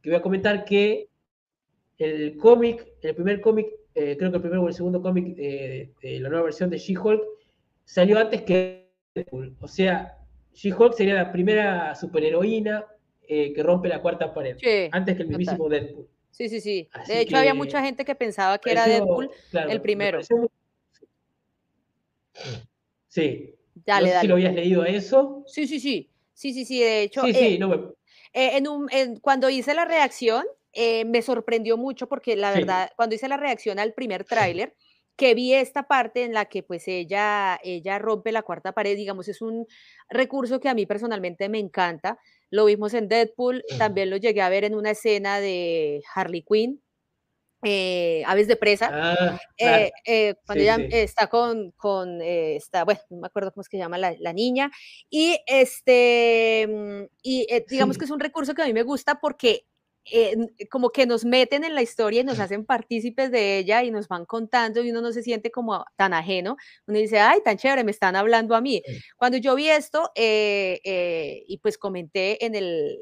voy 0.05 0.15
a 0.15 0.23
comentar 0.23 0.65
que 0.65 1.09
el 1.97 2.37
cómic, 2.37 2.87
el 3.03 3.15
primer 3.15 3.41
cómic, 3.41 3.69
creo 4.17 4.31
que 4.31 4.37
el 4.37 4.43
primero 4.43 4.63
o 4.63 4.69
el 4.69 4.75
segundo 4.75 5.03
cómic 5.03 5.37
de 5.37 6.19
la 6.21 6.29
nueva 6.29 6.45
versión 6.45 6.71
de 6.71 6.79
She-Hulk, 6.79 7.23
salió 7.85 8.19
antes 8.19 8.43
que 8.43 8.89
Deadpool. 9.15 9.57
O 9.61 9.69
sea, 9.69 10.19
She-Hulk 10.55 10.95
sería 10.95 11.15
la 11.15 11.33
primera 11.33 11.95
superheroína 11.95 12.85
eh, 13.27 13.53
que 13.53 13.63
rompe 13.63 13.89
la 13.89 14.01
cuarta 14.01 14.33
pared, 14.33 14.57
antes 14.93 15.17
que 15.17 15.23
el 15.23 15.29
mismísimo 15.29 15.69
Deadpool. 15.69 16.09
Sí, 16.31 16.49
sí, 16.49 16.61
sí. 16.61 16.89
de 17.07 17.21
hecho, 17.21 17.37
había 17.37 17.55
mucha 17.55 17.83
gente 17.83 18.05
que 18.05 18.15
pensaba 18.15 18.59
que 18.59 18.71
era 18.71 18.87
Deadpool 18.87 19.31
el 19.53 19.81
primero. 19.81 20.21
Sí. 23.09 23.55
Dale, 23.75 24.09
no 24.09 24.15
sé 24.15 24.21
si 24.21 24.27
lo 24.27 24.35
habías 24.35 24.55
leído 24.55 24.85
eso. 24.85 25.45
Sí, 25.47 25.67
sí, 25.67 25.81
sí. 25.81 26.11
Sí, 26.35 26.53
sí, 26.53 26.65
sí. 26.65 26.81
De 26.81 27.03
hecho, 27.03 27.23
sí, 27.23 27.33
sí, 27.33 27.55
eh, 27.55 27.59
no 27.59 27.75
eh, 28.33 28.57
en 28.57 28.69
un, 28.69 28.89
cuando 29.21 29.51
hice 29.51 29.75
la 29.75 29.85
reacción, 29.85 30.45
me 31.07 31.23
sorprendió 31.23 31.77
mucho 31.77 32.09
porque 32.09 32.37
la 32.37 32.53
verdad, 32.53 32.91
cuando 32.97 33.15
hice 33.15 33.29
la 33.29 33.37
reacción 33.37 33.79
al 33.79 33.95
primer 33.95 34.25
tráiler, 34.25 34.75
que 35.19 35.35
vi 35.35 35.53
esta 35.53 35.89
parte 35.89 36.23
en 36.23 36.33
la 36.33 36.45
que 36.45 36.63
pues 36.63 36.87
ella, 36.87 37.59
ella 37.65 37.99
rompe 37.99 38.31
la 38.31 38.43
cuarta 38.43 38.73
pared, 38.73 38.97
digamos, 38.97 39.27
es 39.27 39.43
un 39.43 39.67
recurso 40.09 40.61
que 40.61 40.69
a 40.69 40.75
mí 40.75 40.87
personalmente 40.87 41.49
me 41.49 41.59
encanta. 41.59 42.19
Lo 42.51 42.67
vimos 42.67 42.95
en 42.95 43.09
Deadpool, 43.09 43.65
también 43.79 44.11
lo 44.11 44.17
llegué 44.17 44.41
a 44.43 44.49
ver 44.49 44.63
en 44.63 44.77
una 44.77 44.93
escena 44.93 45.41
de 45.41 46.03
Harley 46.15 46.45
Quinn, 46.49 46.81
eh, 47.65 48.23
Aves 48.27 48.47
de 48.47 48.55
Presa, 48.55 48.91
ah, 48.93 49.41
eh, 49.57 49.91
eh, 50.07 50.37
cuando 50.47 50.63
ella 50.63 50.77
está 50.93 51.27
con, 51.27 51.73
con 51.73 52.23
está, 52.23 52.85
bueno, 52.85 53.01
no 53.11 53.19
me 53.19 53.27
acuerdo 53.27 53.51
cómo 53.53 53.63
es 53.63 53.69
que 53.69 53.77
se 53.77 53.83
llama 53.83 53.99
la, 53.99 54.15
la 54.21 54.33
niña, 54.33 54.71
y 55.11 55.37
este, 55.49 56.69
mm, 56.69 57.03
y 57.23 57.47
digamos 57.69 57.99
que 57.99 58.05
es 58.05 58.13
un 58.13 58.21
recurso 58.21 58.55
que 58.55 58.63
a 58.63 58.67
mí 58.67 58.73
me 58.73 58.85
gusta 58.85 59.17
porque 59.17 59.65
eh, 60.11 60.37
como 60.71 60.91
que 60.91 61.07
nos 61.07 61.25
meten 61.25 61.65
en 61.65 61.75
la 61.75 61.83
historia 61.83 62.21
y 62.21 62.25
nos 62.25 62.41
hacen 62.41 62.65
partícipes 62.65 63.31
de 63.31 63.59
ella 63.59 63.83
y 63.83 63.91
nos 63.91 64.09
van 64.09 64.25
contando 64.27 64.83
y 64.83 64.91
uno 64.91 65.01
no 65.01 65.13
se 65.13 65.23
siente 65.23 65.51
como 65.51 65.85
tan 65.97 66.15
ajeno. 66.15 66.57
Uno 66.87 66.99
dice, 66.99 67.19
ay, 67.19 67.41
tan 67.45 67.57
chévere, 67.57 67.85
me 67.85 67.91
están 67.91 68.17
hablando 68.17 68.55
a 68.55 68.61
mí. 68.61 68.83
Cuando 69.17 69.39
yo 69.39 69.55
vi 69.55 69.69
esto 69.69 70.11
eh, 70.15 70.81
eh, 70.85 71.45
y 71.47 71.59
pues 71.59 71.79
comenté 71.79 72.45
en 72.45 72.55
el... 72.55 72.99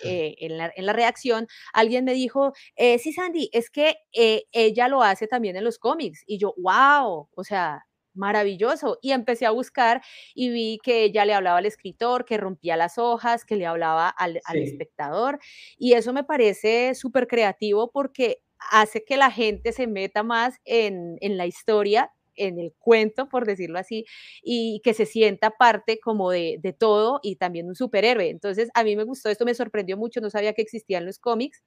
en, 0.00 0.56
la, 0.58 0.72
en, 0.76 0.86
la, 0.86 0.92
reacción, 0.92 1.48
alguien 1.72 2.04
me 2.04 2.14
dijo, 2.14 2.52
sí, 2.76 3.12
Sandy, 3.12 3.50
es 3.52 3.68
que 3.68 3.96
ella 4.12 4.86
lo 4.88 5.02
hace 5.02 5.26
también 5.26 5.56
en 5.56 5.64
los 5.64 5.78
cómics. 5.78 6.22
Y 6.26 6.38
yo, 6.38 6.54
wow, 6.56 7.28
o 7.34 7.44
sea, 7.44 7.87
maravilloso. 8.18 8.98
Y 9.00 9.12
empecé 9.12 9.46
a 9.46 9.50
buscar 9.50 10.02
y 10.34 10.50
vi 10.50 10.78
que 10.82 11.04
ella 11.04 11.24
le 11.24 11.34
hablaba 11.34 11.58
al 11.58 11.66
escritor, 11.66 12.24
que 12.24 12.36
rompía 12.36 12.76
las 12.76 12.98
hojas, 12.98 13.44
que 13.44 13.56
le 13.56 13.66
hablaba 13.66 14.08
al, 14.08 14.40
espectador. 14.54 15.38
Y 15.78 15.94
eso 15.94 16.12
me 16.12 16.24
parece 16.24 16.94
súper 16.94 17.26
creativo 17.26 17.90
porque 17.90 18.42
hace 18.70 19.04
que 19.04 19.16
la 19.16 19.30
gente 19.30 19.72
se 19.72 19.86
meta 19.86 20.22
más 20.22 20.56
en, 20.64 21.18
la 21.20 21.46
historia 21.46 22.12
en 22.34 22.58
el 22.60 22.72
cuento, 22.78 23.28
por 23.28 23.46
decirlo 23.46 23.80
así, 23.80 24.04
y 24.42 24.80
que 24.84 24.94
se 24.94 25.06
sienta 25.06 25.50
parte 25.50 25.98
como 25.98 26.30
de, 26.30 26.58
de, 26.60 26.72
todo 26.72 27.18
y 27.22 27.36
también 27.36 27.66
un 27.66 27.74
superhéroe. 27.74 28.30
Entonces, 28.30 28.68
a 28.74 28.84
mí 28.84 28.94
me 28.94 29.02
gustó 29.02 29.28
esto, 29.28 29.44
me 29.44 29.54
sorprendió 29.54 29.96
mucho, 29.96 30.20
no 30.20 30.30
sabía 30.30 30.52
que 30.52 30.62
existían 30.62 31.04
los 31.04 31.18
cómics 31.18 31.64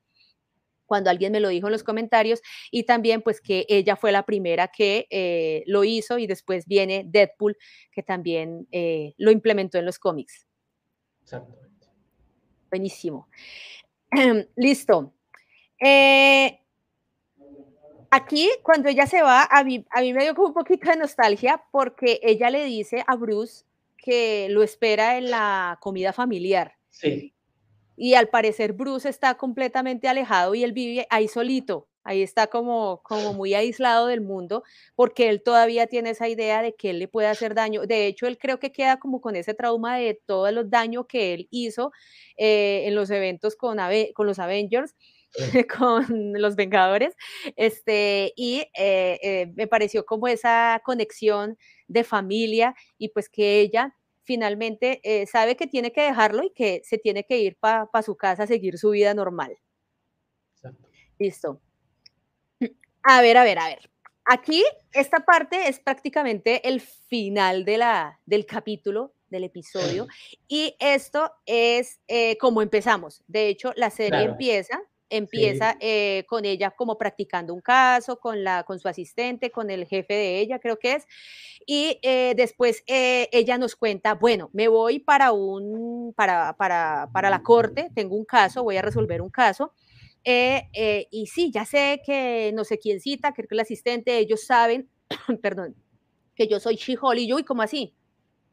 cuando 0.92 1.10
alguien 1.10 1.32
me 1.32 1.40
lo 1.40 1.48
dijo 1.48 1.68
en 1.68 1.72
los 1.72 1.86
comentarios, 1.86 2.42
y 2.70 2.84
también 2.84 3.22
pues 3.22 3.40
que 3.40 3.66
ella 3.70 3.96
fue 3.96 4.12
la 4.12 4.26
primera 4.26 4.68
que 4.68 5.08
eh, 5.10 5.64
lo 5.68 5.86
hizo 5.86 6.18
y 6.18 6.28
después 6.28 6.66
viene 6.66 7.06
Deadpool, 7.08 7.56
que 7.94 8.04
también 8.04 8.68
eh, 8.74 9.14
lo 9.18 9.32
implementó 9.32 9.78
en 9.78 9.86
los 9.86 10.00
cómics. 10.00 10.46
Exactamente. 11.24 11.88
Buenísimo. 12.70 13.30
Listo. 14.58 15.14
Eh, 15.80 16.60
aquí, 18.10 18.50
cuando 18.62 18.90
ella 18.90 19.08
se 19.08 19.22
va, 19.22 19.48
a 19.50 19.64
mí, 19.64 19.86
a 19.92 20.02
mí 20.02 20.12
me 20.12 20.24
dio 20.24 20.36
como 20.36 20.50
un 20.50 20.54
poquito 20.54 20.90
de 20.90 20.98
nostalgia 20.98 21.64
porque 21.72 22.20
ella 22.22 22.50
le 22.50 22.66
dice 22.66 23.06
a 23.08 23.16
Bruce 23.16 23.64
que 23.96 24.50
lo 24.50 24.62
espera 24.62 25.18
en 25.18 25.32
la 25.32 25.78
comida 25.80 26.12
familiar. 26.12 26.76
Sí 26.90 27.34
y 27.96 28.16
al 28.16 28.30
parecer 28.30 28.74
Bruce 28.74 29.10
está 29.10 29.36
completamente 29.36 30.08
alejado 30.08 30.56
y 30.56 30.64
él 30.64 30.74
vive 30.74 31.08
ahí 31.10 31.28
solito. 31.28 31.88
Ahí 32.04 32.24
está 32.24 32.48
como, 32.48 33.02
como 33.04 33.34
muy 33.34 33.54
aislado 33.54 34.08
del 34.08 34.22
mundo, 34.22 34.64
porque 34.96 35.30
él 35.30 35.44
todavía 35.44 35.86
tiene 35.86 36.12
esa 36.12 36.28
idea 36.28 36.64
de 36.64 36.74
que 36.76 36.90
él 36.90 37.00
le 37.00 37.08
puede 37.08 37.28
hacer 37.28 37.54
daño. 37.54 37.82
De 37.86 38.08
hecho, 38.08 38.26
él 38.26 38.40
creo 38.40 38.60
que 38.60 38.72
queda 38.72 38.98
como 38.98 39.22
con 39.22 39.36
ese 39.36 39.54
trauma 39.54 39.98
de 39.98 40.20
todos 40.26 40.52
los 40.52 40.70
daños 40.72 41.06
que 41.08 41.34
él 41.36 41.48
hizo 41.52 41.92
eh, 42.38 42.84
en 42.88 42.96
los 42.96 43.12
eventos 43.12 43.56
con, 43.56 43.78
con 44.16 44.26
los 44.26 44.40
Avengers, 44.40 44.96
con 45.78 46.34
los 46.42 46.56
Vengadores. 46.56 47.16
Este, 47.56 48.34
y 48.36 48.62
eh, 48.78 49.20
eh, 49.22 49.54
me 49.56 49.68
pareció 49.68 50.04
como 50.06 50.28
esa 50.28 50.82
conexión 50.84 51.58
de 51.88 52.04
familia 52.04 52.76
y 52.98 53.10
pues 53.10 53.30
que 53.30 53.60
ella 53.62 53.96
finalmente 54.32 55.02
sabe 55.30 55.58
que 55.58 55.68
tiene 55.68 55.92
que 55.92 56.02
dejarlo 56.04 56.44
y 56.44 56.52
que 56.52 56.82
se 56.86 56.98
tiene 56.98 57.26
que 57.26 57.38
ir 57.38 57.58
para 57.60 58.02
su 58.02 58.16
casa 58.16 58.44
a 58.44 58.48
seguir 58.48 58.78
su 58.78 58.92
vida 58.92 59.14
normal. 59.14 59.58
Listo. 61.20 61.62
A 63.04 63.22
ver, 63.22 63.38
a 63.38 63.44
ver, 63.44 63.60
a 63.60 63.68
ver. 63.68 63.92
Aquí, 64.26 64.64
esta 64.94 65.20
parte 65.26 65.68
es 65.68 65.80
prácticamente 65.80 66.68
el 66.68 66.82
final 66.82 67.66
de 67.66 67.78
la, 67.78 68.20
del 68.26 68.46
capítulo, 68.46 69.14
del 69.30 69.44
episodio, 69.44 70.08
y 70.48 70.76
esto 70.80 71.32
es 71.46 72.00
eh, 72.08 72.38
como 72.38 72.62
empezamos. 72.62 73.24
De 73.28 73.50
hecho, 73.50 73.74
la 73.76 73.90
serie 73.90 74.24
empieza, 74.24 74.82
empieza 75.12 75.78
eh, 75.80 76.26
con 76.28 76.46
ella 76.46 76.72
como 76.72 76.98
practicando 76.98 77.54
un 77.54 77.62
caso, 77.62 78.20
con, 78.20 78.44
la, 78.44 78.64
con 78.64 78.80
su 78.80 78.88
asistente, 78.88 79.52
con 79.52 79.70
el 79.70 79.86
jefe 79.86 80.14
de 80.14 80.40
ella, 80.40 80.58
creo 80.58 80.80
que 80.80 80.94
es, 80.94 81.08
y 81.68 82.00
eh, 82.02 82.34
después 82.36 82.84
ella 82.88 83.60
nos 83.60 83.76
cuenta, 83.76 84.16
bueno, 84.16 84.50
me 84.54 84.68
voy 84.68 84.98
para, 84.98 85.32
un, 85.32 86.14
para, 86.16 86.58
para, 86.58 87.10
para 87.14 87.30
la 87.30 87.44
corte, 87.44 87.92
tengo 87.94 88.16
un 88.16 88.26
caso, 88.26 88.64
voy 88.64 88.78
a 88.78 88.82
resolver 88.82 89.22
un 89.22 89.30
caso, 89.30 89.74
eh, 90.24 90.70
eh, 90.74 91.08
y 91.10 91.28
sí, 91.28 91.52
ya 91.52 91.66
sé 91.66 92.02
que 92.06 92.52
no 92.54 92.64
sé 92.64 92.78
quién 92.78 93.00
cita, 93.00 93.34
creo 93.34 93.48
que 93.48 93.56
el 93.56 93.62
asistente, 93.62 94.18
ellos 94.18 94.46
saben, 94.46 94.90
perdón, 95.42 95.76
que 96.36 96.48
yo 96.48 96.60
soy 96.60 96.76
She-Hulk 96.76 97.18
y 97.20 97.28
yo, 97.28 97.40
¿y 97.40 97.44
cómo 97.44 97.62
así? 97.64 97.96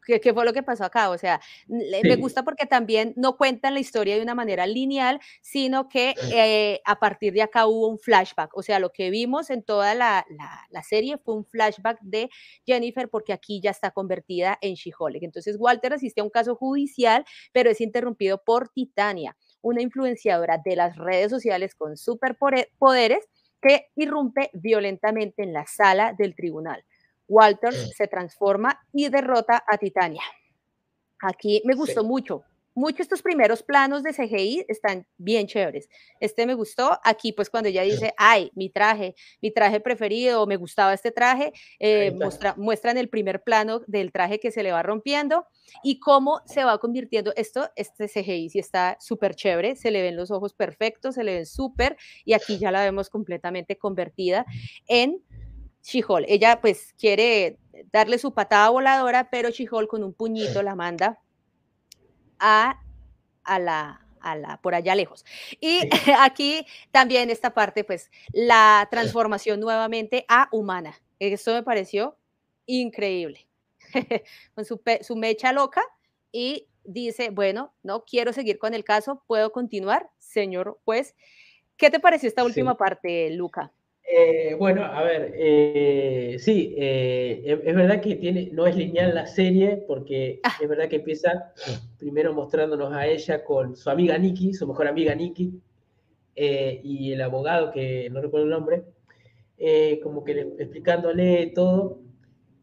¿Qué, 0.08 0.20
¿Qué, 0.22 0.32
fue 0.32 0.46
lo 0.46 0.54
que 0.54 0.62
pasó 0.62 0.84
acá? 0.84 1.10
O 1.10 1.18
sea, 1.18 1.38
me 1.68 2.16
gusta 2.16 2.42
porque 2.42 2.64
también 2.64 3.12
no 3.14 3.36
cuentan 3.36 3.74
la 3.74 3.80
historia 3.80 4.16
de 4.16 4.22
una 4.22 4.34
manera 4.34 4.66
lineal, 4.66 5.20
sino 5.42 5.86
que 5.90 6.14
eh, 6.32 6.80
a 6.86 6.98
partir 6.98 7.34
de 7.34 7.42
acá 7.42 7.66
hubo 7.66 7.88
un 7.88 7.98
flashback. 7.98 8.56
O 8.56 8.62
sea, 8.62 8.78
lo 8.78 8.90
que 8.90 9.10
vimos 9.10 9.50
en 9.50 9.62
toda 9.62 9.94
la, 9.94 10.24
la, 10.30 10.66
la 10.70 10.82
serie 10.82 11.18
fue 11.18 11.34
un 11.34 11.44
flashback 11.44 11.98
de 12.00 12.30
Jennifer 12.64 13.10
porque 13.10 13.34
aquí 13.34 13.60
ya 13.60 13.70
está 13.70 13.90
convertida 13.90 14.56
en 14.62 14.76
She-Hulk. 14.76 15.22
Entonces, 15.22 15.56
Walter 15.58 15.92
asiste 15.92 16.22
a 16.22 16.24
un 16.24 16.30
caso 16.30 16.56
judicial, 16.56 17.26
pero 17.52 17.68
es 17.68 17.82
interrumpido 17.82 18.42
por 18.42 18.70
Titania 18.70 19.36
una 19.60 19.82
influenciadora 19.82 20.58
de 20.64 20.74
las 20.74 20.96
redes 20.96 21.30
sociales 21.30 21.74
con 21.74 21.98
superpoderes 21.98 23.28
que 23.60 23.88
irrumpe 23.94 24.48
violentamente 24.54 25.42
en 25.42 25.52
la 25.52 25.66
sala 25.66 26.14
del 26.16 26.34
tribunal. 26.34 26.82
Walter 27.28 27.72
se 27.72 28.08
transforma 28.08 28.80
y 28.92 29.08
derrota 29.08 29.62
a 29.66 29.78
Titania. 29.78 30.22
Aquí 31.20 31.62
me 31.64 31.74
gustó 31.74 32.04
mucho 32.04 32.44
muchos 32.78 33.00
estos 33.00 33.22
primeros 33.22 33.62
planos 33.62 34.04
de 34.04 34.12
CGI 34.12 34.64
están 34.68 35.04
bien 35.18 35.48
chéveres. 35.48 35.88
Este 36.20 36.46
me 36.46 36.54
gustó. 36.54 36.98
Aquí, 37.02 37.32
pues, 37.32 37.50
cuando 37.50 37.68
ella 37.68 37.82
dice, 37.82 38.14
ay, 38.16 38.50
mi 38.54 38.70
traje, 38.70 39.16
mi 39.42 39.50
traje 39.50 39.80
preferido, 39.80 40.46
me 40.46 40.56
gustaba 40.56 40.94
este 40.94 41.10
traje, 41.10 41.52
eh, 41.80 42.12
muestra, 42.12 42.54
muestran 42.56 42.96
el 42.96 43.08
primer 43.08 43.42
plano 43.42 43.80
del 43.86 44.12
traje 44.12 44.38
que 44.38 44.52
se 44.52 44.62
le 44.62 44.70
va 44.70 44.82
rompiendo 44.82 45.46
y 45.82 45.98
cómo 45.98 46.40
se 46.46 46.64
va 46.64 46.78
convirtiendo. 46.78 47.32
Esto, 47.36 47.68
este 47.74 48.06
CGI 48.06 48.48
sí 48.50 48.60
está 48.60 48.96
súper 49.00 49.34
chévere, 49.34 49.74
se 49.74 49.90
le 49.90 50.00
ven 50.00 50.16
los 50.16 50.30
ojos 50.30 50.54
perfectos, 50.54 51.16
se 51.16 51.24
le 51.24 51.34
ven 51.34 51.46
súper, 51.46 51.96
y 52.24 52.32
aquí 52.32 52.58
ya 52.58 52.70
la 52.70 52.82
vemos 52.82 53.10
completamente 53.10 53.76
convertida 53.76 54.46
en 54.86 55.20
Chihol. 55.88 56.26
Ella, 56.28 56.60
pues, 56.60 56.94
quiere 56.98 57.58
darle 57.90 58.18
su 58.18 58.34
patada 58.34 58.68
voladora, 58.68 59.30
pero 59.30 59.50
Chihol 59.50 59.88
con 59.88 60.04
un 60.04 60.12
puñito 60.12 60.62
la 60.62 60.74
manda 60.74 61.18
a, 62.38 62.78
a 63.42 63.58
la, 63.58 64.06
a 64.20 64.36
la, 64.36 64.60
por 64.60 64.74
allá 64.74 64.94
lejos. 64.94 65.24
Y 65.62 65.80
aquí 66.20 66.66
también 66.90 67.30
esta 67.30 67.54
parte, 67.54 67.84
pues, 67.84 68.10
la 68.32 68.86
transformación 68.90 69.60
nuevamente 69.60 70.26
a 70.28 70.50
humana. 70.52 70.94
Esto 71.18 71.54
me 71.54 71.62
pareció 71.62 72.18
increíble. 72.66 73.48
con 74.54 74.66
su, 74.66 74.78
su, 75.00 75.16
mecha 75.16 75.52
loca 75.52 75.80
y 76.30 76.68
dice, 76.84 77.30
bueno, 77.30 77.72
no 77.82 78.04
quiero 78.04 78.34
seguir 78.34 78.58
con 78.58 78.74
el 78.74 78.84
caso, 78.84 79.22
puedo 79.26 79.52
continuar, 79.52 80.10
señor 80.18 80.78
juez. 80.84 81.14
¿Qué 81.78 81.88
te 81.88 81.98
pareció 81.98 82.28
esta 82.28 82.44
última 82.44 82.76
parte, 82.76 83.30
Luca? 83.30 83.72
Eh, 84.10 84.54
bueno, 84.58 84.84
a 84.84 85.02
ver, 85.02 85.34
eh, 85.36 86.36
sí, 86.38 86.74
eh, 86.78 87.60
es, 87.62 87.74
verdad 87.74 88.00
que 88.00 88.16
tiene, 88.16 88.48
no 88.52 88.66
es 88.66 88.74
lineal 88.74 89.14
la 89.14 89.26
serie, 89.26 89.84
porque 89.86 90.40
ah. 90.44 90.54
es 90.58 90.66
verdad 90.66 90.88
que 90.88 90.96
empieza 90.96 91.52
primero 91.98 92.32
mostrándonos 92.32 92.90
a 92.94 93.06
ella 93.06 93.44
con 93.44 93.76
su 93.76 93.90
amiga 93.90 94.16
Nikki, 94.16 94.54
su 94.54 94.66
mejor 94.66 94.88
amiga 94.88 95.14
Nikki, 95.14 95.60
y 96.34 97.12
el 97.12 97.20
abogado, 97.20 97.70
que 97.70 98.08
no 98.10 98.22
recuerdo 98.22 98.46
el 98.46 98.52
nombre, 98.52 98.84
como 100.02 100.24
que 100.24 100.40
explicándole 100.58 101.48
todo. 101.48 102.00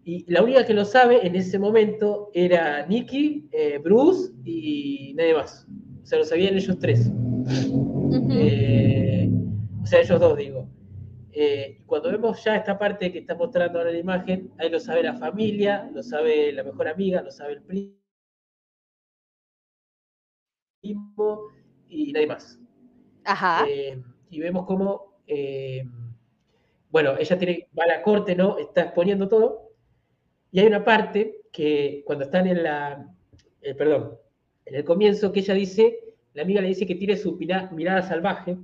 Y 0.04 0.32
la 0.32 0.42
única 0.42 0.66
que 0.66 0.74
lo 0.74 0.86
sabe 0.86 1.28
en 1.28 1.36
ese 1.36 1.60
momento 1.60 2.32
era 2.34 2.88
Nikki, 2.88 3.50
Bruce 3.84 4.32
y 4.46 5.14
nadie 5.16 5.34
más. 5.34 5.68
O 6.02 6.06
sea, 6.06 6.20
lo 6.20 6.26
sabían 6.26 6.56
ellos 6.56 6.80
tres. 6.80 7.12
o 9.84 9.86
sea, 9.86 10.00
ellos 10.00 10.20
dos, 10.20 10.38
digo. 10.38 10.70
Eh, 11.38 11.82
cuando 11.86 12.10
vemos 12.10 12.42
ya 12.46 12.56
esta 12.56 12.80
parte 12.80 13.12
que 13.12 13.20
está 13.20 13.36
mostrando 13.36 13.80
ahora 13.80 13.92
la 13.92 13.98
imagen, 13.98 14.54
ahí 14.58 14.70
lo 14.70 14.80
sabe 14.80 15.04
la 15.04 15.16
familia, 15.16 15.92
lo 15.94 16.02
sabe 16.02 16.54
la 16.54 16.64
mejor 16.64 16.88
amiga, 16.88 17.22
lo 17.22 17.30
sabe 17.30 17.54
el 17.54 17.62
primo 17.62 17.92
y 21.90 22.14
nadie 22.14 22.28
más. 22.28 22.58
Ajá. 23.26 23.66
Eh, 23.68 24.02
y 24.30 24.40
vemos 24.40 24.66
cómo, 24.66 25.20
eh, 25.28 25.84
bueno, 26.90 27.18
ella 27.20 27.38
tiene, 27.38 27.68
va 27.78 27.84
a 27.84 27.88
la 27.88 28.02
corte, 28.02 28.34
¿no? 28.34 28.58
Está 28.58 28.84
exponiendo 28.84 29.28
todo. 29.28 29.74
Y 30.52 30.62
hay 30.62 30.68
una 30.68 30.86
parte 30.86 31.42
que 31.52 32.02
cuando 32.06 32.24
están 32.24 32.48
en 32.48 32.64
la, 32.64 33.14
perdón, 33.78 34.18
en 34.64 34.76
el 34.76 34.86
comienzo 34.86 35.34
que 35.34 35.42
ella 35.42 35.54
dice, 35.54 36.00
la 36.34 36.44
amiga 36.44 36.62
le 36.62 36.70
dice 36.70 36.88
que 36.88 36.96
tiene 36.96 37.18
su 37.18 37.38
mirada 37.38 38.04
salvaje 38.04 38.58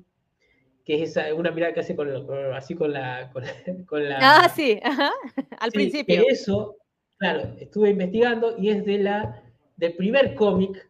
que 0.98 1.04
es 1.04 1.18
una 1.34 1.52
mirada 1.52 1.74
que 1.74 1.80
hace 1.80 1.96
con, 1.96 2.10
así 2.54 2.76
con 2.76 2.92
la, 2.92 3.32
con, 3.32 3.44
la... 4.10 4.18
Ah, 4.22 4.50
sí, 4.50 4.80
al 5.60 5.72
principio. 5.72 6.24
eso, 6.28 6.76
claro, 7.18 7.56
estuve 7.60 7.92
investigando 7.92 8.58
y 8.58 8.70
es 8.70 8.86
de 8.86 8.98
la, 8.98 9.42
del 9.78 9.94
primer 9.96 10.36
cómic 10.36 10.90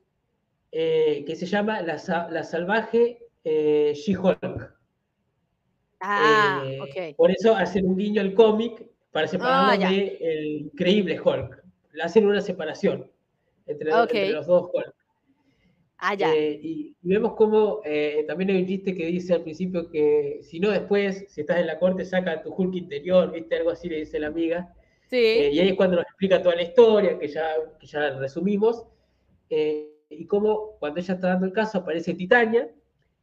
eh, 0.71 1.23
que 1.27 1.35
se 1.35 1.45
llama 1.45 1.81
La, 1.81 2.01
la 2.31 2.43
Salvaje 2.43 3.27
eh, 3.43 3.93
She-Hulk. 3.93 4.73
Ah, 5.99 6.63
eh, 6.65 6.79
ok. 6.81 7.15
Por 7.15 7.29
eso 7.29 7.55
hacen 7.55 7.85
un 7.85 7.95
guiño 7.95 8.21
al 8.21 8.33
cómic 8.33 8.83
para 9.11 9.27
separarlo 9.27 9.85
ah, 9.85 9.91
del 9.91 10.61
increíble 10.63 11.19
Hulk. 11.19 11.63
Hacen 12.01 12.25
una 12.25 12.41
separación 12.41 13.11
entre, 13.67 13.91
entre 13.91 14.31
los 14.31 14.47
dos 14.47 14.71
Hulk. 14.73 14.95
Ah, 16.03 16.15
ya. 16.15 16.33
Eh, 16.33 16.59
y, 16.63 16.95
vemos 17.03 17.35
cómo 17.35 17.81
eh, 17.85 18.25
también 18.27 18.49
hay 18.49 18.61
un 18.61 18.67
chiste 18.67 18.95
que 18.95 19.05
dice 19.05 19.35
al 19.35 19.43
principio 19.43 19.87
que 19.87 20.39
si 20.41 20.59
no 20.59 20.71
después, 20.71 21.25
si 21.29 21.41
estás 21.41 21.59
en 21.59 21.67
la 21.67 21.77
corte, 21.77 22.05
saca 22.05 22.41
tu 22.41 22.51
Hulk 22.51 22.73
interior, 22.73 23.31
¿viste? 23.31 23.57
Algo 23.57 23.69
así 23.69 23.87
le 23.87 23.97
dice 23.97 24.19
la 24.19 24.27
amiga. 24.27 24.73
Sí. 25.11 25.17
Eh, 25.17 25.51
y 25.53 25.59
ahí 25.59 25.69
es 25.69 25.75
cuando 25.75 25.97
nos 25.97 26.05
explica 26.05 26.41
toda 26.41 26.55
la 26.55 26.63
historia, 26.63 27.19
que 27.19 27.27
ya, 27.27 27.51
que 27.79 27.85
ya 27.85 28.17
resumimos. 28.17 28.83
y 29.47 30.25
cómo 30.25 30.77
cuando 30.79 30.99
ella 30.99 31.13
está 31.13 31.27
dando 31.27 31.45
el 31.45 31.53
caso 31.53 31.77
aparece 31.77 32.15
Titania, 32.15 32.67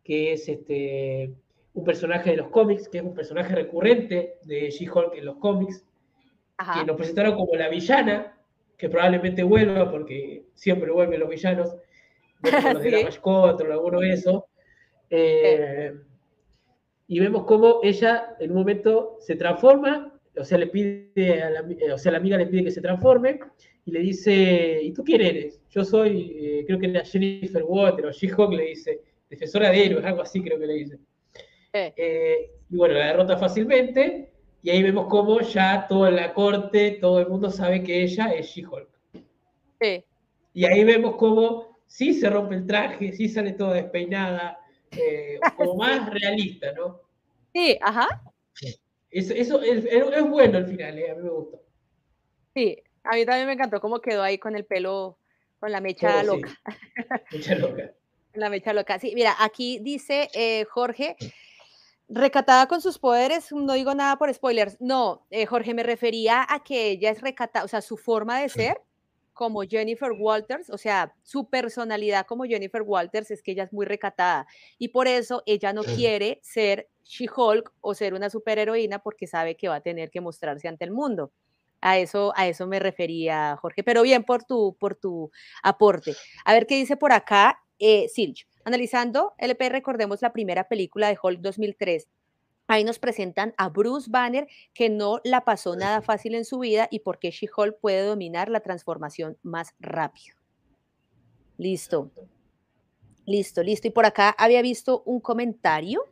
que 0.05 0.35
es 0.35 0.49
este, 0.49 1.35
un 1.74 1.85
personaje 1.85 2.31
de 2.31 2.37
los 2.37 2.49
cómics, 2.49 2.89
que 2.89 2.99
es 2.99 3.05
un 3.05 3.14
personaje 3.14 3.57
recurrente 3.57 4.39
de 4.45 4.70
She-Hulk 4.70 5.16
en 5.16 5.24
los 5.24 5.37
cómics, 5.39 5.85
que 6.74 6.87
nos 6.87 6.97
presentaron 6.97 7.35
como 7.35 7.57
la 7.57 7.68
villana, 7.68 8.39
que 8.76 8.89
probablemente 8.89 9.43
vuelva, 9.43 9.91
porque 9.91 10.45
siempre 10.55 10.93
vuelven 10.93 11.18
los 11.18 11.29
villanos 11.29 11.74
los 12.43 12.82
de 12.82 12.91
la 12.91 13.03
mascota 13.05 13.64
alguno 13.64 14.01
de 14.01 14.12
eso. 14.12 14.47
Eh, 15.11 15.95
y 17.07 17.20
vemos 17.20 17.45
cómo 17.45 17.80
ella 17.82 18.36
en 18.39 18.51
un 18.51 18.59
momento 18.59 19.16
se 19.20 19.36
transforma, 19.36 20.12
o 20.36 20.45
sea, 20.45 20.59
le 20.59 20.66
pide 20.66 21.43
a 21.43 21.51
la, 21.51 21.61
eh, 21.61 21.93
o 21.93 21.99
sea, 21.99 22.12
la 22.12 22.18
amiga 22.18 22.36
le 22.36 22.47
pide 22.47 22.64
que 22.64 22.70
se 22.70 22.82
transforme 22.82 23.41
y 23.86 23.91
le 23.91 24.01
dice, 24.01 24.80
¿y 24.82 24.93
tú 24.93 25.03
quién 25.03 25.22
eres? 25.22 25.61
Yo 25.70 25.84
soy, 25.84 26.36
eh, 26.39 26.64
creo 26.66 26.78
que 26.78 26.86
era 26.86 27.05
Jennifer 27.05 27.62
Water 27.64 28.07
o 28.07 28.12
She-Hulk, 28.12 28.53
le 28.53 28.64
dice, 28.66 29.01
defensora 29.30 29.70
de 29.70 29.86
héroes, 29.86 30.05
algo 30.05 30.22
así 30.22 30.43
creo 30.43 30.59
que 30.59 30.66
le 30.66 30.74
dice. 30.74 30.99
y 32.68 32.76
bueno, 32.76 32.95
la 32.95 33.07
derrota 33.07 33.39
fácilmente 33.39 34.30
y 34.62 34.70
ahí 34.70 34.82
vemos 34.82 35.07
cómo 35.09 35.41
ya 35.41 35.86
toda 35.89 36.11
la 36.11 36.34
corte, 36.34 36.99
todo 37.01 37.20
el 37.20 37.28
mundo 37.28 37.51
sabe 37.51 37.82
que 37.82 38.03
ella 38.03 38.26
es 38.34 38.49
She-Hulk. 38.49 38.89
Sí. 39.80 40.05
Y 40.53 40.64
ahí 40.64 40.84
vemos 40.84 41.16
cómo 41.16 41.68
sí 41.89 42.14
se 42.14 42.30
rompe 42.30 42.55
el 42.55 42.66
traje, 42.66 43.12
sí 43.12 43.28
sale 43.28 43.55
toda 43.55 43.74
despeinada, 43.74 44.61
eh, 44.93 45.41
como 45.57 45.74
más 45.76 46.09
realista, 46.09 46.72
¿no? 46.74 47.01
Sí, 47.53 47.76
ajá. 47.80 48.22
Eso, 49.11 49.32
eso 49.34 49.62
es, 49.62 49.84
es, 49.86 50.28
bueno 50.28 50.59
al 50.59 50.66
final, 50.66 50.99
eh, 50.99 51.11
a 51.11 51.14
mí 51.16 51.22
me 51.22 51.30
gustó. 51.30 51.62
Sí, 52.55 52.80
a 53.03 53.14
mí 53.14 53.24
también 53.24 53.47
me 53.47 53.55
encantó 53.55 53.80
cómo 53.80 54.01
quedó 54.01 54.22
ahí 54.22 54.39
con 54.39 54.55
el 54.55 54.66
pelo, 54.66 55.18
con 55.59 55.72
la 55.72 55.80
mecha 55.80 56.22
loca. 56.22 56.51
Mecha 57.32 57.55
loca. 57.57 57.93
la 58.34 58.51
mecha 58.51 58.72
loca. 58.72 58.99
Sí, 58.99 59.12
mira, 59.14 59.34
aquí 59.39 59.78
dice 59.80 60.28
eh, 60.34 60.66
Jorge, 60.66 61.16
recatada 62.09 62.68
con 62.68 62.80
sus 62.82 62.99
poderes, 62.99 63.51
no 63.51 63.72
digo 63.72 63.95
nada 63.95 64.16
por 64.16 64.32
spoilers. 64.32 64.76
No, 64.78 65.26
eh, 65.30 65.47
Jorge, 65.47 65.72
me 65.72 65.82
refería 65.82 66.47
a 66.49 66.62
que 66.62 66.91
ella 66.91 67.11
es 67.11 67.22
recatada, 67.22 67.64
o 67.64 67.68
sea, 67.68 67.80
su 67.80 67.97
forma 67.97 68.41
de 68.41 68.51
ser 68.51 68.82
como 69.39 69.62
Jennifer 69.62 70.11
Walters, 70.11 70.68
o 70.68 70.76
sea, 70.76 71.14
su 71.22 71.49
personalidad 71.49 72.26
como 72.26 72.43
Jennifer 72.43 72.82
Walters 72.82 73.30
es 73.30 73.41
que 73.41 73.53
ella 73.53 73.62
es 73.62 73.72
muy 73.72 73.86
recatada 73.86 74.49
y 74.78 74.89
por 74.89 75.07
eso 75.07 75.45
ella 75.47 75.72
no 75.72 75.84
quiere 75.84 76.41
ser 76.43 76.89
She-Hulk 77.05 77.72
o 77.80 77.95
ser 77.95 78.14
una 78.14 78.30
superheroína 78.30 78.99
porque 78.99 79.28
sabe 79.28 79.57
que 79.57 79.68
va 79.68 79.76
a 79.76 79.80
tener 79.80 80.11
que 80.11 80.20
mostrarse 80.20 80.66
ante 80.66 80.84
el 80.84 80.91
mundo. 80.91 81.30
A 81.80 81.99
eso, 81.99 82.32
a 82.34 82.49
eso 82.49 82.66
me 82.66 82.80
refería, 82.80 83.57
Jorge, 83.62 83.84
pero 83.84 84.03
bien 84.03 84.24
por 84.24 84.43
tu, 84.43 84.76
por 84.76 84.97
tu 84.97 85.30
aporte. 85.62 86.16
A 86.45 86.53
ver 86.53 86.66
qué 86.66 86.74
dice 86.74 86.97
por 86.97 87.12
acá 87.12 87.61
eh, 87.78 88.09
Silch. 88.09 88.49
Analizando 88.64 89.34
LP, 89.39 89.68
recordemos 89.68 90.20
la 90.20 90.32
primera 90.32 90.66
película 90.66 91.07
de 91.07 91.18
Hulk 91.22 91.39
2003. 91.41 92.09
Ahí 92.69 92.85
nos 92.85 92.99
presentan 92.99 93.55
a 93.57 93.71
Bruce 93.71 94.11
Banner, 94.11 94.47
que 94.75 94.91
no 94.91 95.21
la 95.25 95.45
pasó 95.45 95.75
nada 95.75 96.03
fácil 96.03 96.35
en 96.35 96.45
su 96.45 96.59
vida 96.59 96.87
y 96.91 97.01
por 97.01 97.19
qué 97.19 97.31
She-Hulk 97.31 97.81
puede 97.81 98.03
dominar 98.03 98.51
la 98.51 98.61
transformación 98.61 99.39
más 99.43 99.75
rápido. 99.81 100.37
Listo. 101.57 102.11
Listo, 103.25 103.62
listo. 103.62 103.89
Y 103.89 103.91
por 103.91 104.05
acá 104.05 104.35
había 104.39 104.61
visto 104.61 105.03
un 105.07 105.19
comentario. 105.21 106.03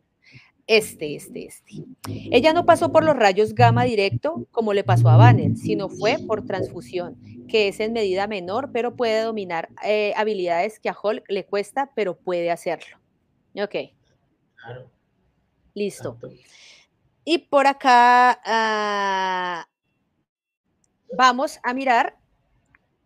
Este, 0.67 1.15
este, 1.15 1.47
este. 1.47 1.85
Ella 2.09 2.55
no 2.55 2.65
pasó 2.65 2.91
por 2.91 3.05
los 3.05 3.15
rayos 3.15 3.55
gamma 3.55 3.85
directo 3.85 4.49
como 4.51 4.73
le 4.73 4.83
pasó 4.83 5.11
a 5.11 5.19
Banner, 5.19 5.57
sino 5.57 5.91
fue 5.91 6.17
por 6.27 6.47
transfusión, 6.47 7.17
que 7.49 7.69
es 7.69 7.79
en 7.81 7.93
medida 7.93 8.27
menor, 8.27 8.71
pero 8.73 8.97
puede 8.97 9.21
dominar 9.21 9.69
eh, 9.85 10.13
habilidades 10.17 10.81
que 10.81 10.89
a 10.89 10.97
Hulk 11.01 11.23
le 11.29 11.45
cuesta, 11.45 11.93
pero 11.95 12.17
puede 12.17 12.51
hacerlo. 12.51 12.99
Ok. 13.55 13.93
Claro. 14.57 14.96
Listo. 15.77 16.18
Y 17.22 17.37
por 17.37 17.66
acá 17.66 18.41
ah, 18.47 19.68
vamos 21.12 21.61
a 21.62 21.74
mirar 21.74 22.16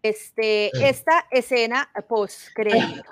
este, 0.05 0.71
esta 0.89 1.27
escena 1.33 1.91
post-crédito. 2.09 3.03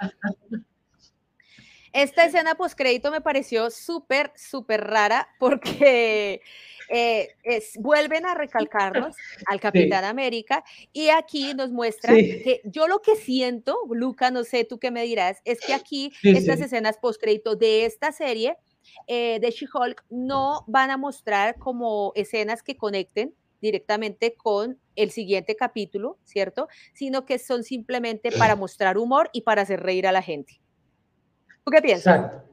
Esta 1.92 2.24
escena 2.26 2.54
post-crédito 2.54 3.10
me 3.10 3.20
pareció 3.20 3.70
súper, 3.70 4.30
súper 4.36 4.84
rara 4.84 5.28
porque 5.40 6.40
eh, 6.88 7.34
vuelven 7.80 8.26
a 8.26 8.34
recalcarnos 8.34 9.16
al 9.46 9.58
Capitán 9.60 10.04
América 10.04 10.62
y 10.92 11.08
aquí 11.08 11.54
nos 11.54 11.72
muestran 11.72 12.14
que 12.14 12.60
yo 12.62 12.86
lo 12.86 13.02
que 13.02 13.16
siento, 13.16 13.76
Luca, 13.90 14.30
no 14.30 14.44
sé 14.44 14.62
tú 14.62 14.78
qué 14.78 14.92
me 14.92 15.02
dirás, 15.02 15.40
es 15.44 15.58
que 15.60 15.74
aquí 15.74 16.12
estas 16.22 16.60
escenas 16.60 16.96
post-crédito 16.98 17.56
de 17.56 17.86
esta 17.86 18.12
serie 18.12 18.56
eh, 19.06 19.38
de 19.40 19.50
She-Hulk 19.50 20.04
no 20.10 20.64
van 20.66 20.90
a 20.90 20.96
mostrar 20.96 21.58
como 21.58 22.12
escenas 22.14 22.62
que 22.62 22.76
conecten 22.76 23.34
directamente 23.60 24.34
con 24.36 24.78
el 24.96 25.10
siguiente 25.10 25.56
capítulo, 25.56 26.18
¿cierto? 26.24 26.68
Sino 26.94 27.24
que 27.24 27.38
son 27.38 27.64
simplemente 27.64 28.30
para 28.32 28.56
mostrar 28.56 28.98
humor 28.98 29.30
y 29.32 29.42
para 29.42 29.62
hacer 29.62 29.80
reír 29.80 30.06
a 30.06 30.12
la 30.12 30.22
gente. 30.22 30.60
¿Tú 31.64 31.70
qué 31.70 31.82
piensas? 31.82 32.16
Exacto. 32.16 32.48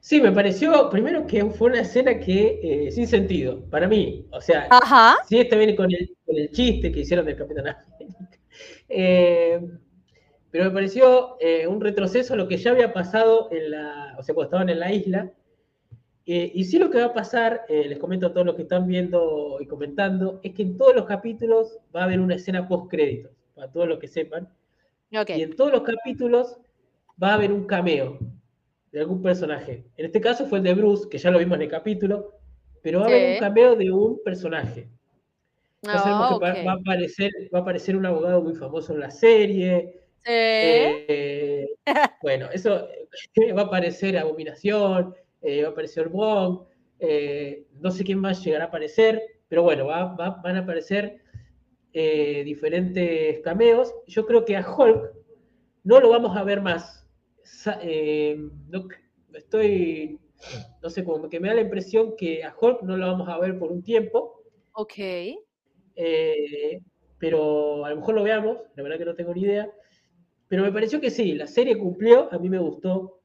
Sí, 0.00 0.20
me 0.20 0.30
pareció, 0.30 0.88
primero 0.90 1.26
que 1.26 1.44
fue 1.46 1.70
una 1.70 1.80
escena 1.80 2.18
que, 2.20 2.60
eh, 2.62 2.90
sin 2.92 3.06
sentido, 3.08 3.64
para 3.68 3.88
mí, 3.88 4.26
o 4.30 4.40
sea, 4.40 4.68
sí 5.28 5.40
está 5.40 5.56
bien 5.56 5.74
con 5.74 5.92
el, 5.92 6.16
con 6.24 6.36
el 6.36 6.50
chiste 6.52 6.92
que 6.92 7.00
hicieron 7.00 7.26
del 7.26 7.36
Capitán 7.36 7.68
América. 7.68 7.86
Eh, 8.90 9.60
pero 10.50 10.64
me 10.64 10.70
pareció 10.70 11.36
eh, 11.40 11.66
un 11.66 11.80
retroceso 11.80 12.34
a 12.34 12.36
lo 12.36 12.48
que 12.48 12.56
ya 12.56 12.70
había 12.70 12.92
pasado 12.92 13.48
en 13.52 13.70
la, 13.70 14.14
o 14.18 14.22
sea, 14.22 14.34
cuando 14.34 14.48
estaban 14.48 14.68
en 14.70 14.78
la 14.80 14.92
isla. 14.92 15.30
Eh, 16.24 16.52
y 16.54 16.64
sí 16.64 16.78
lo 16.78 16.90
que 16.90 16.98
va 16.98 17.06
a 17.06 17.14
pasar, 17.14 17.62
eh, 17.68 17.86
les 17.88 17.98
comento 17.98 18.26
a 18.26 18.32
todos 18.32 18.46
los 18.46 18.54
que 18.54 18.62
están 18.62 18.86
viendo 18.86 19.58
y 19.60 19.66
comentando, 19.66 20.40
es 20.42 20.52
que 20.54 20.62
en 20.62 20.76
todos 20.76 20.94
los 20.94 21.06
capítulos 21.06 21.78
va 21.94 22.02
a 22.02 22.04
haber 22.04 22.20
una 22.20 22.34
escena 22.34 22.68
post-créditos, 22.68 23.32
para 23.54 23.70
todos 23.70 23.88
los 23.88 23.98
que 23.98 24.08
sepan. 24.08 24.48
Y 25.10 25.42
en 25.42 25.56
todos 25.56 25.72
los 25.72 25.82
capítulos 25.82 26.58
va 27.22 27.30
a 27.30 27.34
haber 27.34 27.50
un 27.50 27.64
cameo 27.66 28.18
de 28.92 29.00
algún 29.00 29.22
personaje. 29.22 29.84
En 29.96 30.06
este 30.06 30.20
caso 30.20 30.46
fue 30.46 30.58
el 30.58 30.64
de 30.64 30.74
Bruce, 30.74 31.08
que 31.08 31.18
ya 31.18 31.30
lo 31.30 31.38
vimos 31.38 31.56
en 31.56 31.62
el 31.62 31.70
capítulo, 31.70 32.34
pero 32.82 33.00
va 33.00 33.06
a 33.06 33.08
haber 33.08 33.34
un 33.34 33.40
cameo 33.40 33.76
de 33.76 33.90
un 33.90 34.22
personaje. 34.22 34.88
Ah, 35.86 36.38
va, 36.42 36.50
a 36.50 36.72
aparecer, 36.74 37.30
va 37.54 37.60
a 37.60 37.62
aparecer 37.62 37.96
un 37.96 38.04
abogado 38.04 38.42
muy 38.42 38.54
famoso 38.54 38.92
en 38.92 39.00
la 39.00 39.10
serie, 39.10 39.98
eh, 40.30 41.66
bueno, 42.22 42.48
eso 42.52 42.86
va 43.56 43.62
a 43.62 43.64
aparecer 43.64 44.18
Abominación, 44.18 45.14
eh, 45.40 45.62
va 45.62 45.68
a 45.68 45.72
aparecer 45.72 46.08
Wong, 46.08 46.66
eh, 46.98 47.64
no 47.80 47.90
sé 47.90 48.04
quién 48.04 48.18
más 48.18 48.44
llegará 48.44 48.64
a 48.64 48.68
aparecer, 48.68 49.22
pero 49.48 49.62
bueno, 49.62 49.86
van 49.86 50.56
a 50.56 50.58
aparecer 50.58 51.22
diferentes 51.92 53.40
cameos. 53.40 53.92
Yo 54.06 54.26
creo 54.26 54.44
que 54.44 54.56
a 54.56 54.70
Hulk 54.70 55.14
no 55.82 56.00
lo 56.00 56.10
vamos 56.10 56.36
a 56.36 56.44
ver 56.44 56.60
más. 56.60 57.06
no, 57.64 58.88
estoy, 59.32 60.20
no 60.82 60.90
sé, 60.90 61.02
como 61.04 61.28
que 61.28 61.40
me 61.40 61.48
da 61.48 61.54
la 61.54 61.62
impresión 61.62 62.14
que 62.16 62.44
a 62.44 62.54
Hulk 62.54 62.82
no 62.82 62.96
lo 62.96 63.06
vamos 63.06 63.28
a 63.28 63.38
ver 63.38 63.58
por 63.58 63.72
un 63.72 63.82
tiempo. 63.82 64.42
Ok. 64.74 64.94
pero 67.18 67.84
a 67.84 67.90
lo 67.90 67.96
mejor 67.96 68.14
lo 68.14 68.22
veamos, 68.22 68.58
la 68.76 68.82
verdad 68.82 68.98
que 68.98 69.04
no 69.06 69.14
tengo 69.14 69.34
ni 69.34 69.40
idea. 69.40 69.72
Pero 70.48 70.62
me 70.62 70.72
pareció 70.72 71.00
que 71.00 71.10
sí, 71.10 71.34
la 71.34 71.46
serie 71.46 71.76
cumplió, 71.76 72.32
a 72.32 72.38
mí 72.38 72.48
me 72.48 72.58
gustó 72.58 73.20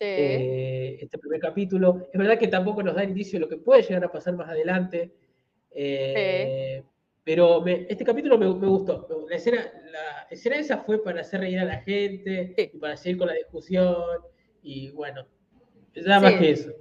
eh, 0.00 0.98
este 1.00 1.18
primer 1.18 1.40
capítulo. 1.40 2.08
Es 2.12 2.18
verdad 2.18 2.38
que 2.38 2.48
tampoco 2.48 2.82
nos 2.82 2.94
da 2.94 3.04
indicio 3.04 3.38
de 3.38 3.44
lo 3.44 3.48
que 3.48 3.56
puede 3.58 3.82
llegar 3.82 4.04
a 4.04 4.12
pasar 4.12 4.34
más 4.34 4.48
adelante. 4.48 5.12
Eh, 5.70 6.82
pero 7.22 7.64
este 7.66 8.04
capítulo 8.04 8.38
me, 8.38 8.46
gustó. 8.46 9.06
La 9.28 9.36
escena, 9.36 9.70
la 9.92 10.26
escena 10.30 10.56
esa 10.56 10.78
fue 10.78 11.02
para 11.02 11.20
hacer 11.20 11.40
reír 11.40 11.58
a 11.58 11.64
la 11.64 11.82
gente 11.82 12.54
y 12.56 12.78
para 12.78 12.96
seguir 12.96 13.18
con 13.18 13.28
la 13.28 13.34
discusión. 13.34 14.22
Y 14.62 14.90
bueno, 14.92 15.26
nada 15.94 16.20
más 16.20 16.34
que 16.34 16.50
eso. 16.50 16.72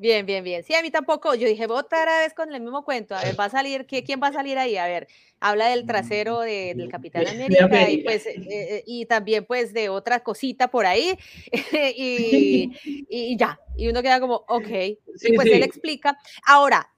Bien, 0.00 0.24
bien, 0.24 0.44
bien. 0.44 0.62
Sí, 0.62 0.74
a 0.76 0.82
mí 0.82 0.92
tampoco. 0.92 1.34
Yo 1.34 1.48
dije, 1.48 1.66
otra 1.68 2.20
vez 2.20 2.32
con 2.32 2.54
el 2.54 2.60
mismo 2.60 2.84
cuento. 2.84 3.16
A 3.16 3.22
ver, 3.22 3.34
va 3.40 3.46
a 3.46 3.50
salir, 3.50 3.84
¿quién 3.84 4.20
va 4.22 4.28
a 4.28 4.32
salir 4.32 4.56
ahí? 4.56 4.76
A 4.76 4.86
ver, 4.86 5.08
habla 5.40 5.68
del 5.70 5.86
trasero 5.86 6.40
del 6.40 6.88
Capitán 6.88 7.26
América, 7.28 7.90
Y, 7.90 8.04
pues, 8.04 8.24
eh, 8.26 8.36
eh, 8.48 8.84
y 8.86 9.06
también 9.06 9.44
pues 9.44 9.72
de 9.72 9.88
otra 9.88 10.20
cosita 10.20 10.68
por 10.68 10.86
ahí. 10.86 11.18
y, 11.96 13.36
ya. 13.36 13.60
Y 13.76 13.88
uno 13.88 14.00
queda 14.00 14.20
como, 14.20 14.44
ok. 14.46 14.68
y 14.68 15.32
pues 15.34 15.48
él 15.48 15.64
explica. 15.64 16.16
Ahora, 16.46 16.88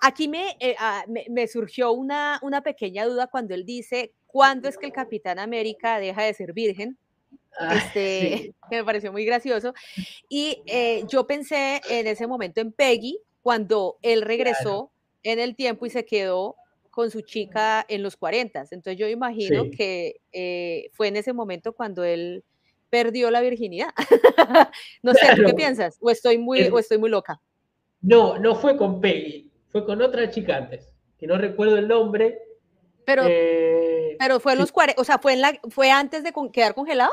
aquí 0.00 0.30
eh, 0.60 0.76
me, 1.08 1.26
me, 1.28 1.46
surgió 1.46 1.92
una, 1.92 2.38
una 2.42 2.62
pequeña 2.62 3.04
duda 3.04 3.26
cuando 3.26 3.54
él 3.54 3.66
dice, 3.66 4.14
¿cuándo 4.26 4.66
es 4.66 4.78
que 4.78 4.86
el 4.86 4.92
Capitán 4.92 5.38
América 5.38 5.98
deja 5.98 6.22
de 6.22 6.32
ser 6.32 6.54
virgen? 6.54 6.96
Ah, 7.58 7.74
este, 7.76 8.54
que 8.70 8.76
me 8.76 8.84
pareció 8.84 9.12
muy 9.12 9.24
gracioso. 9.24 9.74
Y 10.28 10.62
eh, 10.66 11.04
yo 11.08 11.26
pensé 11.26 11.80
en 11.90 12.06
ese 12.06 12.26
momento 12.26 12.60
en 12.60 12.72
Peggy, 12.72 13.18
cuando 13.42 13.98
él 14.02 14.22
regresó 14.22 14.90
en 15.22 15.38
el 15.38 15.56
tiempo 15.56 15.84
y 15.84 15.90
se 15.90 16.04
quedó 16.04 16.56
con 16.90 17.10
su 17.10 17.20
chica 17.22 17.84
en 17.88 18.02
los 18.02 18.16
40. 18.16 18.60
Entonces 18.70 18.96
yo 18.96 19.08
imagino 19.08 19.64
que 19.76 20.20
eh, 20.32 20.90
fue 20.92 21.08
en 21.08 21.16
ese 21.16 21.32
momento 21.32 21.72
cuando 21.72 22.04
él 22.04 22.44
perdió 22.90 23.30
la 23.30 23.40
virginidad. 23.40 23.90
no 25.02 25.14
sé, 25.14 25.26
qué 25.34 25.54
piensas? 25.54 25.96
¿O 26.00 26.10
estoy, 26.10 26.38
muy, 26.38 26.62
¿O 26.68 26.78
estoy 26.78 26.98
muy 26.98 27.10
loca? 27.10 27.40
No, 28.02 28.38
no 28.38 28.54
fue 28.54 28.76
con 28.76 29.00
Peggy, 29.00 29.50
fue 29.68 29.84
con 29.84 30.02
otra 30.02 30.30
chica 30.30 30.56
antes, 30.56 30.92
que 31.18 31.26
no 31.26 31.36
recuerdo 31.38 31.76
el 31.76 31.86
nombre. 31.86 32.38
Pero, 33.04 33.24
eh, 33.26 34.16
pero 34.18 34.40
fue 34.40 34.52
en 34.52 34.58
los 34.58 34.72
40, 34.72 35.00
o 35.00 35.04
sea, 35.04 35.18
¿fue, 35.18 35.34
en 35.34 35.40
la, 35.40 35.58
¿fue 35.70 35.90
antes 35.90 36.22
de 36.24 36.32
quedar 36.52 36.74
congelado? 36.74 37.10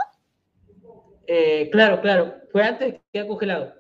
Eh, 1.28 1.70
claro, 1.72 2.02
claro. 2.02 2.36
Fue 2.52 2.64
antes 2.64 2.94
de 2.94 3.02
quedar 3.12 3.28
congelado. 3.28 3.74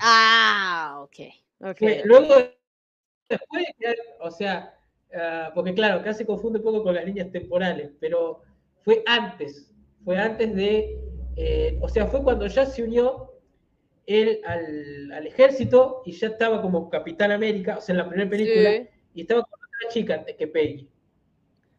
Ah, 0.00 1.00
ok. 1.02 1.16
okay. 1.60 2.02
luego, 2.04 2.34
después 3.28 3.66
de 3.66 3.74
quedar, 3.78 3.96
o 4.20 4.30
sea, 4.30 4.74
ah, 5.14 5.50
porque 5.54 5.74
claro, 5.74 6.00
acá 6.00 6.12
se 6.12 6.26
confunde 6.26 6.58
un 6.58 6.64
poco 6.64 6.82
con 6.82 6.94
las 6.94 7.04
líneas 7.04 7.30
temporales, 7.30 7.90
pero 8.00 8.42
fue 8.82 9.02
antes, 9.06 9.72
fue 10.04 10.18
antes 10.18 10.54
de, 10.54 10.98
eh, 11.36 11.78
o 11.80 11.88
sea, 11.88 12.06
fue 12.06 12.22
cuando 12.22 12.46
ya 12.46 12.66
se 12.66 12.82
unió 12.82 13.32
él 14.06 14.40
al, 14.44 15.26
ejército 15.26 16.02
y 16.04 16.12
ya 16.12 16.28
estaba 16.28 16.60
como 16.60 16.90
Capitán 16.90 17.30
América, 17.30 17.78
o 17.78 17.80
sea, 17.80 17.92
en 17.92 17.98
la 17.98 18.08
primera 18.08 18.28
película, 18.28 18.88
y 19.14 19.20
estaba 19.20 19.42
con 19.42 19.52
otra 19.54 19.88
chica 19.92 20.24
que 20.24 20.46
Peggy. 20.46 20.91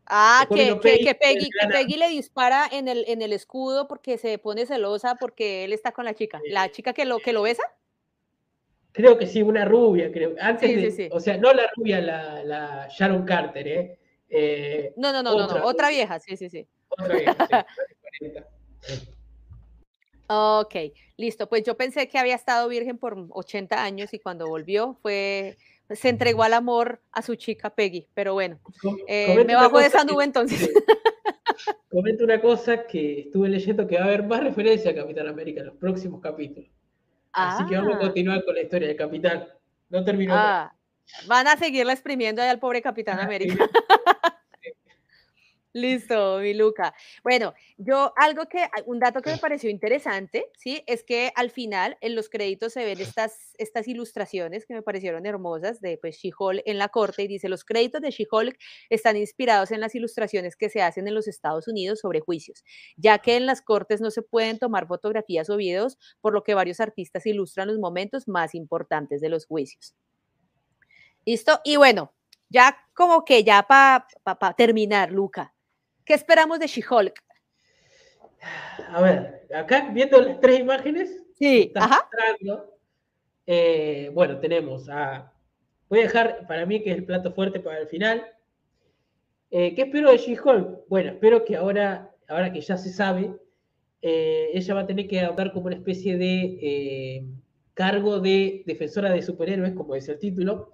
Ah, 0.06 0.46
que, 0.54 0.78
que, 0.82 1.16
Peggy, 1.16 1.98
le 1.98 2.10
dispara 2.10 2.68
en 2.72 2.88
el, 2.88 3.06
en 3.08 3.22
el 3.22 3.32
escudo 3.32 3.88
porque 3.88 4.18
se 4.18 4.38
pone 4.38 4.66
celosa 4.66 5.16
porque 5.16 5.64
él 5.64 5.72
está 5.72 5.94
con 5.94 6.06
la 6.06 6.14
chica. 6.14 6.42
¿La 6.50 6.70
chica 6.72 6.94
que 6.94 7.06
lo, 7.06 7.20
que 7.20 7.32
lo 7.32 7.42
besa? 7.44 7.64
Creo 8.92 9.18
que 9.18 9.26
sí, 9.26 9.42
una 9.42 9.66
rubia, 9.66 10.12
creo. 10.12 10.36
Antes 10.40 10.98
de, 10.98 11.10
O 11.12 11.20
sea, 11.20 11.38
no 11.38 11.54
la 11.54 11.64
rubia, 11.76 12.00
la, 12.00 12.88
Sharon 12.90 13.26
Carter, 13.26 13.68
¿eh? 13.68 14.00
¿eh? 14.30 14.94
no, 14.98 15.12
no, 15.12 15.24
no, 15.24 15.32
otra, 15.32 15.60
no, 15.60 15.66
otra 15.66 15.90
vieja, 15.90 16.20
sí, 16.20 16.38
sí, 16.38 16.50
sí. 16.50 16.68
Otra 16.90 17.16
vieja, 17.16 17.66
sí. 18.20 18.32
ok, 20.28 20.76
listo. 21.18 21.48
Pues 21.48 21.64
yo 21.64 21.76
pensé 21.76 22.08
que 22.08 22.20
había 22.20 22.36
estado 22.36 22.68
virgen 22.68 22.98
por 22.98 23.26
80 23.32 23.84
años 23.84 24.14
y 24.14 24.20
cuando 24.20 24.48
volvió 24.48 24.98
fue 25.02 25.58
se 25.90 26.10
entregó 26.10 26.44
al 26.44 26.54
amor 26.54 27.02
a 27.12 27.22
su 27.22 27.36
chica 27.36 27.70
Peggy, 27.70 28.08
pero 28.14 28.34
bueno, 28.34 28.60
eh, 29.08 29.44
me 29.46 29.56
bajo 29.56 29.80
de 29.80 29.88
esa 29.88 30.04
nube 30.04 30.24
entonces. 30.24 30.72
Comento 31.90 32.24
una 32.24 32.42
cosa 32.42 32.86
que 32.88 33.22
estuve 33.22 33.50
leyendo 33.50 33.88
que 33.88 33.98
va 33.98 34.06
a 34.06 34.08
haber 34.08 34.24
más 34.24 34.44
referencia 34.44 34.92
a 34.92 34.96
Capitán 34.96 35.28
América 35.28 35.62
en 35.62 35.68
los 35.68 35.78
próximos 35.78 36.22
capítulos. 36.22 36.70
Así 37.32 37.66
que 37.66 37.76
vamos 37.76 37.94
a 37.94 37.98
ah. 37.98 38.00
continuar 38.00 38.44
con 38.46 38.56
la 38.56 38.62
historia 38.62 38.88
de 38.88 38.96
Capitán. 38.96 39.48
No 39.90 40.04
terminó. 40.04 40.34
Ah, 40.36 40.74
van 41.28 41.48
a 41.48 41.58
seguirla 41.58 41.94
exprimiendo 41.94 42.42
ahí 42.42 42.50
al 42.50 42.60
pobre 42.60 42.82
Capitán 42.82 43.20
ah, 43.22 43.24
América. 43.24 43.70
Listo, 45.76 46.38
mi 46.38 46.54
Luca. 46.54 46.94
Bueno, 47.24 47.56
yo 47.78 48.14
algo 48.16 48.46
que, 48.46 48.64
un 48.86 49.00
dato 49.00 49.24
que 49.24 49.32
me 49.32 49.40
pareció 49.40 49.72
interesante, 49.72 50.52
¿sí? 50.56 50.84
Es 50.86 51.04
que 51.04 51.32
al 51.36 51.50
final 51.50 51.98
en 52.00 52.14
los 52.14 52.30
créditos 52.30 52.74
se 52.74 52.86
ven 52.86 53.02
estas, 53.02 53.56
estas 53.58 53.88
ilustraciones 53.88 54.68
que 54.68 54.76
me 54.76 54.84
parecieron 54.84 55.26
hermosas 55.26 55.82
de 55.82 55.98
pues 55.98 56.18
She-Hulk 56.18 56.62
en 56.66 56.78
la 56.78 56.90
corte 56.90 57.24
y 57.24 57.28
dice, 57.28 57.50
los 57.50 57.66
créditos 57.66 58.02
de 58.02 58.12
She-Hulk 58.12 58.56
están 58.92 59.18
inspirados 59.18 59.72
en 59.72 59.80
las 59.80 59.96
ilustraciones 59.96 60.56
que 60.56 60.70
se 60.70 60.84
hacen 60.84 61.08
en 61.08 61.16
los 61.16 61.28
Estados 61.28 61.68
Unidos 61.68 62.02
sobre 62.02 62.20
juicios, 62.20 62.64
ya 62.96 63.18
que 63.18 63.36
en 63.36 63.48
las 63.48 63.64
cortes 63.64 64.00
no 64.00 64.12
se 64.12 64.22
pueden 64.22 64.60
tomar 64.60 64.86
fotografías 64.86 65.50
o 65.50 65.58
videos, 65.58 65.98
por 66.22 66.34
lo 66.34 66.44
que 66.44 66.54
varios 66.54 66.82
artistas 66.82 67.26
ilustran 67.26 67.68
los 67.68 67.80
momentos 67.80 68.28
más 68.28 68.54
importantes 68.54 69.22
de 69.22 69.30
los 69.30 69.48
juicios. 69.48 69.96
¿Listo? 71.26 71.62
Y 71.64 71.78
bueno, 71.78 72.14
ya 72.50 72.78
como 72.94 73.26
que 73.26 73.44
ya 73.44 73.64
para 73.64 74.54
terminar, 74.56 75.12
Luca, 75.12 75.56
¿Qué 76.06 76.14
esperamos 76.14 76.60
de 76.60 76.68
She-Hulk? 76.68 77.14
A 78.90 79.02
ver, 79.02 79.48
acá 79.54 79.90
viendo 79.94 80.22
las 80.22 80.40
tres 80.40 80.60
imágenes. 80.60 81.24
Sí, 81.38 81.72
ajá. 81.76 82.10
Eh, 83.46 84.10
bueno, 84.14 84.40
tenemos 84.40 84.90
a. 84.90 85.32
Voy 85.90 86.00
a 86.00 86.04
dejar 86.04 86.46
para 86.48 86.66
mí 86.66 86.84
que 86.84 86.92
es 86.92 86.98
el 86.98 87.06
plato 87.06 87.34
fuerte 87.34 87.60
para 87.60 87.80
el 87.80 87.88
final. 87.88 88.26
Eh, 89.52 89.76
¿Qué 89.76 89.84
espero 89.84 90.12
de 90.12 90.18
She-Hulk? 90.18 90.88
Bueno, 90.90 91.12
espero 91.12 91.46
que 91.46 91.56
ahora, 91.56 92.12
ahora 92.28 92.52
que 92.52 92.62
ya 92.62 92.78
se 92.78 92.92
sabe, 92.92 93.32
eh, 94.02 94.50
ella 94.54 94.74
va 94.74 94.82
a 94.82 94.88
tener 94.88 95.08
que 95.08 95.22
adoptar 95.22 95.54
como 95.54 95.68
una 95.68 95.76
especie 95.76 96.18
de 96.18 97.26
cargo 97.74 98.20
de 98.20 98.64
defensora 98.66 99.12
de 99.12 99.22
superhéroes, 99.22 99.74
como 99.74 99.96
dice 99.96 100.14
el 100.14 100.20
título. 100.20 100.74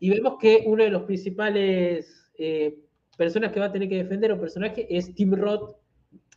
Y 0.00 0.10
vemos 0.10 0.36
que 0.40 0.64
uno 0.66 0.84
de 0.84 0.90
los 0.90 1.04
principales 1.04 2.30
personas 3.20 3.52
que 3.52 3.60
va 3.60 3.66
a 3.66 3.72
tener 3.72 3.86
que 3.86 3.96
defender 3.96 4.32
un 4.32 4.40
personaje 4.40 4.86
es 4.88 5.14
Tim 5.14 5.34
Roth, 5.34 5.76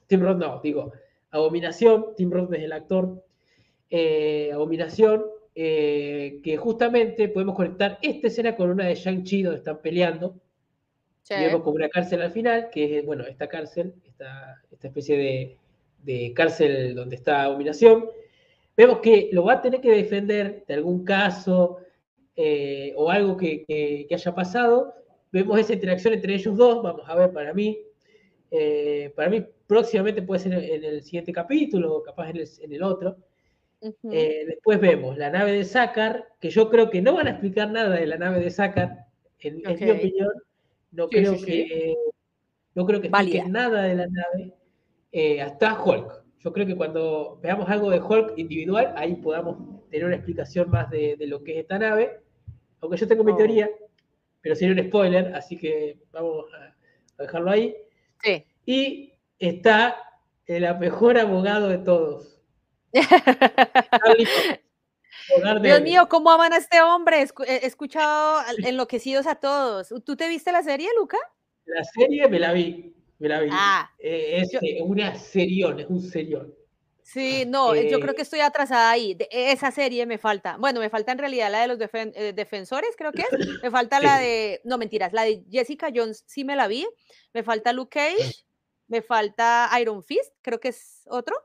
Tim 0.06 0.20
Roth 0.20 0.38
no, 0.38 0.60
digo, 0.62 0.92
Abominación, 1.32 2.08
Tim 2.18 2.30
Roth 2.30 2.52
es 2.54 2.62
el 2.62 2.74
actor, 2.74 3.24
eh, 3.90 4.52
Abominación, 4.54 5.24
eh, 5.56 6.42
que 6.44 6.58
justamente 6.58 7.30
podemos 7.30 7.56
conectar 7.56 8.00
esta 8.02 8.28
escena 8.28 8.58
con 8.58 8.70
una 8.70 8.86
de 8.86 8.96
Shang-Chi 8.96 9.44
donde 9.44 9.60
están 9.60 9.82
peleando. 9.82 10.36
vemos 11.30 11.62
como 11.62 11.78
una 11.78 11.88
cárcel 11.88 12.22
al 12.22 12.32
final, 12.32 12.70
que 12.70 13.00
es, 13.00 13.06
bueno, 13.06 13.24
esta 13.28 13.48
cárcel, 13.48 13.94
esta, 14.06 14.62
esta 14.70 14.88
especie 14.90 15.58
de, 16.06 16.34
cárcel 16.34 16.96
donde 16.96 17.16
está 17.16 17.44
Abominación. 17.44 18.10
Vemos 18.76 19.00
que 19.00 19.30
lo 19.32 19.46
va 19.46 19.54
a 19.54 19.62
tener 19.62 19.80
que 19.80 19.92
defender 19.92 20.66
de 20.68 20.74
algún 20.74 21.06
caso 21.06 21.78
eh, 22.36 22.92
o 22.98 23.10
algo 23.10 23.38
que, 23.38 23.64
que, 23.66 24.14
haya 24.14 24.36
pasado, 24.36 24.96
vemos 25.34 25.60
esa 25.60 25.74
interacción 25.74 26.14
entre 26.14 26.36
ellos 26.36 26.56
dos, 26.56 26.84
vamos 26.84 27.10
a 27.10 27.16
ver 27.16 27.34
para 27.34 27.54
mí, 27.54 27.80
eh, 28.52 29.12
para 29.16 29.30
mí 29.30 29.44
próximamente 29.66 30.22
puede 30.22 30.40
ser 30.40 30.54
en 30.54 30.84
el 30.84 31.04
siguiente 31.04 31.34
capítulo, 31.34 31.96
o 31.96 32.04
capaz 32.04 32.30
en 32.30 32.38
el, 32.72 32.84
otro. 32.84 33.18
Eh, 33.82 34.46
después 34.48 34.80
vemos 34.80 35.18
la 35.18 35.32
nave 35.32 35.52
de 35.52 35.66
Sakar, 35.66 36.28
que 36.40 36.52
yo 36.52 36.70
creo 36.70 36.90
que 36.92 37.02
no 37.02 37.16
van 37.16 37.28
a 37.28 37.32
explicar 37.32 37.72
nada 37.72 37.96
de 37.96 38.06
la 38.06 38.18
nave 38.18 38.40
de 38.40 38.52
Sakar, 38.52 39.08
en, 39.40 39.58
mi 39.58 39.92
opinión. 39.92 40.32
No 40.92 41.10
creo 41.10 41.36
que 41.44 41.96
no 42.76 42.86
creo 42.86 43.02
que 43.02 43.08
expliquen 43.08 43.52
nada 43.52 43.84
de 43.84 43.96
la 43.96 44.08
nave 44.08 44.54
eh, 45.12 45.42
hasta 45.42 45.84
Hulk. 45.84 46.24
Yo 46.40 46.54
creo 46.54 46.68
que 46.68 46.76
cuando 46.76 47.40
veamos 47.42 47.68
algo 47.70 47.90
de 47.90 48.00
Hulk 48.00 48.38
individual, 48.38 48.94
ahí 48.96 49.16
podamos 49.16 49.58
tener 49.90 50.06
una 50.06 50.16
explicación 50.16 50.70
más 50.70 50.90
de, 50.92 51.18
lo 51.22 51.44
que 51.44 51.54
es 51.54 51.58
esta 51.60 51.80
nave. 51.80 52.20
Aunque 52.82 52.98
yo 52.98 53.08
tengo 53.08 53.24
mi 53.24 53.32
oh. 53.32 53.38
teoría, 53.38 53.70
pero 54.44 54.56
sería 54.56 54.76
un 54.80 54.88
spoiler, 54.90 55.34
así 55.34 55.58
que 55.58 55.98
vamos 56.12 56.46
a 56.54 56.76
dejarlo 57.24 57.50
ahí. 57.50 57.76
Sí. 58.22 58.46
Y 58.66 59.14
está 59.40 59.98
el 60.46 60.78
mejor 60.78 61.18
abogado 61.18 61.70
de 61.70 61.78
todos. 61.78 62.42
Dios 65.62 65.82
mío, 65.82 66.08
¿cómo 66.10 66.30
aman 66.32 66.52
a 66.52 66.58
este 66.58 66.82
hombre? 66.82 67.26
He 67.48 67.66
escuchado 67.66 68.42
enloquecidos 68.58 69.26
a 69.28 69.36
todos. 69.36 69.94
¿Tú 70.04 70.18
te 70.18 70.28
viste 70.28 70.52
la 70.52 70.62
serie, 70.62 70.90
Luca? 71.00 71.18
La 71.66 71.84
serie 71.86 72.28
me 72.28 72.40
la 72.40 72.52
vi, 72.52 72.94
me 73.20 73.30
la 73.30 73.40
vi. 73.40 73.50
Ah, 73.50 73.90
eh, 73.98 74.42
es 74.42 74.54
eh, 74.56 74.82
una 74.82 75.16
serión, 75.16 75.80
es 75.80 75.88
un 75.88 76.02
serión. 76.02 76.54
Sí, 77.04 77.46
no, 77.48 77.76
yo 77.76 78.00
creo 78.00 78.12
eh, 78.12 78.16
que 78.16 78.22
estoy 78.22 78.40
atrasada 78.40 78.90
ahí. 78.90 79.18
esa 79.30 79.72
serie 79.72 80.06
me 80.06 80.18
falta. 80.18 80.58
Bueno, 80.58 80.80
me 80.80 80.90
falta 80.90 81.12
en 81.12 81.18
realidad 81.18 81.52
la 81.52 81.62
de 81.62 81.68
los 81.68 81.80
eh, 81.80 82.34
defensores, 82.34 82.96
creo 82.98 83.12
que 83.12 83.24
es. 83.24 83.62
Me 83.62 83.70
falta 83.70 84.00
la 84.00 84.18
de, 84.18 84.62
no 84.64 84.78
mentiras, 84.78 85.14
la 85.14 85.24
de 85.24 85.44
Jessica 85.52 85.90
Jones 85.94 86.24
sí 86.28 86.44
me 86.44 86.56
la 86.56 86.68
vi. 86.68 86.88
Me 87.34 87.44
falta 87.44 87.74
Luke 87.74 88.00
Cage, 88.00 88.46
me 88.88 89.02
falta 89.02 89.70
Iron 89.80 90.04
Fist, 90.04 90.34
creo 90.42 90.60
que 90.60 90.70
es 90.70 91.04
otro. 91.08 91.36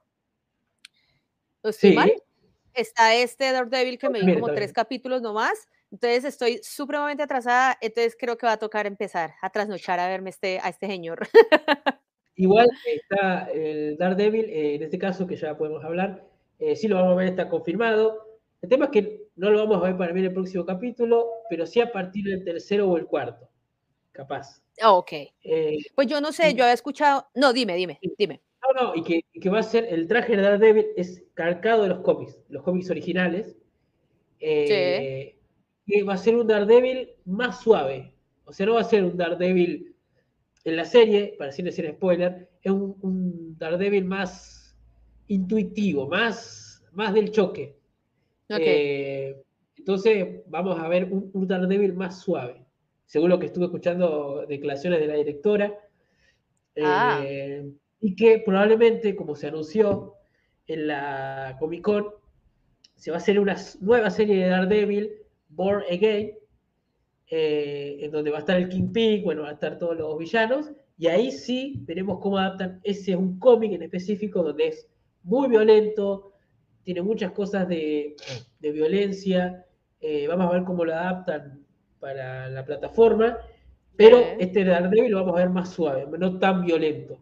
sí. 1.73 1.97
Está 2.75 3.13
este 3.17 3.51
Daredevil 3.51 3.99
que 3.99 4.09
me 4.09 4.23
vi 4.23 4.35
como 4.35 4.55
tres 4.55 4.73
capítulos 4.73 5.21
nomás. 5.21 5.67
Entonces 5.91 6.25
estoy 6.25 6.61
supremamente 6.63 7.23
atrasada, 7.23 7.77
entonces 7.81 8.15
creo 8.17 8.37
que 8.37 8.47
va 8.47 8.53
a 8.53 8.59
tocar 8.59 8.87
empezar 8.87 9.35
a 9.41 9.51
trasnochar 9.51 9.99
a 9.99 10.07
verme 10.07 10.31
este, 10.31 10.61
a 10.63 10.69
este 10.69 10.87
señor. 10.87 11.27
Igual 12.39 12.71
está 12.87 13.51
el 13.53 13.97
Daredevil, 13.97 14.45
eh, 14.45 14.77
en 14.77 14.83
este 14.85 14.97
caso 14.97 15.27
que 15.27 15.35
ya 15.35 15.59
podemos 15.59 15.85
hablar, 15.85 16.25
eh, 16.61 16.77
sí 16.77 16.87
lo 16.87 16.95
vamos 16.95 17.13
a 17.13 17.17
ver, 17.17 17.29
está 17.31 17.49
confirmado. 17.49 18.39
El 18.63 18.69
tema 18.69 18.85
es 18.85 18.91
que 18.93 19.25
no 19.35 19.51
lo 19.51 19.59
vamos 19.59 19.79
a 19.79 19.89
ver 19.89 19.97
para 19.97 20.13
mí 20.13 20.21
en 20.21 20.27
el 20.27 20.33
próximo 20.33 20.65
capítulo, 20.65 21.27
pero 21.51 21.67
sí 21.67 21.81
a 21.81 21.91
partir 21.91 22.25
del 22.27 22.45
tercero 22.45 22.89
o 22.89 22.97
el 22.97 23.07
cuarto, 23.07 23.49
capaz. 24.13 24.63
Ah, 24.81 24.93
ok. 24.93 25.13
Eh, 25.43 25.79
pues 25.97 26.07
yo 26.07 26.21
no 26.21 26.31
sé, 26.31 26.55
yo 26.55 26.63
había 26.63 26.75
escuchado. 26.75 27.27
No, 27.35 27.53
dime, 27.53 27.75
dime, 27.75 27.99
dime. 28.17 28.41
No, 28.63 28.85
no, 28.85 28.95
y 28.95 29.03
que, 29.03 29.51
va 29.51 29.59
a 29.59 29.65
ser 29.65 29.87
el 29.91 30.07
traje 30.07 30.37
de 30.37 30.43
Daredevil 30.43 30.87
es 30.97 31.25
calcado 31.35 31.83
de 31.83 31.89
los 31.89 32.01
cómics, 32.01 32.39
los 32.51 32.63
cómics 32.63 32.89
originales. 32.89 33.57
sí. 34.39 35.35
Y 35.91 36.03
va 36.03 36.15
a 36.15 36.19
ser 36.19 36.37
un 36.37 36.47
Daredevil 36.47 37.15
más 37.25 37.63
suave. 37.63 38.13
O 38.45 38.53
sea, 38.53 38.67
no 38.67 38.75
va 38.75 38.83
a 38.83 38.85
ser 38.85 39.03
un 39.03 39.17
Daredevil 39.17 39.88
en 40.69 40.77
la 40.77 40.85
serie, 40.85 41.35
para 41.39 41.53
sin 41.53 41.65
decir 41.65 41.91
spoiler, 41.91 42.49
es 42.63 42.73
un, 42.73 43.57
Daredevil 43.59 44.05
más 44.05 44.77
intuitivo, 45.27 46.07
más, 46.07 46.85
más 46.93 47.15
del 47.15 47.31
choque. 47.31 47.77
Eh, 48.49 49.37
entonces 49.77 50.43
vamos 50.47 50.79
a 50.79 50.89
ver 50.89 51.09
un, 51.11 51.47
Daredevil 51.47 51.95
más 51.95 52.21
suave, 52.21 52.65
según 53.07 53.31
lo 53.31 53.39
que 53.39 53.47
estuve 53.47 53.67
escuchando 53.67 54.45
declaraciones 54.49 55.01
de 55.01 55.07
la 55.07 55.15
directora. 55.15 55.79
Ah. 56.81 57.21
Eh, 57.25 57.71
y 58.01 58.15
que 58.15 58.39
probablemente, 58.39 59.17
como 59.17 59.35
se 59.35 59.49
anunció 59.49 60.15
en 60.67 60.87
la 60.87 61.57
Comic 61.59 61.83
Con, 61.83 62.07
se 62.95 63.11
va 63.11 63.17
a 63.17 63.19
hacer 63.19 63.41
una 63.41 63.57
nueva 63.81 64.11
serie 64.11 64.45
de 64.45 64.49
Daredevil, 64.49 65.11
Born 65.49 65.83
Again, 65.91 66.38
eh, 67.31 67.99
en 68.01 68.11
donde 68.11 68.31
va 68.31 68.39
a 68.39 68.41
estar 68.41 68.57
el 68.57 68.69
Kingpin, 68.69 69.23
bueno, 69.23 69.43
va 69.43 69.51
a 69.51 69.53
estar 69.53 69.79
todos 69.79 69.97
los 69.97 70.17
villanos, 70.19 70.71
y 70.97 71.09
ahí 71.09 71.31
sí 71.31 71.81
veremos 71.83 72.21
cómo 72.21 72.39
adaptan. 72.39 72.81
Ese 72.83 73.13
es 73.13 73.17
un 73.17 73.39
cómic 73.39 73.73
en 73.73 73.83
específico 73.83 74.43
donde 74.43 74.69
es 74.69 74.89
muy 75.23 75.49
violento, 75.49 76.33
tiene 76.83 77.03
muchas 77.03 77.33
cosas 77.33 77.69
de, 77.69 78.17
violencia, 78.61 79.67
eh, 80.01 80.27
vamos 80.27 80.49
a 80.49 80.53
ver 80.53 80.65
cómo 80.65 80.85
lo 80.85 80.95
adaptan 80.95 81.65
para 82.01 82.49
la 82.49 82.65
plataforma, 82.65 83.37
pero 83.97 84.19
este 84.39 84.65
Daredevil 84.65 85.11
lo 85.11 85.19
vamos 85.19 85.35
a 85.35 85.41
ver 85.41 85.51
más 85.51 85.71
suave, 85.71 86.07
no 86.19 86.39
tan 86.39 86.65
violento. 86.65 87.19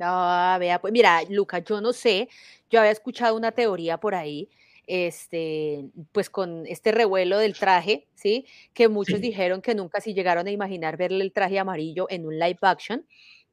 Ah, 0.00 0.56
vea, 0.58 0.80
pues 0.80 0.92
mira, 0.92 1.20
Luca, 1.28 1.58
yo 1.58 1.80
no 1.80 1.92
sé, 1.92 2.28
yo 2.70 2.80
había 2.80 2.90
escuchado 2.90 3.36
una 3.36 3.52
teoría 3.52 3.98
por 3.98 4.14
ahí 4.14 4.48
este, 4.86 5.84
pues 6.12 6.30
con 6.30 6.66
este 6.66 6.92
revuelo 6.92 7.38
del 7.38 7.54
traje, 7.54 8.08
¿sí? 8.14 8.46
Que 8.74 8.88
muchos 8.88 9.20
dijeron 9.20 9.62
que 9.62 9.74
nunca 9.74 10.00
se 10.00 10.14
llegaron 10.14 10.46
a 10.46 10.50
imaginar 10.50 10.96
verle 10.96 11.24
el 11.24 11.32
traje 11.32 11.58
amarillo 11.58 12.06
en 12.10 12.26
un 12.26 12.38
live 12.38 12.58
action, 12.62 13.06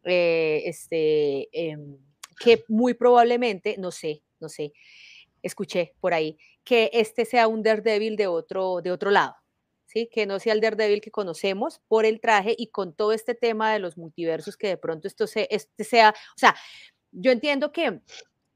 eh, 0.03 0.63
este, 0.65 1.49
em, 1.51 1.97
que 2.39 2.63
muy 2.67 2.93
probablemente, 2.93 3.75
no 3.77 3.91
sé, 3.91 4.23
no 4.39 4.49
sé, 4.49 4.73
escuché 5.41 5.93
por 5.99 6.13
ahí, 6.13 6.37
que 6.63 6.89
este 6.93 7.25
sea 7.25 7.47
un 7.47 7.63
Daredevil 7.63 8.15
de 8.15 8.27
otro, 8.27 8.81
de 8.81 8.91
otro 8.91 9.11
lado. 9.11 9.35
¿Sí? 9.89 10.09
que 10.11 10.25
no 10.25 10.37
sea 10.37 10.51
el 10.51 10.59
Daredevil 10.59 10.99
que 10.99 11.11
conocemos 11.11 11.79
por 11.87 12.05
el 12.05 12.19
traje 12.19 12.53
y 12.57 12.67
con 12.67 12.93
todo 12.93 13.13
este 13.13 13.35
tema 13.35 13.71
de 13.71 13.79
los 13.79 13.97
multiversos, 13.97 14.57
que 14.57 14.67
de 14.67 14.77
pronto 14.77 15.07
esto 15.07 15.27
se, 15.27 15.47
este 15.49 15.85
sea, 15.85 16.09
o 16.09 16.37
sea, 16.37 16.55
yo 17.13 17.31
entiendo 17.31 17.71
que 17.71 18.01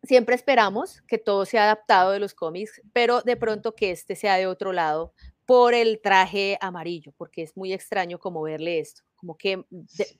siempre 0.03 0.35
esperamos 0.35 1.01
que 1.07 1.17
todo 1.17 1.45
sea 1.45 1.63
adaptado 1.63 2.11
de 2.11 2.19
los 2.19 2.33
cómics, 2.33 2.81
pero 2.93 3.21
de 3.21 3.37
pronto 3.37 3.75
que 3.75 3.91
este 3.91 4.15
sea 4.15 4.37
de 4.37 4.47
otro 4.47 4.73
lado 4.73 5.13
por 5.45 5.73
el 5.73 5.99
traje 6.01 6.57
amarillo, 6.61 7.13
porque 7.17 7.41
es 7.41 7.57
muy 7.57 7.73
extraño 7.73 8.19
como 8.19 8.41
verle 8.41 8.79
esto, 8.79 9.03
como 9.15 9.37
que, 9.37 9.65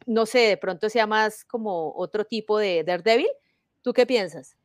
no 0.06 0.26
sé, 0.26 0.40
de 0.40 0.58
pronto 0.58 0.90
sea 0.90 1.08
más 1.08 1.46
como 1.46 1.94
otro 1.96 2.26
tipo 2.26 2.58
de 2.58 2.84
Daredevil. 2.84 3.30
¿Tú 3.82 3.94
qué 3.94 4.06
piensas? 4.06 4.58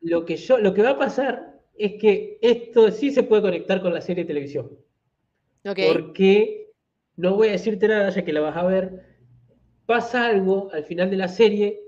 Lo 0.00 0.24
que, 0.24 0.36
yo, 0.36 0.58
lo 0.58 0.74
que 0.74 0.82
va 0.82 0.90
a 0.90 0.98
pasar 0.98 1.60
es 1.76 1.94
que 2.00 2.38
esto 2.42 2.90
sí 2.90 3.10
se 3.10 3.22
puede 3.22 3.42
conectar 3.42 3.80
con 3.80 3.94
la 3.94 4.00
serie 4.00 4.24
de 4.24 4.28
televisión. 4.28 4.70
Porque, 5.62 6.72
no 7.16 7.36
voy 7.36 7.48
a 7.48 7.52
decirte 7.52 7.88
nada, 7.88 8.10
ya 8.10 8.24
que 8.24 8.32
la 8.32 8.40
vas 8.40 8.56
a 8.56 8.64
ver, 8.64 9.06
pasa 9.86 10.26
algo 10.26 10.70
al 10.72 10.84
final 10.84 11.10
de 11.10 11.16
la 11.16 11.28
serie 11.28 11.80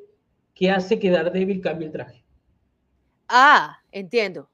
que 0.54 0.70
hace 0.70 0.98
que 0.98 1.10
Daredevil 1.10 1.60
cambie 1.60 1.86
el 1.86 1.92
traje. 1.92 2.25
Ah, 3.28 3.78
entiendo. 3.92 4.48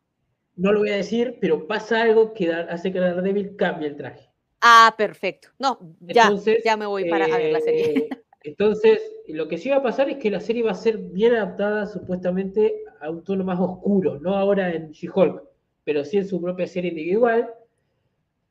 No 0.57 0.73
lo 0.73 0.81
voy 0.81 0.91
a 0.91 0.97
decir, 0.97 1.39
pero 1.41 1.67
pasa 1.67 2.03
algo 2.03 2.35
que 2.35 2.53
hace 2.53 2.93
que 2.93 3.01
Daredevil 3.01 3.57
cambie 3.57 3.89
el 3.89 3.97
traje. 3.97 4.29
Ah, 4.61 4.95
perfecto. 4.97 5.49
No, 5.59 5.79
ya, 6.01 6.31
ya 6.65 6.77
me 6.77 6.87
voy 6.87 7.09
para 7.09 7.27
ver 7.27 7.53
la 7.53 7.61
serie. 7.61 7.99
Eh, 7.99 8.09
entonces, 8.45 9.01
lo 9.29 9.49
que 9.49 9.59
sí 9.59 9.71
va 9.71 9.77
a 9.77 9.83
pasar 9.83 10.09
es 10.11 10.19
que 10.19 10.31
la 10.31 10.41
serie 10.41 10.63
va 10.63 10.73
a 10.73 10.75
ser 10.75 10.99
bien 10.99 11.35
adaptada 11.35 11.87
supuestamente 11.87 12.85
a 13.01 13.11
un 13.11 13.25
tono 13.25 13.45
más 13.45 13.59
oscuro, 13.59 14.21
no 14.21 14.37
ahora 14.37 14.73
en 14.73 14.93
She-Hulk, 14.93 15.43
pero 15.85 16.05
sí 16.05 16.19
en 16.19 16.29
su 16.29 16.41
propia 16.41 16.67
serie 16.67 16.91
individual. 16.91 17.53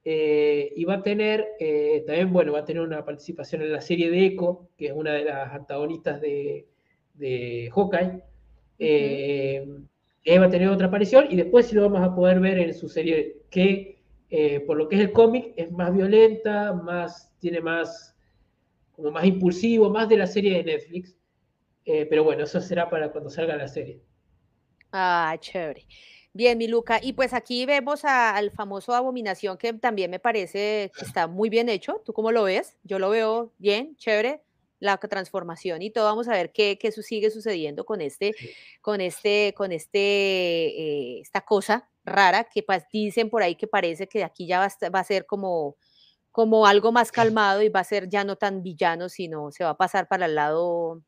Eh, 0.04 0.74
y 0.76 0.84
va 0.84 0.96
a 0.96 1.04
tener, 1.04 1.48
eh, 1.60 2.04
también, 2.08 2.34
bueno, 2.34 2.54
va 2.54 2.60
a 2.60 2.66
tener 2.66 2.82
una 2.82 3.06
participación 3.06 3.62
en 3.62 3.72
la 3.72 3.82
serie 3.82 4.10
de 4.10 4.26
Echo, 4.26 4.68
que 4.76 4.88
es 4.88 4.94
una 4.94 5.14
de 5.14 5.26
las 5.26 5.54
antagonistas 5.54 6.20
de, 6.20 6.66
de 7.14 7.70
Hawkeye. 7.74 8.24
Va 10.28 10.46
a 10.46 10.50
tener 10.50 10.68
otra 10.70 10.88
aparición 10.88 11.28
y 11.30 11.36
después 11.36 11.68
sí 11.68 11.76
lo 11.76 11.90
vamos 11.90 12.02
a 12.02 12.16
poder 12.16 12.40
ver 12.40 12.60
en 12.60 12.74
su 12.74 12.88
serie 12.90 13.42
que, 13.50 14.02
por 14.68 14.78
lo 14.78 14.88
que 14.88 14.96
es 14.96 15.02
el 15.02 15.12
cómic, 15.12 15.54
es 15.58 15.72
más 15.72 15.94
violenta, 15.94 16.74
más, 16.74 17.34
tiene 17.40 17.62
más 17.62 18.16
como 18.92 19.12
más 19.12 19.26
impulsivo, 19.26 19.90
más 19.90 20.08
de 20.10 20.18
la 20.18 20.28
serie 20.28 20.58
de 20.58 20.64
Netflix. 20.64 21.16
Eh, 21.86 22.06
pero 22.06 22.24
bueno, 22.24 22.44
eso 22.44 22.62
será 22.62 22.90
para 22.90 23.12
cuando 23.12 23.30
salga 23.30 23.56
la 23.56 23.68
serie. 23.68 24.00
Ah, 24.92 25.36
chévere. 25.40 25.88
Bien, 26.34 26.58
mi 26.58 26.68
Luca. 26.68 27.00
Y 27.02 27.14
pues 27.14 27.34
aquí 27.34 27.66
vemos 27.66 28.06
al 28.06 28.52
famoso 28.52 28.94
Abominación, 28.94 29.58
que 29.58 29.74
también 29.74 30.12
me 30.12 30.20
parece 30.20 30.92
que 30.96 31.04
está 31.04 31.28
muy 31.28 31.50
bien 31.50 31.68
hecho. 31.70 32.02
¿Tú 32.06 32.14
cómo 32.14 32.32
lo 32.32 32.44
ves? 32.44 32.78
Yo 32.84 33.00
lo 33.00 33.10
veo 33.10 33.52
bien, 33.58 33.96
chévere, 33.98 34.42
la 34.82 34.98
transformación 34.98 35.82
y 35.82 35.92
todo. 35.92 36.06
Vamos 36.06 36.28
a 36.28 36.34
ver 36.34 36.52
qué, 36.52 36.78
qué 36.78 36.92
sigue 36.92 37.32
sucediendo 37.32 37.86
con 37.86 38.02
este, 38.02 38.34
con 38.82 39.00
este, 39.00 39.54
con 39.56 39.72
este, 39.72 40.00
eh, 40.00 41.20
esta 41.22 41.42
cosa 41.42 41.90
rara 42.04 42.44
que 42.44 42.64
pues, 42.64 42.84
dicen 42.92 43.30
por 43.30 43.44
ahí 43.44 43.56
que 43.56 43.68
parece 43.68 44.08
que 44.08 44.26
aquí 44.26 44.48
ya 44.48 44.60
va 44.60 44.68
va 44.90 45.00
a 45.00 45.04
ser 45.04 45.26
como 45.26 45.78
como 46.32 46.66
algo 46.66 46.92
más 46.92 47.12
calmado 47.12 47.62
y 47.62 47.70
va 47.70 47.82
a 47.82 47.84
ser 47.84 48.10
ya 48.10 48.24
no 48.24 48.38
tan 48.38 48.64
villano, 48.64 49.10
sino 49.10 49.52
se 49.52 49.64
va 49.64 49.72
a 49.72 49.78
pasar 49.78 50.08
para 50.08 50.26
el 50.26 50.36
lado, 50.36 51.02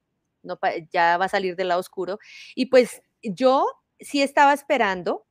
no, 0.43 0.59
ya 0.91 1.17
va 1.17 1.26
a 1.26 1.30
salir 1.30 1.55
del 1.55 1.69
lado 1.69 1.80
oscuro. 1.80 2.19
Y 2.55 2.67
pues 2.67 3.01
yo 3.21 3.65
sí 3.99 4.21
estaba 4.21 4.53
esperando 4.53 5.26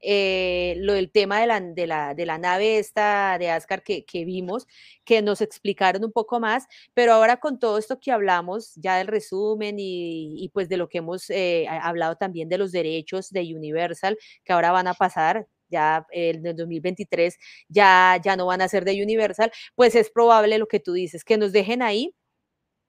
eh, 0.00 0.74
lo 0.78 0.92
del 0.94 1.10
tema 1.10 1.40
de 1.40 1.46
la, 1.46 1.60
de 1.60 1.86
la, 1.86 2.14
de 2.14 2.26
la 2.26 2.38
nave 2.38 2.78
esta 2.78 3.36
de 3.38 3.50
Ascar 3.50 3.82
que, 3.82 4.04
que, 4.04 4.24
vimos, 4.24 4.66
que 5.04 5.22
nos 5.22 5.40
explicaron 5.40 6.04
un 6.04 6.12
poco 6.12 6.40
más, 6.40 6.66
pero 6.94 7.12
ahora 7.12 7.38
con 7.38 7.58
todo 7.58 7.78
esto 7.78 7.98
que 8.00 8.12
hablamos 8.12 8.74
ya 8.76 8.96
del 8.98 9.08
resumen 9.08 9.76
y, 9.78 10.42
y 10.44 10.48
pues 10.50 10.68
de 10.68 10.76
lo 10.76 10.88
que 10.88 10.98
hemos 10.98 11.30
eh, 11.30 11.66
hablado 11.68 12.16
también 12.16 12.48
de 12.48 12.58
los 12.58 12.72
derechos 12.72 13.30
de 13.30 13.40
Universal, 13.54 14.16
que 14.44 14.52
ahora 14.52 14.72
van 14.72 14.86
a 14.86 14.94
pasar, 14.94 15.46
ya 15.70 16.06
en 16.10 16.46
el 16.46 16.56
2023 16.56 17.36
ya, 17.68 18.18
ya 18.22 18.36
no 18.36 18.46
van 18.46 18.62
a 18.62 18.68
ser 18.68 18.84
de 18.84 19.02
Universal, 19.02 19.50
pues 19.74 19.94
es 19.94 20.10
probable 20.10 20.58
lo 20.58 20.66
que 20.66 20.80
tú 20.80 20.92
dices, 20.92 21.24
que 21.24 21.36
nos 21.36 21.52
dejen 21.52 21.82
ahí 21.82 22.14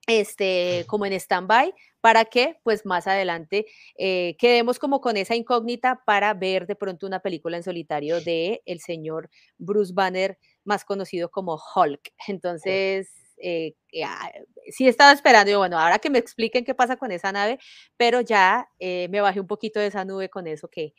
este, 0.10 0.86
como 0.88 1.06
en 1.06 1.14
stand-by, 1.14 1.74
para 2.02 2.26
que 2.26 2.58
pues 2.64 2.86
más 2.86 3.06
adelante 3.08 3.68
eh, 3.98 4.36
quedemos 4.40 4.80
como 4.80 5.02
con 5.02 5.18
esa 5.18 5.36
incógnita 5.36 6.02
para 6.06 6.34
ver 6.34 6.66
de 6.66 6.76
pronto 6.76 7.06
una 7.06 7.20
película 7.20 7.58
en 7.58 7.64
solitario 7.64 8.20
de 8.20 8.62
el 8.66 8.80
señor 8.80 9.30
Bruce 9.58 9.94
Banner, 9.94 10.38
más 10.64 10.84
conocido 10.84 11.30
como 11.30 11.62
Hulk. 11.76 12.14
Entonces, 12.28 13.12
eh, 13.38 13.76
ah, 14.04 14.32
sí 14.72 14.88
estaba 14.88 15.12
esperando, 15.12 15.58
bueno, 15.60 15.78
ahora 15.78 16.00
que 16.00 16.10
me 16.10 16.20
expliquen 16.20 16.66
qué 16.66 16.74
pasa 16.74 16.98
con 16.98 17.12
esa 17.12 17.32
nave, 17.32 17.60
pero 17.96 18.22
ya 18.22 18.68
eh, 18.80 19.08
me 19.10 19.22
bajé 19.22 19.40
un 19.40 19.48
poquito 19.48 19.80
de 19.80 19.88
esa 19.88 20.06
nube 20.06 20.30
con 20.30 20.48
eso 20.48 20.70
que, 20.70 20.94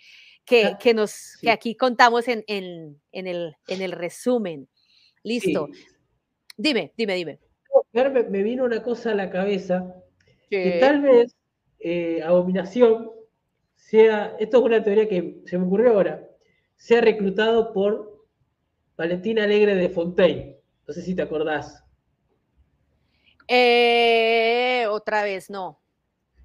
que, 0.45 0.77
que 0.79 0.95
nos, 0.95 1.37
que 1.41 1.51
aquí 1.51 1.75
contamos 1.75 2.29
en, 2.29 2.45
en, 2.47 3.03
en, 3.11 3.27
el, 3.27 3.57
en 3.67 3.83
el 3.83 3.93
resumen. 3.93 4.69
Listo. 5.25 5.69
Dime, 6.57 6.93
dime, 6.97 7.15
dime. 7.15 7.50
Me, 7.93 8.09
me, 8.09 8.43
vino 8.43 8.65
una 8.65 8.83
cosa 8.83 9.13
a 9.13 9.15
la 9.15 9.31
cabeza, 9.31 9.95
que 10.49 10.79
tal 10.81 11.03
vez 11.03 11.37
eh, 11.79 12.23
Abominación 12.23 13.11
sea, 13.75 14.37
esto 14.39 14.59
es 14.59 14.65
una 14.65 14.83
teoría 14.83 15.09
que 15.09 15.41
se 15.47 15.59
me 15.59 15.67
ocurrió 15.67 15.93
ahora, 15.93 16.29
sea 16.77 17.01
reclutado 17.01 17.73
por 17.73 18.27
Valentina 18.97 19.45
Alegre 19.45 19.75
de 19.75 19.89
Fontaine. 19.89 20.59
No 20.87 20.95
sé 20.95 21.03
si 21.03 21.15
te 21.15 21.23
acordás. 21.23 21.85
Eh, 23.49 24.87
otra 24.89 25.25
vez, 25.25 25.51
no. 25.51 25.81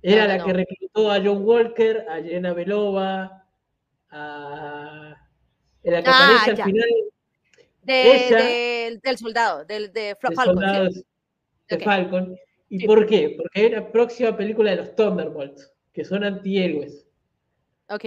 Era 0.02 0.28
la 0.28 0.44
que 0.44 0.54
reclutó 0.54 1.12
a 1.12 1.20
John 1.24 1.44
Walker, 1.44 2.06
a 2.10 2.22
Jenna 2.22 2.54
Belova, 2.54 3.48
a, 4.10 5.16
la 5.84 6.04
que 6.04 6.10
ah, 6.10 6.26
aparece 6.26 6.62
al 6.62 6.70
final. 6.70 6.90
del 9.02 9.18
soldado, 9.18 9.66
del, 9.66 9.92
de 9.92 10.16
Falcon. 10.20 10.56
De 11.70 11.80
Falcon. 11.80 12.36
¿Y 12.70 12.86
por 12.86 13.06
qué? 13.06 13.36
Porque 13.38 13.66
es 13.68 13.72
la 13.72 13.92
próxima 13.92 14.36
película 14.36 14.72
de 14.72 14.78
los 14.78 14.96
Thunderbolts, 14.96 15.74
que 15.94 16.04
son 16.04 16.24
antihéroes. 16.24 17.08
Ok. 17.90 18.06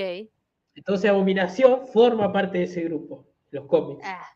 Entonces 0.74 1.10
Abominación 1.10 1.86
forma 1.86 2.32
parte 2.32 2.58
de 2.58 2.64
ese 2.64 2.82
grupo, 2.82 3.26
los 3.50 3.66
cómics. 3.66 4.04
Ah, 4.04 4.26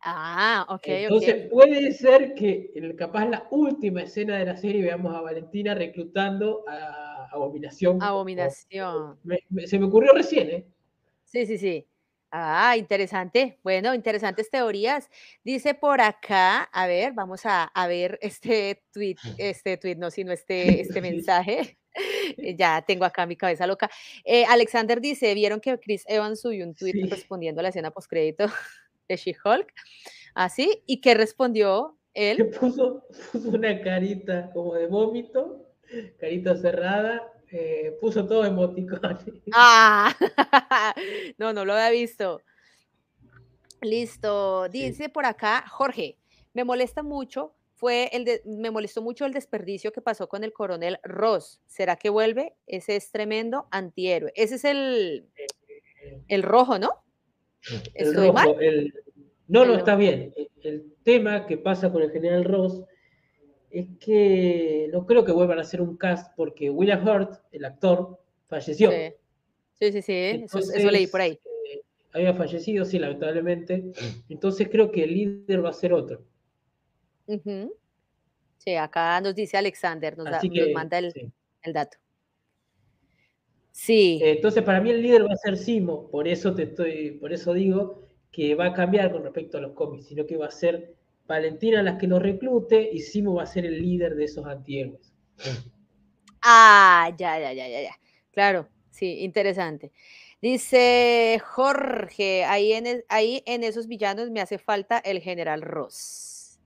ah 0.00 0.66
ok, 0.68 0.82
Entonces 0.86 1.48
puede 1.48 1.92
ser 1.92 2.34
que 2.34 2.70
en 2.74 2.96
capaz 2.96 3.26
la 3.26 3.46
última 3.50 4.02
escena 4.02 4.36
de 4.38 4.46
la 4.46 4.56
serie 4.56 4.82
veamos 4.82 5.14
a 5.14 5.20
Valentina 5.20 5.74
reclutando 5.74 6.64
a 6.68 7.28
Abominación. 7.32 8.02
Abominación. 8.02 9.18
se 9.66 9.78
me 9.78 9.86
ocurrió 9.86 10.12
recién, 10.12 10.50
¿eh? 10.50 10.66
Sí, 11.24 11.46
sí, 11.46 11.56
sí. 11.56 11.86
Ah, 12.34 12.78
interesante. 12.78 13.58
Bueno, 13.62 13.92
interesantes 13.92 14.48
teorías. 14.48 15.10
Dice 15.44 15.74
por 15.74 16.00
acá, 16.00 16.62
a 16.72 16.86
ver, 16.86 17.12
vamos 17.12 17.42
a, 17.44 17.70
ver 17.86 18.18
este 18.22 18.82
tweet, 18.90 19.16
este 19.36 19.76
tweet, 19.76 19.96
no, 19.96 20.10
sino 20.10 20.32
este, 20.32 20.80
este 20.80 21.02
mensaje. 21.02 21.76
ya 22.56 22.80
tengo 22.86 23.04
acá 23.04 23.26
mi 23.26 23.36
cabeza 23.36 23.66
loca. 23.66 23.90
Eh, 24.24 24.46
Alexander 24.48 24.98
dice, 24.98 25.34
¿vieron 25.34 25.60
que 25.60 25.78
Chris 25.78 26.04
Evans 26.08 26.40
subió 26.40 26.64
un 26.66 26.74
tweet 26.74 27.06
respondiendo 27.10 27.60
a 27.60 27.64
la 27.64 27.68
escena 27.68 27.90
postcrédito 27.90 28.46
de 29.10 29.16
She-Hulk? 29.16 29.70
Así, 30.34 30.70
¿Ah, 30.72 30.82
¿y 30.86 31.02
qué 31.02 31.12
respondió 31.12 31.98
él? 32.14 32.48
Puso, 32.58 33.06
puso 33.30 33.50
una 33.50 33.82
carita 33.82 34.50
como 34.54 34.74
de 34.74 34.86
vómito, 34.86 35.66
carita 36.18 36.56
cerrada, 36.56 37.30
eh, 37.52 37.96
puso 38.00 38.26
todo 38.26 38.44
emoticones. 38.44 39.18
Ah, 39.52 40.14
no, 41.38 41.52
no 41.52 41.64
lo 41.64 41.74
había 41.74 41.90
visto. 41.90 42.40
Listo. 43.82 44.68
Dice 44.68 45.08
por 45.08 45.26
acá, 45.26 45.64
Jorge, 45.68 46.16
me 46.54 46.64
molesta 46.64 47.02
mucho, 47.02 47.54
fue 47.74 48.08
el 48.12 48.24
de, 48.24 48.42
me 48.46 48.70
molestó 48.70 49.02
mucho 49.02 49.26
el 49.26 49.32
desperdicio 49.32 49.92
que 49.92 50.00
pasó 50.00 50.28
con 50.28 50.44
el 50.44 50.52
coronel 50.52 50.98
Ross. 51.02 51.60
¿Será 51.66 51.96
que 51.96 52.08
vuelve? 52.08 52.54
Ese 52.66 52.96
es 52.96 53.10
tremendo 53.10 53.66
antihéroe. 53.70 54.32
Ese 54.34 54.54
es 54.54 54.64
el, 54.64 55.28
el 56.28 56.42
rojo, 56.42 56.78
¿no? 56.78 57.04
¿Estoy 57.94 58.32
mal? 58.32 58.56
no, 59.48 59.66
no, 59.66 59.74
está 59.74 59.94
bien. 59.94 60.32
el 60.62 60.94
tema 61.02 61.46
que 61.46 61.58
pasa 61.58 61.92
con 61.92 62.02
el 62.02 62.10
general 62.12 62.44
Ross 62.44 62.82
es 63.72 63.86
que 63.98 64.88
no 64.92 65.06
creo 65.06 65.24
que 65.24 65.32
vuelvan 65.32 65.58
a 65.58 65.62
hacer 65.62 65.80
un 65.80 65.96
cast 65.96 66.34
porque 66.36 66.68
William 66.68 67.06
Hurt, 67.06 67.40
el 67.50 67.64
actor, 67.64 68.20
falleció. 68.46 68.90
Sí, 68.90 69.92
sí, 69.92 70.02
sí, 70.02 70.12
eso, 70.12 70.90
leí 70.90 71.06
por 71.06 71.22
ahí. 71.22 71.32
Eh, 71.32 71.82
había 72.12 72.34
fallecido, 72.34 72.84
sí, 72.84 72.98
lamentablemente. 72.98 73.92
Entonces 74.28 74.68
creo 74.70 74.92
que 74.92 75.04
el 75.04 75.14
líder 75.14 75.64
va 75.64 75.70
a 75.70 75.72
ser 75.72 75.94
otro. 75.94 76.22
Sí, 78.58 78.74
acá 78.74 79.20
nos 79.22 79.34
dice 79.34 79.56
Alexander, 79.56 80.16
nos, 80.18 80.28
manda 80.74 80.98
el, 80.98 81.32
el, 81.62 81.72
dato. 81.72 81.96
Sí. 83.70 84.20
Entonces, 84.22 84.62
para 84.62 84.82
mí 84.82 84.90
el 84.90 85.00
líder 85.00 85.26
va 85.26 85.32
a 85.32 85.36
ser 85.36 85.56
Simo, 85.56 86.10
por 86.10 86.28
eso 86.28 86.54
te 86.54 86.64
estoy, 86.64 87.12
por 87.12 87.32
eso 87.32 87.54
digo 87.54 88.06
que 88.30 88.54
va 88.54 88.66
a 88.66 88.74
cambiar 88.74 89.10
con 89.10 89.22
respecto 89.22 89.56
a 89.56 89.62
los 89.62 89.72
cómics, 89.72 90.06
sino 90.06 90.26
que 90.26 90.36
va 90.36 90.46
a 90.46 90.50
ser 90.50 90.94
Valentina 91.26 91.82
las 91.82 91.98
que 91.98 92.06
lo 92.06 92.18
reclute 92.18 92.90
y 92.92 93.00
Simo 93.00 93.34
va 93.34 93.44
a 93.44 93.46
ser 93.46 93.64
el 93.66 93.80
líder 93.80 94.14
de 94.14 94.24
esos 94.24 94.44
antihéroes. 94.46 95.12
Ah, 96.42 97.10
ya, 97.16 97.38
ya, 97.38 97.52
ya, 97.52 97.68
ya, 97.68 97.82
ya. 97.82 98.00
Claro, 98.32 98.68
sí, 98.90 99.20
interesante. 99.20 99.92
Dice 100.40 101.40
Jorge, 101.44 102.44
ahí 102.44 102.72
en, 102.72 103.04
ahí 103.08 103.44
en 103.46 103.62
esos 103.62 103.86
villanos 103.86 104.30
me 104.30 104.40
hace 104.40 104.58
falta 104.58 104.98
el 104.98 105.20
general 105.20 105.62
Ross. 105.62 106.58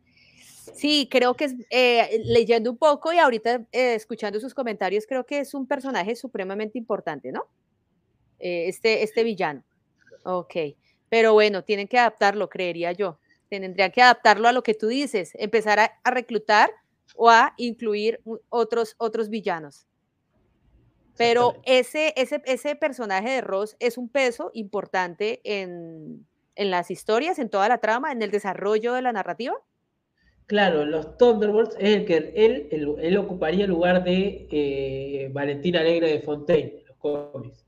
Sí, 0.74 1.08
creo 1.10 1.34
que 1.34 1.44
es, 1.44 1.54
eh, 1.70 2.22
leyendo 2.24 2.70
un 2.70 2.78
poco 2.78 3.12
y 3.12 3.18
ahorita 3.18 3.66
eh, 3.72 3.94
escuchando 3.94 4.40
sus 4.40 4.54
comentarios, 4.54 5.06
creo 5.06 5.24
que 5.24 5.40
es 5.40 5.54
un 5.54 5.66
personaje 5.66 6.16
supremamente 6.16 6.78
importante, 6.78 7.32
¿no? 7.32 7.48
Eh, 8.38 8.68
este, 8.68 9.02
este 9.02 9.22
villano. 9.22 9.62
Ok, 10.24 10.54
pero 11.08 11.34
bueno, 11.34 11.62
tienen 11.62 11.86
que 11.86 11.98
adaptarlo, 11.98 12.48
creería 12.48 12.92
yo. 12.92 13.18
Tendría 13.48 13.90
que 13.90 14.02
adaptarlo 14.02 14.48
a 14.48 14.52
lo 14.52 14.62
que 14.62 14.74
tú 14.74 14.88
dices, 14.88 15.32
empezar 15.34 15.78
a, 15.78 16.10
reclutar 16.10 16.70
o 17.14 17.30
a 17.30 17.54
incluir 17.56 18.20
otros, 18.48 18.94
otros 18.98 19.28
villanos. 19.28 19.86
Pero 21.16 21.56
ese, 21.64 22.12
ese, 22.16 22.42
ese 22.44 22.76
personaje 22.76 23.30
de 23.30 23.40
Ross 23.40 23.76
es 23.80 23.96
un 23.96 24.08
peso 24.08 24.50
importante 24.52 25.40
en, 25.44 26.26
las 26.56 26.90
historias, 26.90 27.38
en 27.38 27.48
toda 27.48 27.68
la 27.68 27.78
trama, 27.78 28.12
en 28.12 28.22
el 28.22 28.30
desarrollo 28.30 28.92
de 28.92 29.02
la 29.02 29.12
narrativa. 29.12 29.54
Claro, 30.46 30.84
los 30.84 31.16
Thunderbolts 31.16 31.76
es 31.78 31.96
el 31.96 32.04
que 32.04 32.32
él, 32.36 32.68
él, 32.70 33.16
ocuparía 33.16 33.64
el 33.64 33.70
lugar 33.70 34.04
de 34.04 34.46
eh, 34.50 35.30
Valentina 35.32 35.80
Alegre 35.80 36.10
de 36.10 36.20
Fontaine, 36.20 36.84
los 36.86 36.96
cómics. 36.98 37.66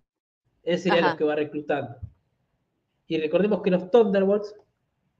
Él 0.62 0.78
sería 0.78 1.10
el 1.10 1.16
que 1.16 1.24
va 1.24 1.34
reclutando. 1.34 1.96
Y 3.06 3.18
recordemos 3.18 3.62
que 3.62 3.70
los 3.70 3.90
Thunderbolts 3.90 4.54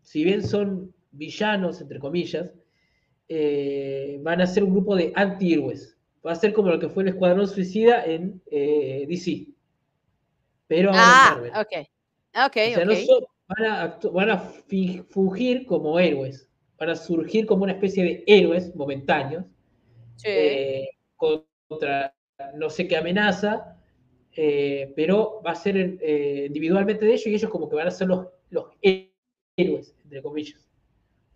si 0.02 0.24
bien 0.24 0.42
son 0.46 0.94
villanos, 1.10 1.80
entre 1.80 1.98
comillas, 1.98 2.50
eh, 3.28 4.18
van 4.22 4.40
a 4.40 4.46
ser 4.46 4.64
un 4.64 4.70
grupo 4.70 4.96
de 4.96 5.12
anti-héroes. 5.14 5.96
Va 6.26 6.32
a 6.32 6.36
ser 6.36 6.52
como 6.52 6.70
lo 6.70 6.78
que 6.78 6.88
fue 6.88 7.02
el 7.02 7.10
Escuadrón 7.10 7.46
Suicida 7.46 8.04
en 8.04 8.42
eh, 8.50 9.06
DC. 9.08 9.48
Pero 10.66 10.90
ah, 10.94 11.40
ok. 11.60 11.86
Ok, 12.46 12.56
van, 14.12 14.30
a 14.30 14.38
fungir 15.08 15.66
como 15.66 15.98
héroes. 15.98 16.48
Van 16.78 16.90
a 16.90 16.96
surgir 16.96 17.46
como 17.46 17.64
una 17.64 17.72
especie 17.72 18.04
de 18.04 18.24
héroes 18.26 18.74
momentáneos. 18.74 19.44
Eh, 20.24 20.88
contra 21.16 22.14
no 22.54 22.70
sé 22.70 22.86
qué 22.86 22.96
amenaza. 22.96 23.76
pero 24.34 25.42
va 25.44 25.52
a 25.52 25.54
ser 25.54 25.76
individualmente 25.76 27.04
de 27.04 27.12
ellos 27.12 27.26
y 27.26 27.34
ellos 27.34 27.50
como 27.50 27.68
que 27.68 27.76
van 27.76 27.88
a 27.88 27.90
ser 27.90 28.08
los, 28.08 28.26
los 28.50 28.66
héroes 28.82 29.07
entre 29.58 30.22
comillas. 30.22 30.66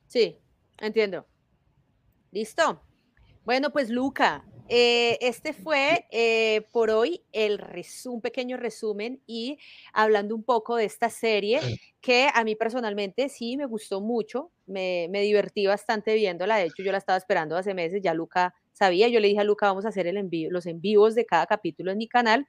Sí, 0.07 0.39
entiendo. 0.79 1.27
Listo. 2.31 2.81
Bueno, 3.45 3.73
pues 3.73 3.91
Luca, 3.91 4.45
eh, 4.69 5.19
este 5.21 5.53
fue 5.53 6.07
eh, 6.13 6.63
por 6.71 6.91
hoy 6.91 7.25
el 7.33 7.61
un 8.07 8.21
pequeño 8.21 8.57
resumen 8.57 9.21
y 9.27 9.59
hablando 9.93 10.35
un 10.35 10.45
poco 10.45 10.77
de 10.77 10.85
esta 10.85 11.11
serie 11.11 11.61
que 12.01 12.29
a 12.33 12.45
mí 12.45 12.55
personalmente 12.55 13.29
sí 13.29 13.57
me 13.57 13.67
gustó 13.67 14.01
mucho, 14.01 14.53
me, 14.67 15.09
me, 15.11 15.21
divertí 15.21 15.67
bastante 15.67 16.15
viéndola, 16.15 16.57
de 16.57 16.65
hecho 16.65 16.83
yo 16.83 16.93
la 16.93 16.99
estaba 16.99 17.19
esperando 17.19 17.57
hace 17.57 17.75
meses, 17.75 18.01
ya 18.03 18.15
Luca 18.15 18.55
sabía, 18.73 19.09
yo 19.09 19.21
le 19.21 19.29
dije 19.29 19.41
a 19.41 19.45
Luca 19.45 19.67
vamos 19.67 19.85
a 19.85 19.89
hacer 19.89 20.07
el 20.07 20.17
envío, 20.17 20.51
los 20.51 20.67
envíos 20.67 21.15
de 21.15 21.27
cada 21.27 21.47
capítulo 21.47 21.91
en 21.91 21.99
mi 21.99 22.09
canal 22.09 22.47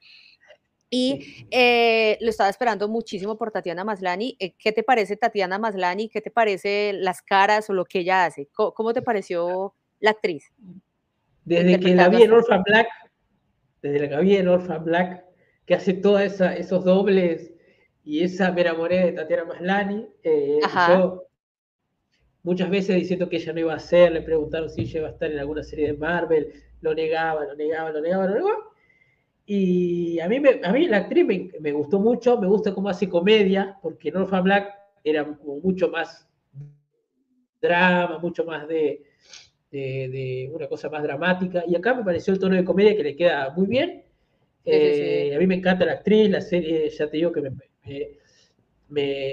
y 0.96 1.46
eh, 1.50 2.16
lo 2.20 2.30
estaba 2.30 2.48
esperando 2.48 2.86
muchísimo 2.88 3.36
por 3.36 3.50
Tatiana 3.50 3.82
Maslani. 3.82 4.36
Eh, 4.38 4.54
¿Qué 4.56 4.70
te 4.70 4.84
parece 4.84 5.16
Tatiana 5.16 5.58
Maslani? 5.58 6.08
¿Qué 6.08 6.20
te 6.20 6.30
parece 6.30 6.92
las 6.92 7.20
caras 7.20 7.68
o 7.68 7.72
lo 7.72 7.84
que 7.84 7.98
ella 7.98 8.26
hace? 8.26 8.48
¿Cómo, 8.52 8.92
te 8.92 9.02
pareció 9.02 9.74
la 9.98 10.10
actriz? 10.10 10.52
Desde 11.44 11.80
que 11.80 11.96
la 11.96 12.08
vi 12.08 12.22
en 12.22 12.30
Orphan 12.30 12.62
Black, 12.62 12.86
desde 13.82 14.06
la 14.06 14.08
que 14.08 14.24
vi 14.24 14.36
en 14.36 14.46
Orphan 14.46 14.84
Black, 14.84 15.24
que 15.66 15.74
hace 15.74 15.94
todos 15.94 16.20
esos 16.20 16.84
dobles 16.84 17.52
y 18.04 18.22
esa 18.22 18.52
me 18.52 18.60
enamoré 18.60 19.06
de 19.06 19.12
Tatiana 19.14 19.46
Maslani. 19.46 20.06
Eh, 20.22 20.60
yo 20.88 21.24
muchas 22.44 22.70
veces 22.70 22.94
diciendo 22.94 23.28
que 23.28 23.38
ella 23.38 23.52
no 23.52 23.58
iba 23.58 23.74
a 23.74 23.80
ser, 23.80 24.12
le 24.12 24.22
preguntaron 24.22 24.70
si 24.70 24.82
ella 24.82 25.00
iba 25.00 25.08
a 25.08 25.12
estar 25.12 25.28
en 25.28 25.40
alguna 25.40 25.64
serie 25.64 25.88
de 25.88 25.98
Marvel, 25.98 26.52
lo 26.82 26.94
negaba, 26.94 27.46
lo 27.46 27.56
negaba, 27.56 27.90
lo 27.90 28.00
negaba, 28.00 28.26
lo 28.28 28.34
negaba 28.36 28.73
y 29.46 30.20
a 30.20 30.28
mí, 30.28 30.40
me, 30.40 30.60
a 30.62 30.72
mí 30.72 30.88
la 30.88 30.98
actriz 30.98 31.26
me, 31.60 31.72
gustó 31.72 32.00
mucho, 32.00 32.40
me 32.40 32.46
gusta 32.46 32.72
cómo 32.72 32.88
hace 32.88 33.08
comedia, 33.08 33.78
porque 33.82 34.10
Norfa 34.10 34.40
Black 34.40 34.72
era 35.02 35.24
como 35.24 35.60
mucho 35.60 35.88
más 35.88 36.26
drama, 37.60 38.18
mucho 38.18 38.44
más 38.44 38.66
de, 38.66 39.02
de, 39.70 40.50
una 40.52 40.66
cosa 40.66 40.88
más 40.88 41.02
dramática. 41.02 41.62
Y 41.66 41.76
acá 41.76 41.94
me 41.94 42.04
pareció 42.04 42.32
el 42.32 42.40
tono 42.40 42.56
de 42.56 42.64
comedia 42.64 42.96
que 42.96 43.02
le 43.02 43.16
queda 43.16 43.50
muy 43.50 43.66
bien. 43.66 44.02
Eh, 44.64 45.32
a 45.36 45.38
mí 45.38 45.46
me 45.46 45.56
encanta 45.56 45.84
la 45.84 45.92
actriz, 45.92 46.30
la 46.30 46.40
serie, 46.40 46.88
ya 46.88 47.10
te 47.10 47.18
digo 47.18 47.30
que 47.30 47.42
me, 47.42 47.50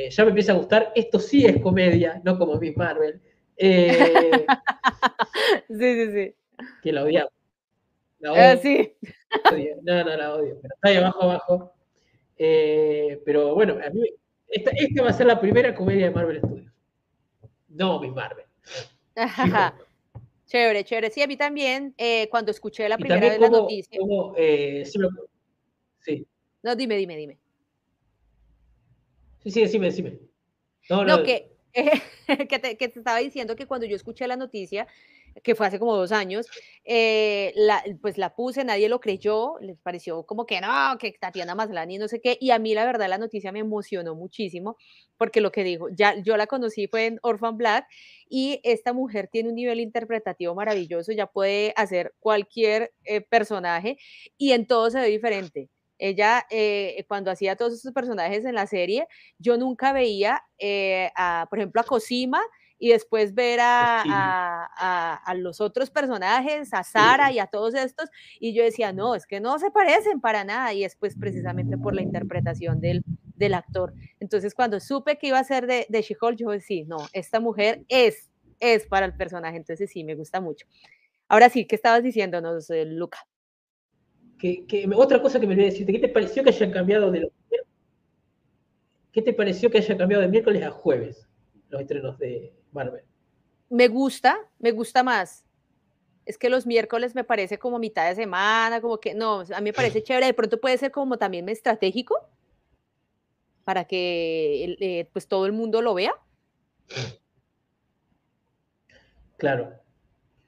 ya 0.10 0.24
me 0.26 0.30
empieza 0.30 0.52
a 0.52 0.56
gustar. 0.56 0.92
Esto 0.94 1.20
sí 1.20 1.46
es 1.46 1.62
comedia, 1.62 2.22
no 2.26 2.38
como 2.38 2.60
Miss 2.60 2.76
Marvel. 2.76 3.22
Eh, 3.56 4.46
sí, 5.70 5.76
sí, 5.78 6.12
sí. 6.12 6.36
Que 6.84 6.92
la 6.92 7.04
odiamos. 7.04 7.32
Ah, 8.26 8.58
sí. 8.62 8.94
No, 9.84 10.04
no, 10.04 10.16
la 10.16 10.36
odio, 10.36 10.58
pero 10.62 10.74
está 10.76 10.90
ahí 10.90 10.96
abajo, 10.98 11.22
abajo. 11.24 11.74
Eh, 12.38 13.22
pero 13.26 13.56
bueno, 13.56 13.78
a 13.86 13.90
mí, 13.90 14.02
esta, 14.48 14.72
va 15.04 15.10
a 15.10 15.14
ser 15.14 15.28
la 15.28 15.40
primera 15.40 15.74
comedia 15.74 16.06
de 16.06 16.12
Marvel 16.12 16.40
Studios. 16.40 16.74
No, 17.70 18.00
mi 18.00 18.12
Marvel. 18.12 18.46
Chévere, 20.48 20.84
chévere. 20.84 21.10
Sí, 21.12 21.22
a 21.22 21.28
mí 21.28 21.38
también, 21.38 21.94
eh, 21.98 22.28
cuando 22.30 22.52
escuché 22.52 22.90
la 22.90 22.98
primera 22.98 23.22
vez 23.22 23.40
la 23.40 23.50
noticia. 23.50 23.98
Eh, 24.36 24.84
sí, 26.02 26.28
No, 26.62 26.76
dime, 26.76 26.98
dime, 26.98 27.16
dime. 27.16 27.38
Sí, 29.44 29.52
sí, 29.52 29.62
decime, 29.62 29.86
decime. 29.86 30.20
No, 30.90 31.06
no, 31.06 31.24
que, 31.24 31.52
que, 31.74 32.60
te, 32.60 32.76
que, 32.76 32.90
te, 32.90 33.00
estaba 33.00 33.20
diciendo 33.20 33.56
que 33.56 33.66
cuando 33.66 33.88
yo 33.88 33.96
escuché 33.96 34.28
la 34.28 34.36
noticia, 34.36 34.88
que 35.44 35.56
fue 35.56 35.68
hace 35.68 35.80
como 35.80 35.96
dos 35.96 36.12
años, 36.12 36.48
eh, 36.84 37.54
pues 38.02 38.18
la 38.18 38.36
puse, 38.36 38.64
nadie 38.64 38.90
lo 38.90 39.00
creyó, 39.00 39.56
les 39.60 39.78
pareció 39.80 40.24
como 40.26 40.46
que 40.46 40.62
no, 40.62 40.98
que 41.00 41.14
Tatiana 41.14 41.56
Maslany, 41.56 41.98
no 41.98 42.08
sé 42.08 42.22
qué, 42.22 42.38
y 42.40 42.52
a 42.52 42.60
mí 42.60 42.74
la 42.74 42.86
verdad 42.86 43.08
la 43.10 43.18
noticia 43.18 43.52
me 43.52 43.60
emocionó 43.60 44.16
muchísimo, 44.16 44.78
porque 45.18 45.42
lo 45.42 45.52
que 45.52 45.64
dijo, 45.64 45.88
ya 45.90 46.16
yo 46.22 46.38
la 46.38 46.48
conocí 46.48 46.88
fue 46.88 47.06
en 47.08 47.20
Orphan 47.22 47.58
Black, 47.58 47.86
y 48.30 48.60
esta 48.64 48.94
mujer 48.94 49.30
tiene 49.32 49.50
un 49.50 49.56
nivel 49.56 49.80
interpretativo 49.80 50.56
maravilloso, 50.56 51.12
ya 51.12 51.28
puede 51.28 51.74
hacer 51.76 52.14
cualquier 52.20 52.94
eh, 53.04 53.22
personaje, 53.22 53.98
y 54.38 54.52
en 54.52 54.68
todo 54.68 54.90
se 54.90 55.00
ve 55.00 55.08
diferente. 55.08 55.70
Ella, 56.04 56.48
eh, 56.50 57.06
cuando 57.08 57.30
hacía 57.30 57.56
todos 57.56 57.74
esos 57.74 57.94
personajes 57.94 58.44
en 58.46 58.56
la 58.56 58.66
serie, 58.66 59.08
yo 59.38 59.56
nunca 59.58 59.94
veía, 59.94 60.44
por 61.50 61.60
ejemplo, 61.60 61.80
a 61.80 61.84
Cosima, 61.84 62.42
y 62.82 62.90
después 62.90 63.36
ver 63.36 63.60
a, 63.62 65.22
los 65.36 65.62
otros 65.62 65.92
personajes, 65.92 66.74
a 66.74 66.84
Sara 66.84 67.32
y 67.32 67.38
a 67.38 67.46
todos 67.46 67.76
estos, 67.76 68.10
y 68.40 68.56
yo 68.56 68.64
decía, 68.64 68.92
no, 68.92 69.14
es 69.14 69.28
que 69.28 69.40
no 69.40 69.60
se 69.60 69.70
parecen 69.70 70.20
para 70.20 70.44
nada, 70.44 70.74
y 70.74 70.82
después 70.82 71.16
precisamente 71.16 71.78
por 71.78 71.94
la 71.94 72.02
interpretación 72.02 72.82
del, 72.82 73.04
del 73.36 73.54
actor. 73.54 73.94
Entonces, 74.20 74.56
cuando 74.56 74.80
supe 74.80 75.20
que 75.20 75.28
iba 75.28 75.38
a 75.38 75.44
ser 75.44 75.68
de, 75.68 75.86
de 75.90 76.02
She-Hulk, 76.02 76.38
yo 76.38 76.50
decía, 76.50 76.66
sí, 76.66 76.84
no, 76.86 76.98
esta 77.14 77.40
mujer 77.40 77.86
es, 77.88 78.32
es 78.60 78.88
para 78.88 79.06
el 79.06 79.16
personaje, 79.16 79.58
entonces 79.58 79.92
sí, 79.92 80.04
me 80.04 80.16
gusta 80.16 80.42
mucho. 80.42 80.66
Ahora 81.28 81.50
sí, 81.50 81.68
¿qué 81.68 81.76
estabas 81.76 82.02
diciéndonos, 82.02 82.68
eh, 82.72 82.86
Luca? 82.86 83.20
Que, 84.40 84.66
otra 84.96 85.22
cosa 85.22 85.40
que 85.40 85.46
me 85.46 85.54
olvidé 85.54 85.68
decirte, 85.68 85.94
¿qué 85.94 86.00
te 86.00 86.10
pareció 86.10 86.44
que 86.44 86.50
hayan 86.50 86.72
cambiado 86.72 87.12
de 87.12 87.20
los 87.20 87.32
¿Qué 89.12 89.22
te 89.22 89.34
pareció 89.34 89.70
que 89.70 89.78
hayan 89.78 90.00
cambiado 90.00 90.24
de 90.24 90.30
miércoles 90.30 90.64
a 90.64 90.72
jueves 90.72 91.28
los 91.70 91.82
estrenos 91.82 92.18
de, 92.18 92.54
Marvel. 92.72 93.04
Me 93.70 93.88
gusta, 93.88 94.38
me 94.60 94.72
gusta 94.72 95.04
más. 95.04 95.46
Es 96.26 96.38
que 96.38 96.50
los 96.50 96.66
miércoles 96.68 97.16
me 97.16 97.24
parece 97.24 97.58
como 97.58 97.80
mitad 97.80 98.08
de 98.08 98.16
semana, 98.16 98.82
como 98.82 99.00
que 99.00 99.14
no, 99.14 99.42
a 99.42 99.60
mí 99.60 99.66
me 99.66 99.74
parece 99.74 100.04
chévere. 100.04 100.28
De 100.28 100.34
pronto 100.34 100.60
puede 100.60 100.78
ser 100.78 100.92
como 100.92 101.18
también 101.18 101.50
estratégico 101.50 102.18
para 103.64 103.86
que 103.86 104.76
eh, 104.80 105.10
pues 105.14 105.28
todo 105.28 105.46
el 105.46 105.54
mundo 105.54 105.82
lo 105.82 105.94
vea. 105.94 106.14
Claro. 109.38 109.74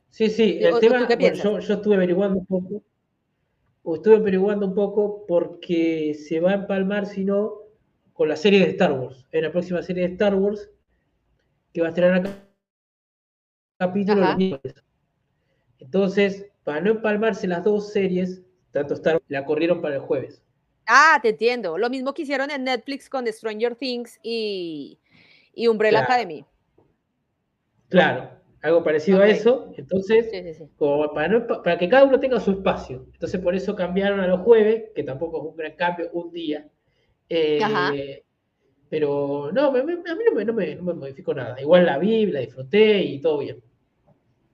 Sí, 0.10 0.30
sí, 0.30 0.60
el 0.62 0.80
tema, 0.80 1.08
yo, 1.32 1.60
yo, 1.60 1.74
estuve 1.74 1.96
averiguando 1.96 2.40
un 2.40 2.46
poco, 2.46 2.84
estuve 3.96 4.18
averiguando 4.18 4.68
un 4.68 4.76
poco 4.76 5.26
porque 5.28 6.14
se 6.14 6.40
va 6.40 6.52
a 6.52 6.56
empalmar, 6.56 7.08
si 7.08 7.26
no, 7.26 7.54
con 8.14 8.30
la 8.30 8.36
serie 8.36 8.60
de 8.60 8.68
Star 8.72 8.92
Wars. 8.92 9.26
En 9.32 9.44
la 9.44 9.52
próxima 9.52 9.82
serie 9.82 10.06
de 10.06 10.14
Star 10.14 10.36
Wars 10.36 10.70
que 11.74 11.82
va 11.82 11.88
a 11.88 11.90
estrenar 11.90 12.24
capítulo 13.78 14.22
los 14.22 14.38
miércoles. 14.38 14.84
Entonces, 15.80 16.52
para 16.64 16.82
no 16.82 16.92
empalmarse 16.92 17.48
las 17.48 17.64
dos 17.64 17.92
series, 17.92 18.42
tanto 18.72 18.94
Star 18.94 19.22
la 19.28 19.44
corrieron 19.44 19.82
para 19.82 19.96
el 19.96 20.02
jueves. 20.02 20.42
Ah, 20.86 21.20
te 21.22 21.30
entiendo. 21.30 21.78
Lo 21.78 21.90
mismo 21.90 22.14
que 22.14 22.24
hicieron 22.24 22.52
en 22.52 22.64
Netflix 22.64 23.10
con 23.10 23.28
Stranger 23.28 23.76
Things 23.76 24.20
y, 24.24 25.00
y 25.54 25.68
Umbrella 25.68 26.02
Academy. 26.02 26.46
Claro, 27.90 28.30
algo 28.62 28.84
parecido 28.84 29.22
a 29.22 29.28
eso. 29.28 29.72
Entonces, 29.78 30.30
Como 30.78 31.14
para, 31.14 31.46
para, 31.48 31.78
que 31.78 31.90
cada 31.90 32.06
uno 32.06 32.20
tenga 32.20 32.40
su 32.40 32.52
espacio. 32.52 33.06
Entonces, 33.14 33.40
por 33.40 33.56
eso 33.56 33.76
cambiaron 33.76 34.20
a 34.20 34.28
los 34.28 34.42
jueves, 34.42 34.86
que 34.96 35.04
tampoco 35.04 35.40
es 35.40 35.52
un 35.52 35.56
gran 35.56 35.76
cambio, 35.76 36.10
un 36.14 36.32
día. 36.32 36.70
Eh, 37.30 38.24
pero 38.94 39.50
no, 39.52 39.70
a 39.70 39.72
mí 39.72 39.80
no 39.82 40.36
me, 40.36 40.46
no, 40.46 40.54
me, 40.54 40.76
no 40.76 40.84
me 40.84 40.94
modificó 40.94 41.34
nada. 41.34 41.60
Igual 41.60 41.88
la 41.88 41.98
vi, 41.98 42.28
la 42.28 42.42
disfruté 42.42 43.02
y 43.02 43.20
todo 43.20 43.40
bien. 43.40 43.60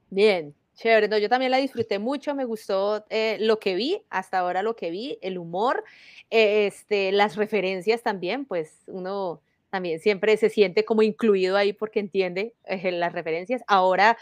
Bien, 0.10 0.56
Chévere, 0.76 1.10
no, 1.10 1.18
yo 1.18 1.28
también 1.28 1.52
la 1.52 1.58
disfruté 1.58 2.00
mucho, 2.00 2.34
me 2.36 2.46
gustó 2.46 3.06
eh, 3.10 3.36
lo 3.42 3.60
que 3.60 3.76
vi, 3.76 4.02
hasta 4.10 4.40
ahora 4.40 4.64
lo 4.64 4.78
que 4.78 4.92
vi, 4.92 5.20
el 5.22 5.38
humor, 5.38 5.84
eh, 6.30 6.68
este, 6.68 7.12
las 7.12 7.36
referencias 7.36 8.02
también, 8.02 8.46
pues 8.46 8.84
uno 8.88 9.42
también 9.72 10.00
siempre 10.00 10.38
se 10.38 10.50
siente 10.50 10.86
como 10.86 11.02
incluido 11.02 11.58
ahí 11.58 11.74
porque 11.74 12.00
entiende 12.00 12.54
eh, 12.64 12.94
las 12.94 13.12
referencias. 13.12 13.62
Ahora, 13.68 14.18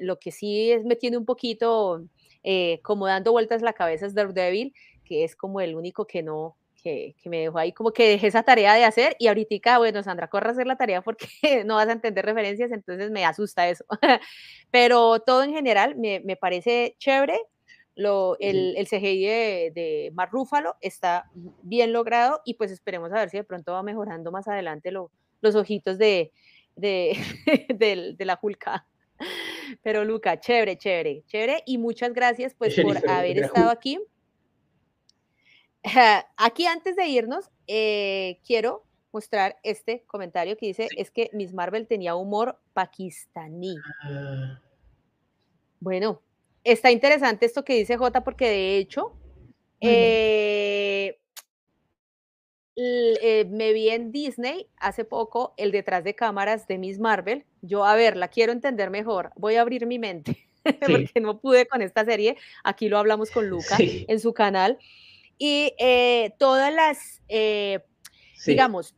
lo 0.00 0.18
que 0.18 0.30
sí 0.30 0.72
es, 0.72 0.86
me 0.86 0.96
tiene 0.96 1.18
un 1.18 1.26
poquito 1.26 2.06
como 2.80 3.06
dando 3.06 3.32
vueltas 3.32 3.60
la 3.60 3.74
cabeza 3.74 4.06
es 4.06 4.14
Daredevil, 4.14 4.72
que 5.04 5.24
es 5.24 5.36
como 5.36 5.60
el 5.60 5.74
único 5.74 6.06
que 6.06 6.22
no, 6.22 6.56
que, 6.80 7.14
me 7.24 7.40
dejó 7.40 7.58
ahí 7.58 7.72
como 7.72 7.92
que 7.92 8.08
dejé 8.08 8.26
esa 8.28 8.42
tarea 8.42 8.74
de 8.74 8.84
hacer 8.84 9.16
y 9.18 9.28
ahorita, 9.28 9.78
bueno, 9.78 10.02
Sandra, 10.02 10.28
corre 10.28 10.48
a 10.48 10.52
hacer 10.52 10.66
la 10.66 10.76
tarea 10.76 11.02
porque 11.02 11.28
no 11.66 11.76
vas 11.76 11.88
a 11.88 11.92
entender 11.92 12.24
referencias, 12.24 12.72
entonces 12.72 13.10
me 13.10 13.24
asusta 13.24 13.68
eso. 13.68 13.84
Pero 14.70 15.20
todo 15.20 15.42
en 15.42 15.52
general 15.52 15.96
me, 15.96 16.20
me 16.20 16.36
parece 16.36 16.96
chévere. 16.98 17.40
Lo, 17.96 18.36
el, 18.38 18.76
el, 18.76 18.86
CGI 18.86 19.26
de, 19.26 19.72
de 19.74 20.10
Mar 20.14 20.30
Rúfalo 20.30 20.76
está 20.80 21.28
bien 21.62 21.92
logrado 21.92 22.40
y 22.46 22.54
pues 22.54 22.70
esperemos 22.70 23.12
a 23.12 23.16
ver 23.16 23.30
si 23.30 23.36
de 23.36 23.44
pronto 23.44 23.72
va 23.72 23.82
mejorando 23.82 24.30
más 24.30 24.48
adelante 24.48 24.90
lo, 24.90 25.10
los 25.42 25.54
ojitos 25.54 25.98
de, 25.98 26.32
de, 26.76 27.18
de, 27.74 28.14
de 28.16 28.24
la 28.24 28.36
Julka. 28.36 28.86
Pero 29.82 30.04
Luca, 30.04 30.40
chévere, 30.40 30.76
chévere, 30.78 31.22
chévere 31.26 31.62
y 31.66 31.78
muchas 31.78 32.12
gracias 32.12 32.54
pues 32.54 32.74
por 32.80 32.96
haber 33.08 33.38
estado 33.38 33.70
aquí. 33.70 33.98
Aquí 36.36 36.66
antes 36.66 36.96
de 36.96 37.06
irnos, 37.06 37.50
eh, 37.66 38.38
quiero 38.46 38.84
mostrar 39.12 39.56
este 39.62 40.04
comentario 40.06 40.56
que 40.56 40.66
dice, 40.66 40.88
es 40.96 41.10
que 41.10 41.30
Miss 41.32 41.52
Marvel 41.52 41.86
tenía 41.86 42.14
humor 42.14 42.60
pakistaní. 42.72 43.76
Ah. 44.02 44.60
Bueno, 45.80 46.20
está 46.64 46.90
interesante 46.90 47.46
esto 47.46 47.64
que 47.64 47.74
dice 47.74 47.96
J 47.96 48.22
porque 48.22 48.48
de 48.48 48.76
hecho, 48.76 49.16
eh, 49.80 51.18
eh, 52.76 53.46
me 53.50 53.72
vi 53.72 53.88
en 53.88 54.12
Disney 54.12 54.68
hace 54.76 55.04
poco 55.04 55.54
el 55.56 55.72
detrás 55.72 56.04
de 56.04 56.14
cámaras 56.14 56.68
de 56.68 56.78
Miss 56.78 56.98
Marvel. 56.98 57.44
Yo, 57.62 57.84
a 57.84 57.96
ver, 57.96 58.16
la 58.16 58.28
quiero 58.28 58.52
entender 58.52 58.90
mejor. 58.90 59.32
Voy 59.36 59.56
a 59.56 59.62
abrir 59.62 59.86
mi 59.86 59.98
mente 59.98 60.46
porque 60.86 61.20
no 61.20 61.40
pude 61.40 61.66
con 61.66 61.82
esta 61.82 62.04
serie. 62.04 62.36
Aquí 62.62 62.88
lo 62.88 62.98
hablamos 62.98 63.30
con 63.30 63.48
Luca 63.48 63.76
en 63.78 64.20
su 64.20 64.34
canal 64.34 64.78
y 65.42 65.72
eh, 65.78 66.34
todas 66.38 66.72
las, 66.72 67.22
eh, 67.28 67.80
digamos, 68.44 68.94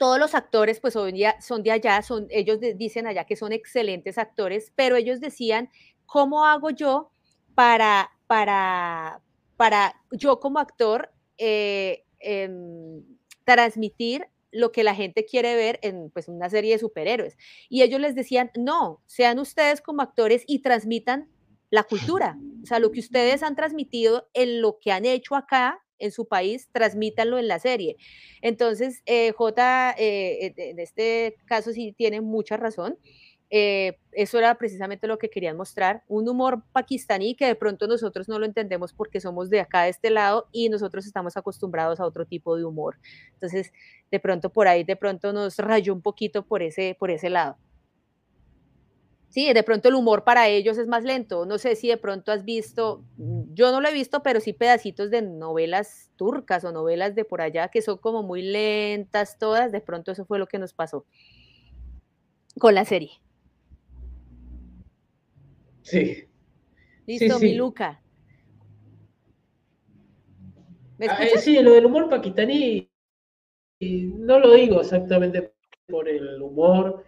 todos 0.00 0.18
los 0.18 0.34
actores, 0.34 0.80
pues 0.80 0.96
hoy 0.96 1.12
día 1.12 1.40
son 1.40 1.62
de 1.62 1.70
allá, 1.70 2.02
son, 2.02 2.26
ellos 2.30 2.58
dicen 2.74 3.06
allá 3.06 3.24
que 3.24 3.36
son 3.36 3.52
excelentes 3.52 4.18
actores, 4.18 4.72
pero 4.74 4.96
ellos 4.96 5.20
decían, 5.20 5.70
¿cómo 6.06 6.44
hago 6.44 6.70
yo 6.70 7.12
para, 7.54 8.10
para, 8.26 9.22
para 9.56 9.94
yo 10.10 10.40
como 10.40 10.58
actor 10.58 11.12
eh, 11.38 12.04
em, 12.18 13.04
transmitir 13.44 14.26
lo 14.50 14.72
que 14.72 14.82
la 14.82 14.96
gente 14.96 15.24
quiere 15.24 15.54
ver 15.54 15.78
en 15.82 16.10
pues, 16.10 16.26
una 16.26 16.50
serie 16.50 16.72
de 16.72 16.80
superhéroes? 16.80 17.36
Y 17.68 17.82
ellos 17.82 18.00
les 18.00 18.16
decían, 18.16 18.50
no, 18.56 19.04
sean 19.06 19.38
ustedes 19.38 19.80
como 19.80 20.02
actores 20.02 20.42
y 20.48 20.62
transmitan 20.62 21.28
la 21.74 21.82
cultura, 21.82 22.38
o 22.62 22.66
sea, 22.66 22.78
lo 22.78 22.92
que 22.92 23.00
ustedes 23.00 23.42
han 23.42 23.56
transmitido 23.56 24.28
en 24.32 24.62
lo 24.62 24.78
que 24.80 24.92
han 24.92 25.04
hecho 25.04 25.34
acá 25.34 25.80
en 25.98 26.12
su 26.12 26.28
país, 26.28 26.68
transmítanlo 26.70 27.36
en 27.36 27.48
la 27.48 27.58
serie. 27.58 27.96
Entonces, 28.42 29.02
eh, 29.06 29.32
J, 29.32 29.94
eh, 29.98 30.54
en 30.56 30.78
este 30.78 31.34
caso 31.46 31.72
sí 31.72 31.92
tiene 31.98 32.20
mucha 32.20 32.56
razón. 32.56 32.96
Eh, 33.50 33.98
eso 34.12 34.38
era 34.38 34.54
precisamente 34.54 35.08
lo 35.08 35.18
que 35.18 35.30
querían 35.30 35.56
mostrar, 35.56 36.04
un 36.06 36.28
humor 36.28 36.62
pakistaní 36.72 37.34
que 37.34 37.46
de 37.46 37.56
pronto 37.56 37.88
nosotros 37.88 38.28
no 38.28 38.38
lo 38.38 38.46
entendemos 38.46 38.92
porque 38.92 39.20
somos 39.20 39.50
de 39.50 39.58
acá, 39.58 39.82
de 39.82 39.90
este 39.90 40.10
lado, 40.10 40.48
y 40.52 40.68
nosotros 40.68 41.06
estamos 41.06 41.36
acostumbrados 41.36 41.98
a 41.98 42.06
otro 42.06 42.24
tipo 42.24 42.56
de 42.56 42.64
humor. 42.64 43.00
Entonces, 43.32 43.72
de 44.12 44.20
pronto 44.20 44.50
por 44.50 44.68
ahí, 44.68 44.84
de 44.84 44.94
pronto 44.94 45.32
nos 45.32 45.58
rayó 45.58 45.92
un 45.92 46.02
poquito 46.02 46.46
por 46.46 46.62
ese, 46.62 46.96
por 47.00 47.10
ese 47.10 47.30
lado. 47.30 47.58
Sí, 49.34 49.52
de 49.52 49.64
pronto 49.64 49.88
el 49.88 49.96
humor 49.96 50.22
para 50.22 50.46
ellos 50.46 50.78
es 50.78 50.86
más 50.86 51.02
lento. 51.02 51.44
No 51.44 51.58
sé 51.58 51.74
si 51.74 51.88
de 51.88 51.96
pronto 51.96 52.30
has 52.30 52.44
visto, 52.44 53.02
mm, 53.16 53.52
yo 53.52 53.72
no 53.72 53.80
lo 53.80 53.88
he 53.88 53.92
visto, 53.92 54.22
pero 54.22 54.38
sí 54.38 54.52
pedacitos 54.52 55.10
de 55.10 55.22
novelas 55.22 56.12
turcas 56.14 56.64
o 56.64 56.70
novelas 56.70 57.16
de 57.16 57.24
por 57.24 57.40
allá 57.40 57.66
que 57.66 57.82
son 57.82 57.98
como 57.98 58.22
muy 58.22 58.42
lentas 58.42 59.36
todas. 59.36 59.72
De 59.72 59.80
pronto 59.80 60.12
eso 60.12 60.24
fue 60.24 60.38
lo 60.38 60.46
que 60.46 60.60
nos 60.60 60.72
pasó 60.72 61.04
con 62.60 62.76
la 62.76 62.84
serie. 62.84 63.10
Sí. 65.82 66.28
Listo, 67.04 67.40
mi 67.40 67.54
Luca. 67.54 68.00
Ah, 71.08 71.24
eh, 71.24 71.38
sí, 71.38 71.60
lo 71.60 71.72
del 71.72 71.86
humor 71.86 72.08
pakistaní, 72.08 72.88
no 73.80 74.38
lo 74.38 74.52
digo 74.52 74.80
exactamente 74.80 75.52
por 75.88 76.08
el 76.08 76.40
humor 76.40 77.04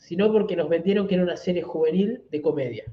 sino 0.00 0.32
porque 0.32 0.56
nos 0.56 0.68
vendieron 0.68 1.06
que 1.06 1.14
era 1.14 1.22
una 1.22 1.36
serie 1.36 1.62
juvenil 1.62 2.24
de 2.30 2.42
comedia. 2.42 2.84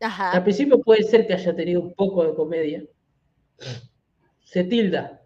Ajá. 0.00 0.32
Al 0.32 0.42
principio 0.42 0.80
puede 0.80 1.02
ser 1.04 1.26
que 1.26 1.34
haya 1.34 1.54
tenido 1.54 1.80
un 1.80 1.94
poco 1.94 2.24
de 2.24 2.34
comedia. 2.34 2.84
Se 4.42 4.64
tilda. 4.64 5.22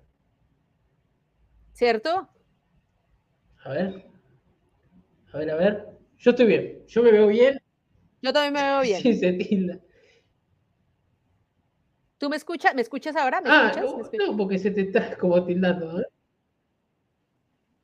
¿Cierto? 1.73 2.29
A 3.65 3.71
ver. 3.71 4.05
A 5.33 5.39
ver, 5.39 5.51
a 5.51 5.57
ver. 5.57 5.89
Yo 6.19 6.31
estoy 6.31 6.47
bien. 6.47 6.85
Yo 6.87 7.03
me 7.03 7.13
veo 7.13 7.27
bien. 7.29 7.61
Yo 8.21 8.33
también 8.33 8.53
me 8.53 8.63
veo 8.63 8.83
bien. 8.83 9.01
Sí, 9.01 9.15
se 9.15 9.33
tilda. 9.33 9.81
¿Tú 12.19 12.29
me 12.29 12.37
escuchas? 12.37 12.75
¿Me 12.75 12.83
escuchas 12.83 13.17
ahora? 13.17 13.41
¿Me 13.41 13.49
ah, 13.51 13.73
escuchas? 13.75 14.13
No, 14.29 14.37
porque 14.37 14.59
se 14.59 14.71
te 14.71 14.83
está 14.83 15.17
como 15.17 15.45
tildando. 15.45 16.01
¿eh? 16.01 16.05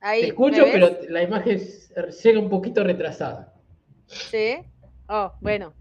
Te 0.01 0.27
escucho, 0.27 0.65
pero 0.71 0.99
la 1.09 1.23
imagen 1.23 1.59
llega 2.23 2.39
un 2.39 2.49
poquito 2.49 2.85
retrasada. 2.85 3.55
Sí. 4.07 4.59
Oh, 5.09 5.33
bueno. 5.41 5.75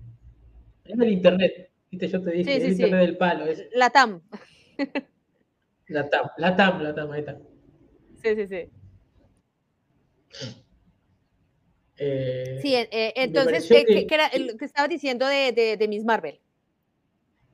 Es 0.84 0.97
del 0.97 1.11
internet. 1.11 1.70
¿Viste? 1.91 2.07
Yo 2.07 2.22
te 2.22 2.32
dije, 2.32 2.43
sí, 2.43 2.59
sí, 2.59 2.65
el 2.65 2.72
internet 2.72 2.99
del 3.01 3.18
palo. 3.18 3.45
Es... 3.45 3.65
La 3.74 3.89
TAM. 3.89 4.22
La 5.88 6.09
TAM, 6.09 6.30
la 6.38 6.55
TAM, 6.55 6.82
la 6.82 6.95
TAM, 6.95 7.11
ahí 7.11 7.20
está. 7.20 7.38
Sí, 8.22 8.36
sí, 8.36 8.47
sí. 8.47 8.70
Eh, 11.99 12.59
sí, 12.61 12.76
eh, 12.76 13.14
entonces, 13.15 13.68
¿qué, 13.68 13.85
que... 13.85 14.06
¿qué, 14.06 14.15
era 14.15 14.30
lo 14.38 14.57
que 14.57 14.65
estaba 14.65 14.88
diciendo 14.88 15.26
de, 15.27 15.52
de, 15.52 15.77
de 15.77 15.88
Miss 15.88 16.03
Marvel? 16.03 16.39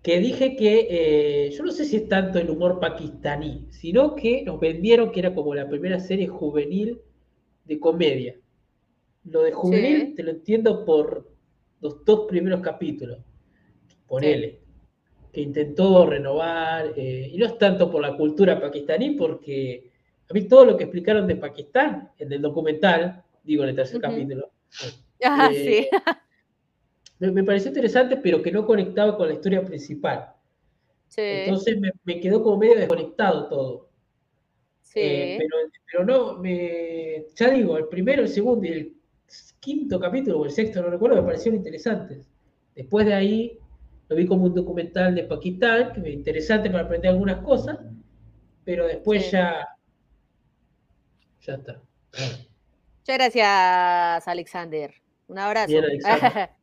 Que 0.04 0.20
dije 0.20 0.58
que 0.58 0.88
eh, 0.90 1.52
yo 1.52 1.64
no 1.64 1.72
sé 1.72 1.86
si 1.86 1.96
es 1.96 2.10
tanto 2.10 2.38
el 2.38 2.50
humor 2.50 2.82
pakistaní, 2.82 3.68
sino 3.70 4.16
que 4.16 4.44
nos 4.44 4.60
vendieron 4.60 5.12
que 5.12 5.22
era 5.22 5.34
como 5.34 5.56
la 5.56 5.70
primera 5.70 5.98
serie 5.98 6.28
juvenil 6.28 7.00
de 7.64 7.80
comedia. 7.80 8.36
Lo 9.24 9.44
de 9.44 9.54
juvenil 9.54 10.14
te 10.14 10.24
lo 10.24 10.32
entiendo 10.32 10.84
por 10.84 11.32
los 11.80 12.04
dos 12.04 12.28
primeros 12.28 12.60
capítulos, 12.60 13.20
ponele, 14.06 14.60
que 15.32 15.40
intentó 15.40 16.06
renovar, 16.06 16.92
eh, 16.98 17.30
y 17.32 17.38
no 17.38 17.46
es 17.46 17.58
tanto 17.58 17.90
por 17.90 18.02
la 18.02 18.18
cultura 18.18 18.60
pakistaní, 18.60 19.12
porque 19.12 19.90
a 20.30 20.34
mí 20.34 20.50
todo 20.50 20.66
lo 20.66 20.76
que 20.76 20.84
explicaron 20.84 21.26
de 21.28 21.38
Pakistán 21.38 22.10
en 22.20 22.34
el 22.34 22.42
documental, 22.42 23.24
digo 23.42 23.64
en 23.64 23.70
el 23.70 23.76
tercer 23.78 24.02
capítulo, 24.02 24.52
ah, 25.24 25.50
sí 25.54 25.88
me, 27.20 27.44
pareció 27.44 27.70
interesante, 27.70 28.18
pero 28.18 28.42
que 28.42 28.52
no 28.52 28.66
conectaba 28.66 29.16
con 29.18 29.28
la 29.28 29.34
historia 29.34 29.64
principal. 29.64 30.34
Entonces 31.16 31.78
me, 32.04 32.20
quedó 32.20 32.44
como 32.44 32.58
medio 32.58 32.76
desconectado 32.76 33.48
todo. 33.48 33.90
Sí. 34.82 35.00
Eh, 35.02 35.40
pero, 35.92 36.06
no, 36.06 36.40
me, 36.40 37.26
ya 37.36 37.50
digo, 37.50 37.78
el 37.78 37.88
primero, 37.88 38.24
el 38.24 38.30
segundo 38.30 38.66
y 38.68 38.72
el 38.72 38.98
quinto 39.60 40.00
capítulo 40.00 40.40
o 40.40 40.46
el 40.46 40.52
sexto, 40.52 40.82
no 40.82 40.90
recuerdo, 40.90 41.18
me 41.18 41.24
parecieron 41.24 41.58
interesantes. 41.58 42.28
Después 42.76 43.06
de 43.06 43.14
ahí 43.14 43.60
lo 44.10 44.16
vi 44.16 44.26
como 44.28 44.46
un 44.46 44.54
documental 44.54 45.16
de 45.16 45.24
Pakistán, 45.24 45.94
que 45.94 46.02
me 46.02 46.10
interesante 46.10 46.70
para 46.70 46.84
aprender 46.84 47.12
algunas 47.12 47.44
cosas, 47.44 47.80
pero 48.64 48.88
después 48.88 49.32
ya, 49.32 49.68
ya 51.42 51.54
está. 51.54 51.82
Muchas 52.12 53.18
gracias, 53.18 54.28
Alexander. 54.28 54.94
Un 55.28 55.40
abrazo. 55.40 55.68
Bien, 55.68 55.84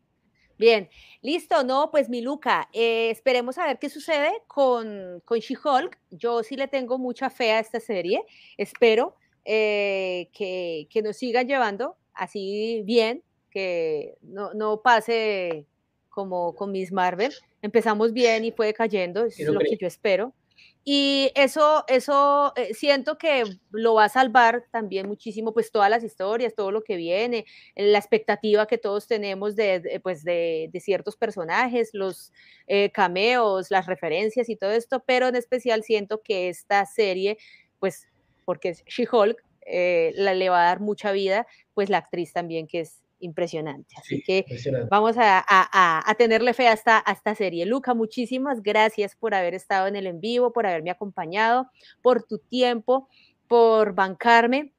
listo, 1.23 1.65
no, 1.65 1.91
pues 1.91 2.09
mi 2.09 2.21
Luca, 2.21 2.69
eh, 2.73 3.11
esperemos 3.11 3.59
a 3.59 3.67
ver 3.67 3.79
qué 3.79 3.89
sucede 3.89 4.31
con, 4.47 5.23
con 5.25 5.39
She-Hulk. 5.39 5.99
Yo 6.11 6.43
sí 6.43 6.57
le 6.57 6.69
tengo 6.69 6.99
mucha 6.99 7.31
fe 7.31 7.53
a 7.53 7.61
esta 7.61 7.81
serie, 7.81 8.23
espero 8.57 9.17
eh, 9.45 10.29
que, 10.33 10.87
que, 10.91 11.03
nos 11.03 11.17
sigan 11.17 11.49
llevando 11.49 11.97
así 12.13 12.83
bien, 12.85 13.23
que 13.51 14.17
no, 14.23 14.53
no 14.55 14.83
pase 14.83 15.67
como 16.09 16.55
con 16.55 16.73
Miss 16.73 16.93
Marvel. 16.93 17.33
Empezamos 17.63 18.13
bien 18.13 18.45
y 18.45 18.53
fue 18.53 18.73
cayendo, 18.75 19.25
es 19.25 19.39
lo 19.41 19.59
que 19.59 19.77
yo 19.77 19.87
espero. 19.87 20.35
Y 20.83 21.31
eso, 21.35 21.85
eso 21.89 22.55
eh, 22.57 22.73
siento 22.73 23.19
que 23.19 23.45
lo 23.71 23.95
va 23.95 24.05
a 24.05 24.09
salvar 24.09 24.65
también 24.71 25.07
muchísimo, 25.07 25.53
pues 25.53 25.71
todas 25.71 25.91
las 25.91 26.03
historias, 26.03 26.55
todo 26.55 26.71
lo 26.73 26.83
que 26.83 26.97
viene, 26.97 27.45
la 27.77 27.99
expectativa 27.99 28.67
que 28.67 28.79
todos 28.79 29.07
tenemos 29.07 29.57
de, 29.57 30.01
pues 30.03 30.25
de, 30.25 30.71
ciertos 30.81 31.17
personajes, 31.17 31.91
los 31.93 32.33
eh, 32.67 32.91
cameos, 32.93 33.71
las 33.71 33.87
referencias 33.87 34.49
y 34.49 34.57
todo 34.57 34.71
esto, 34.71 35.05
pero 35.07 35.29
en 35.29 35.37
especial 35.37 35.83
siento 35.83 36.23
que 36.23 36.49
esta 36.49 36.87
serie, 36.87 37.37
pues 37.79 38.09
porque 38.47 38.71
es 38.71 38.85
She-Hulk, 38.87 39.37
eh, 39.67 40.13
la, 40.15 40.33
le 40.35 40.49
va 40.49 40.63
a 40.63 40.67
dar 40.67 40.81
mucha 40.81 41.13
vida, 41.13 41.47
pues 41.75 41.91
la 41.91 41.99
actriz 41.99 42.33
también 42.33 42.67
que 42.67 42.81
es 42.81 43.03
impresionante. 43.21 43.95
Así 43.99 44.23
que 44.23 44.45
vamos 44.91 45.17
a, 45.19 46.05
tenerle 46.19 46.55
fe 46.55 46.69
a 46.69 46.73
esta, 46.73 47.05
esta 47.11 47.35
serie. 47.35 47.67
Luca, 47.67 47.95
muchísimas 47.95 48.63
gracias 48.63 49.17
por 49.17 49.35
haber 49.35 49.55
estado 49.55 49.87
en 49.87 49.97
el 49.97 50.07
en 50.07 50.21
vivo, 50.21 50.53
por 50.53 50.67
haberme 50.67 50.91
acompañado, 50.91 51.71
por 52.03 52.23
tu 52.23 52.39
tiempo, 52.39 53.09
por 53.49 53.95
bancarme 53.95 54.73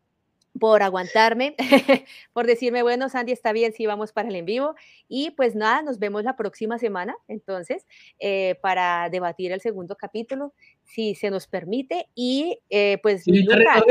por 0.60 0.84
aguantarme, 0.84 1.56
por 2.34 2.46
decirme, 2.46 2.84
bueno, 2.84 3.10
Sandy, 3.10 3.32
está 3.32 3.54
bien, 3.54 3.74
sí, 3.74 3.86
vamos 3.86 4.12
para 4.12 4.30
el 4.30 4.36
en 4.36 4.46
vivo. 4.46 4.76
Y 5.08 5.32
pues 5.32 5.56
nada, 5.56 5.82
nos 5.82 6.00
vemos 6.00 6.24
la 6.24 6.36
próxima 6.36 6.78
semana, 6.78 7.16
entonces, 7.28 7.86
eh, 8.20 8.56
para 8.62 9.10
debatir 9.10 9.52
el 9.52 9.62
segundo 9.62 9.96
capítulo, 9.96 10.54
si 10.84 11.16
se 11.16 11.30
nos 11.30 11.48
permite. 11.48 12.10
Y 12.16 12.60
eh, 12.70 13.00
pues, 13.02 13.24
Luca, 13.28 13.82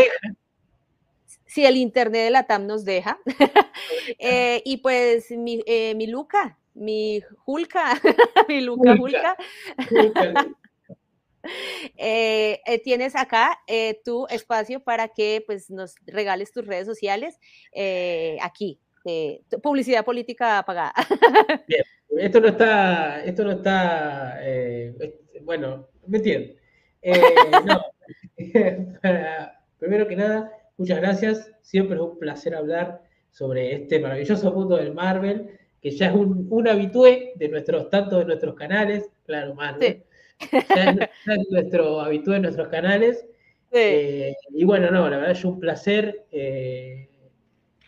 si 1.47 1.65
el 1.65 1.77
internet 1.77 2.25
de 2.25 2.31
la 2.31 2.45
TAM 2.45 2.67
nos 2.67 2.85
deja. 2.85 3.19
Eh, 4.19 4.63
y 4.65 4.79
pues 4.79 5.31
mi, 5.31 5.63
eh, 5.67 5.95
mi 5.95 6.07
Luca, 6.07 6.59
mi 6.75 7.23
Julka, 7.45 8.01
mi 8.49 8.61
Luca 8.61 8.97
Julka. 8.97 9.37
Eh, 11.97 12.61
tienes 12.85 13.17
acá 13.17 13.59
tu 14.05 14.27
espacio 14.29 14.81
para 14.81 15.09
que 15.09 15.43
pues, 15.47 15.71
nos 15.71 15.95
regales 16.07 16.53
tus 16.53 16.67
redes 16.67 16.87
sociales 16.87 17.39
aquí. 18.43 18.79
publicidad 19.63 20.05
política 20.05 20.63
pagada. 20.67 20.93
Bien, 21.67 21.83
esto 22.19 22.41
no 22.41 22.49
está, 22.49 23.25
esto 23.25 23.45
no 23.45 23.53
está, 23.53 24.39
bueno, 25.43 25.89
me 26.07 26.19
entiendo. 26.19 26.55
no, 27.65 27.81
primero 29.79 30.07
que 30.07 30.17
nada, 30.17 30.60
Muchas 30.81 30.99
gracias, 30.99 31.53
siempre 31.61 31.97
es 31.97 32.01
un 32.01 32.19
placer 32.19 32.55
hablar 32.55 33.03
sobre 33.31 33.75
este 33.75 34.01
maravilloso 34.01 34.51
mundo 34.51 34.79
del 34.79 34.95
Marvel, 34.95 35.51
que 35.79 35.91
ya 35.91 36.07
es 36.07 36.15
un, 36.15 36.47
un 36.49 36.69
habitué 36.69 37.35
de 37.37 37.51
nuestros, 37.51 37.91
tanto 37.91 38.19
de 38.19 38.25
nuestros 38.25 38.55
canales, 38.55 39.11
claro, 39.27 39.55
Marvel, 39.55 40.05
ya, 40.75 40.97
es, 41.27 41.51
nuestro 41.51 42.01
habitué 42.01 42.37
de 42.37 42.41
nuestros 42.41 42.69
canales. 42.69 43.27
Eh, 43.71 44.33
y 44.55 44.65
bueno, 44.65 44.91
no, 44.91 45.07
la 45.11 45.19
verdad 45.19 45.33
es 45.33 45.45
un 45.45 45.61
placer 45.61 46.25
eh, 46.33 47.11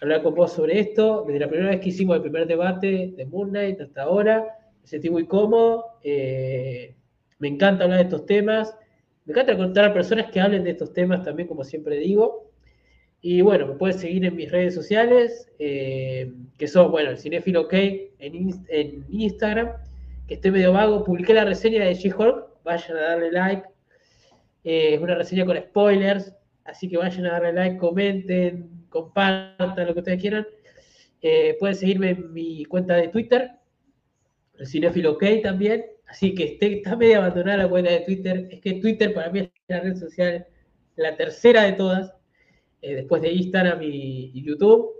hablar 0.02 0.23
con 0.23 0.35
vos 0.35 0.52
sobre 0.52 0.78
esto. 0.78 1.24
Desde 1.27 1.40
la 1.40 1.48
primera 1.48 1.70
vez 1.70 1.81
que 1.81 1.89
hicimos 1.89 2.16
el 2.16 2.20
primer 2.20 2.47
debate 2.47 3.14
de 3.16 3.24
Moon 3.24 3.48
Knight 3.48 3.81
hasta 3.81 4.02
ahora, 4.02 4.47
me 4.82 4.86
sentí 4.86 5.09
muy 5.09 5.27
cómodo. 5.27 5.98
Eh, 6.05 6.94
me 7.39 7.48
encanta 7.48 7.85
hablar 7.85 8.01
de 8.01 8.05
estos 8.05 8.27
temas. 8.27 8.77
Me 9.24 9.32
encanta 9.32 9.52
encontrar 9.52 9.93
a 9.93 9.94
personas 9.94 10.31
que 10.31 10.40
hablen 10.40 10.62
de 10.62 10.73
estos 10.73 10.93
temas 10.93 11.23
también, 11.23 11.48
como 11.48 11.64
siempre 11.64 11.97
digo. 11.97 12.51
Y 13.24 13.40
bueno, 13.40 13.69
me 13.69 13.74
puedes 13.74 14.01
seguir 14.01 14.24
en 14.24 14.35
mis 14.35 14.51
redes 14.51 14.74
sociales, 14.74 15.49
eh, 15.61 16.32
que 16.59 16.66
son, 16.66 16.90
bueno, 16.90 17.11
el 17.11 17.19
Cinefilo 17.19 17.62
OK 17.62 17.73
en, 17.73 18.11
en, 18.69 19.07
Instagram, 19.11 19.70
que 20.27 20.35
estoy 20.35 20.51
medio 20.51 20.73
vago. 20.73 21.05
Publiqué 21.05 21.32
la 21.32 21.44
reseña 21.44 21.85
de 21.85 21.94
She-Hulk, 21.94 22.65
vayan 22.65 22.97
a 22.97 23.01
darle 23.01 23.31
like. 23.31 23.62
Eh, 24.65 24.94
es 24.94 25.01
una 25.01 25.15
reseña 25.15 25.47
con 25.47 25.57
spoilers, 25.57 26.35
así 26.65 26.89
que 26.89 26.97
vayan 26.97 27.27
a 27.27 27.32
darle 27.35 27.53
like, 27.53 27.77
comenten, 27.77 28.86
compartan 28.89 29.86
lo 29.86 29.94
que 29.94 30.01
ustedes 30.01 30.20
quieran. 30.20 30.44
Eh, 31.20 31.57
pueden 31.61 31.77
seguirme 31.77 32.11
en 32.11 32.32
mi 32.32 32.65
cuenta 32.65 32.97
de 32.97 33.07
Twitter, 33.07 33.53
el 34.59 34.66
Cinefilo 34.66 35.12
OK 35.12 35.24
también. 35.44 35.86
Así 36.09 36.35
que 36.35 36.59
está 36.61 36.97
medio 36.97 37.19
abandonada 37.19 37.59
la 37.59 37.69
cuenta 37.69 37.93
de 37.93 38.01
Twitter. 38.01 38.49
Es 38.51 38.61
que 38.61 38.74
Twitter 38.74 39.15
para 39.15 39.31
mí 39.31 39.39
es 39.39 39.51
la 39.69 39.81
red 39.81 39.94
social, 39.94 40.44
la 40.97 41.16
tercera 41.16 41.62
de 41.62 41.73
todas 41.74 42.12
eh, 42.82 42.96
después 42.96 43.22
de 43.22 43.32
Instagram 43.32 43.80
y, 43.82 44.42
YouTube. 44.42 44.92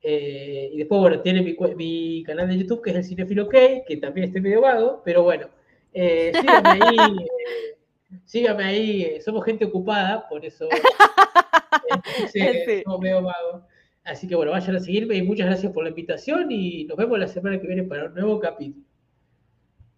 Eh, 0.00 0.70
y 0.72 0.78
después, 0.78 1.00
bueno, 1.00 1.20
tiene 1.20 1.42
mi, 1.42 2.22
canal 2.24 2.48
de 2.48 2.58
YouTube 2.58 2.82
que 2.82 2.90
es 2.90 2.96
el 2.96 3.04
Cinefilo 3.04 3.44
OK, 3.44 3.54
que 3.86 3.98
también 4.00 4.28
esté 4.28 4.40
medio 4.40 4.60
vago, 4.60 5.02
pero 5.04 5.22
bueno, 5.22 5.48
eh, 5.92 6.32
síganme 6.38 6.78
ahí, 6.80 6.96
síganme 8.24 8.64
ahí, 8.64 9.20
somos 9.22 9.44
gente 9.44 9.64
ocupada, 9.64 10.28
por 10.28 10.44
eso 10.44 10.68
somos 12.84 13.00
medio 13.00 13.22
vagos. 13.22 13.62
Así 14.04 14.28
que 14.28 14.36
bueno, 14.36 14.52
vayan 14.52 14.76
a 14.76 14.80
seguirme 14.80 15.16
y 15.16 15.22
muchas 15.22 15.46
gracias 15.46 15.72
por 15.72 15.82
la 15.82 15.88
invitación 15.88 16.52
y 16.52 16.84
nos 16.84 16.98
vemos 16.98 17.18
la 17.18 17.26
semana 17.26 17.58
que 17.58 17.66
viene 17.66 17.84
para 17.84 18.04
un 18.04 18.14
nuevo 18.14 18.38
capítulo. 18.38 18.84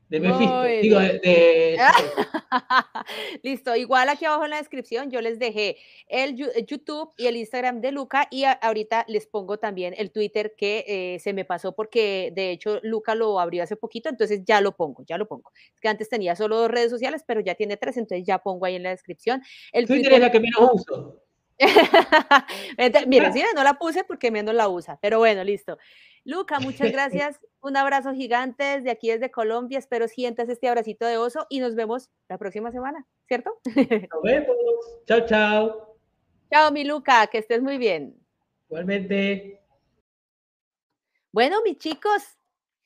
De 0.08 0.20
Mephisto, 0.20 0.62
digo, 0.62 1.00
de, 1.00 1.78
Listo, 3.42 3.74
igual 3.74 4.08
aquí 4.08 4.24
abajo 4.24 4.44
en 4.44 4.50
la 4.50 4.58
descripción 4.58 5.10
yo 5.10 5.20
les 5.20 5.40
dejé 5.40 5.78
el 6.06 6.36
YouTube 6.36 7.12
y 7.16 7.26
el 7.26 7.36
Instagram 7.36 7.80
de 7.80 7.90
Luca 7.90 8.28
y 8.30 8.44
ahorita 8.44 9.04
les 9.08 9.26
pongo 9.26 9.58
también 9.58 9.94
el 9.98 10.12
Twitter 10.12 10.54
que 10.56 10.84
eh, 10.86 11.18
se 11.18 11.32
me 11.32 11.44
pasó 11.44 11.74
porque 11.74 12.32
de 12.34 12.52
hecho 12.52 12.78
Luca 12.84 13.16
lo 13.16 13.40
abrió 13.40 13.64
hace 13.64 13.74
poquito, 13.74 14.08
entonces 14.08 14.42
ya 14.44 14.60
lo 14.60 14.76
pongo, 14.76 15.02
ya 15.04 15.18
lo 15.18 15.26
pongo. 15.26 15.50
Es 15.74 15.80
que 15.80 15.88
antes 15.88 16.08
tenía 16.08 16.36
solo 16.36 16.56
dos 16.56 16.70
redes 16.70 16.90
sociales, 16.90 17.24
pero 17.26 17.40
ya 17.40 17.56
tiene 17.56 17.76
tres, 17.76 17.96
entonces 17.96 18.24
ya 18.24 18.38
pongo 18.38 18.66
ahí 18.66 18.76
en 18.76 18.84
la 18.84 18.90
descripción. 18.90 19.42
El 19.72 19.86
Twitter, 19.86 20.12
es 20.12 20.20
la 20.20 20.30
que 20.30 20.40
menos 20.40 20.70
uso. 20.72 21.25
Miren, 23.06 23.32
sí, 23.32 23.42
no 23.54 23.64
la 23.64 23.74
puse 23.74 24.04
porque 24.04 24.30
menos 24.30 24.54
la 24.54 24.68
usa, 24.68 24.98
pero 25.00 25.18
bueno, 25.18 25.44
listo. 25.44 25.78
Luca, 26.24 26.58
muchas 26.58 26.90
gracias. 26.90 27.40
Un 27.60 27.76
abrazo 27.76 28.12
gigante 28.12 28.64
desde 28.64 28.90
aquí, 28.90 29.10
desde 29.10 29.30
Colombia. 29.30 29.78
Espero 29.78 30.08
sientas 30.08 30.48
este 30.48 30.68
abracito 30.68 31.06
de 31.06 31.18
oso 31.18 31.46
y 31.48 31.60
nos 31.60 31.76
vemos 31.76 32.10
la 32.28 32.36
próxima 32.36 32.72
semana, 32.72 33.06
¿cierto? 33.28 33.52
Nos 33.64 34.22
vemos. 34.22 34.56
Chao, 35.06 35.24
chao. 35.24 35.98
Chao, 36.50 36.72
mi 36.72 36.84
Luca, 36.84 37.28
que 37.28 37.38
estés 37.38 37.62
muy 37.62 37.78
bien. 37.78 38.16
Igualmente. 38.68 39.60
Bueno, 41.30 41.62
mis 41.62 41.78
chicos, 41.78 42.35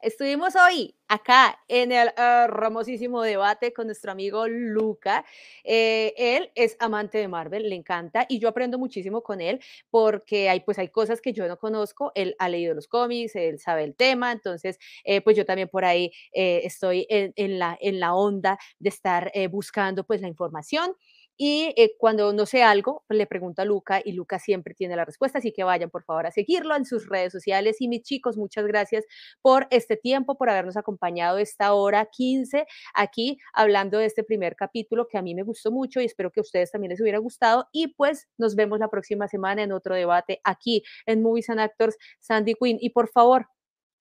Estuvimos 0.02 0.54
hoy 0.56 0.94
acá 1.08 1.58
en 1.68 1.92
el 1.92 2.10
hermosísimo 2.16 3.20
debate 3.22 3.72
con 3.74 3.86
nuestro 3.86 4.12
amigo 4.12 4.48
Luca. 4.48 5.26
Eh, 5.62 6.14
él 6.16 6.50
es 6.54 6.76
amante 6.80 7.18
de 7.18 7.28
Marvel, 7.28 7.68
le 7.68 7.74
encanta 7.76 8.24
y 8.26 8.38
yo 8.38 8.48
aprendo 8.48 8.78
muchísimo 8.78 9.22
con 9.22 9.42
él 9.42 9.60
porque 9.90 10.48
hay, 10.48 10.60
pues, 10.60 10.78
hay 10.78 10.88
cosas 10.88 11.20
que 11.20 11.34
yo 11.34 11.46
no 11.48 11.58
conozco. 11.58 12.12
Él 12.14 12.34
ha 12.38 12.48
leído 12.48 12.74
los 12.74 12.88
cómics, 12.88 13.36
él 13.36 13.58
sabe 13.58 13.84
el 13.84 13.94
tema, 13.94 14.32
entonces 14.32 14.78
eh, 15.04 15.20
pues 15.20 15.36
yo 15.36 15.44
también 15.44 15.68
por 15.68 15.84
ahí 15.84 16.10
eh, 16.32 16.62
estoy 16.64 17.06
en, 17.10 17.58
la, 17.58 17.76
en 17.80 18.00
la 18.00 18.14
onda 18.14 18.58
de 18.78 18.88
estar 18.88 19.30
buscando 19.50 20.04
pues 20.04 20.22
la 20.22 20.28
información. 20.28 20.94
Y 21.42 21.72
eh, 21.78 21.94
cuando 21.96 22.34
no 22.34 22.44
sé 22.44 22.62
algo, 22.62 23.02
le 23.08 23.26
pregunto 23.26 23.62
a 23.62 23.64
Luca 23.64 24.02
y 24.04 24.12
Luca 24.12 24.38
siempre 24.38 24.74
tiene 24.74 24.94
la 24.94 25.06
respuesta, 25.06 25.38
así 25.38 25.52
que 25.52 25.64
vayan 25.64 25.88
por 25.88 26.04
favor 26.04 26.26
a 26.26 26.30
seguirlo 26.30 26.76
en 26.76 26.84
sus 26.84 27.08
redes 27.08 27.32
sociales. 27.32 27.80
Y 27.80 27.88
mis 27.88 28.02
chicos, 28.02 28.36
muchas 28.36 28.66
gracias 28.66 29.06
por 29.40 29.66
este 29.70 29.96
tiempo, 29.96 30.36
por 30.36 30.50
habernos 30.50 30.76
acompañado 30.76 31.38
esta 31.38 31.72
hora 31.72 32.04
15 32.04 32.66
aquí 32.92 33.38
hablando 33.54 33.96
de 33.96 34.04
este 34.04 34.22
primer 34.22 34.54
capítulo 34.54 35.08
que 35.08 35.16
a 35.16 35.22
mí 35.22 35.34
me 35.34 35.42
gustó 35.42 35.72
mucho 35.72 36.02
y 36.02 36.04
espero 36.04 36.30
que 36.30 36.40
a 36.40 36.42
ustedes 36.42 36.72
también 36.72 36.90
les 36.90 37.00
hubiera 37.00 37.16
gustado. 37.16 37.68
Y 37.72 37.94
pues 37.94 38.28
nos 38.36 38.54
vemos 38.54 38.78
la 38.78 38.88
próxima 38.88 39.26
semana 39.26 39.62
en 39.62 39.72
otro 39.72 39.94
debate 39.94 40.42
aquí 40.44 40.82
en 41.06 41.22
Movies 41.22 41.48
and 41.48 41.60
Actors 41.60 41.96
Sandy 42.18 42.52
Quinn. 42.52 42.76
Y 42.82 42.90
por 42.90 43.08
favor, 43.08 43.46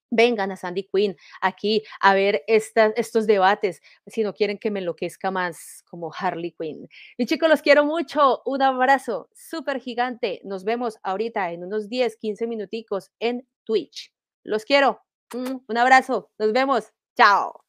vengan 0.10 0.52
a 0.52 0.56
Sandy 0.56 0.90
Quinn 0.92 1.16
aquí 1.42 1.84
a 2.02 2.14
ver 2.14 2.44
estos 2.48 3.28
debates, 3.28 3.82
si 4.08 4.24
no 4.24 4.34
quieren 4.34 4.58
que 4.58 4.72
me 4.72 4.80
enloquezca 4.80 5.32
más 5.32 5.84
como 5.90 6.12
Harley 6.18 6.56
Quinn. 6.60 6.88
Y 7.18 7.26
chicos, 7.26 7.50
los 7.50 7.62
quiero 7.62 7.86
mucho. 7.86 8.42
Un 8.46 8.62
abrazo 8.62 9.30
súper 9.34 9.80
gigante. 9.80 10.42
Nos 10.44 10.64
vemos 10.64 10.98
ahorita 11.04 11.52
en 11.52 11.64
unos 11.64 11.90
10, 11.90 12.18
15 12.18 12.48
minuticos 12.48 13.12
en 13.20 13.48
Twitch. 13.64 14.14
Los 14.44 14.66
quiero. 14.66 15.02
Un 15.34 15.78
abrazo. 15.78 16.32
Nos 16.40 16.52
vemos. 16.54 16.92
Chao. 17.16 17.69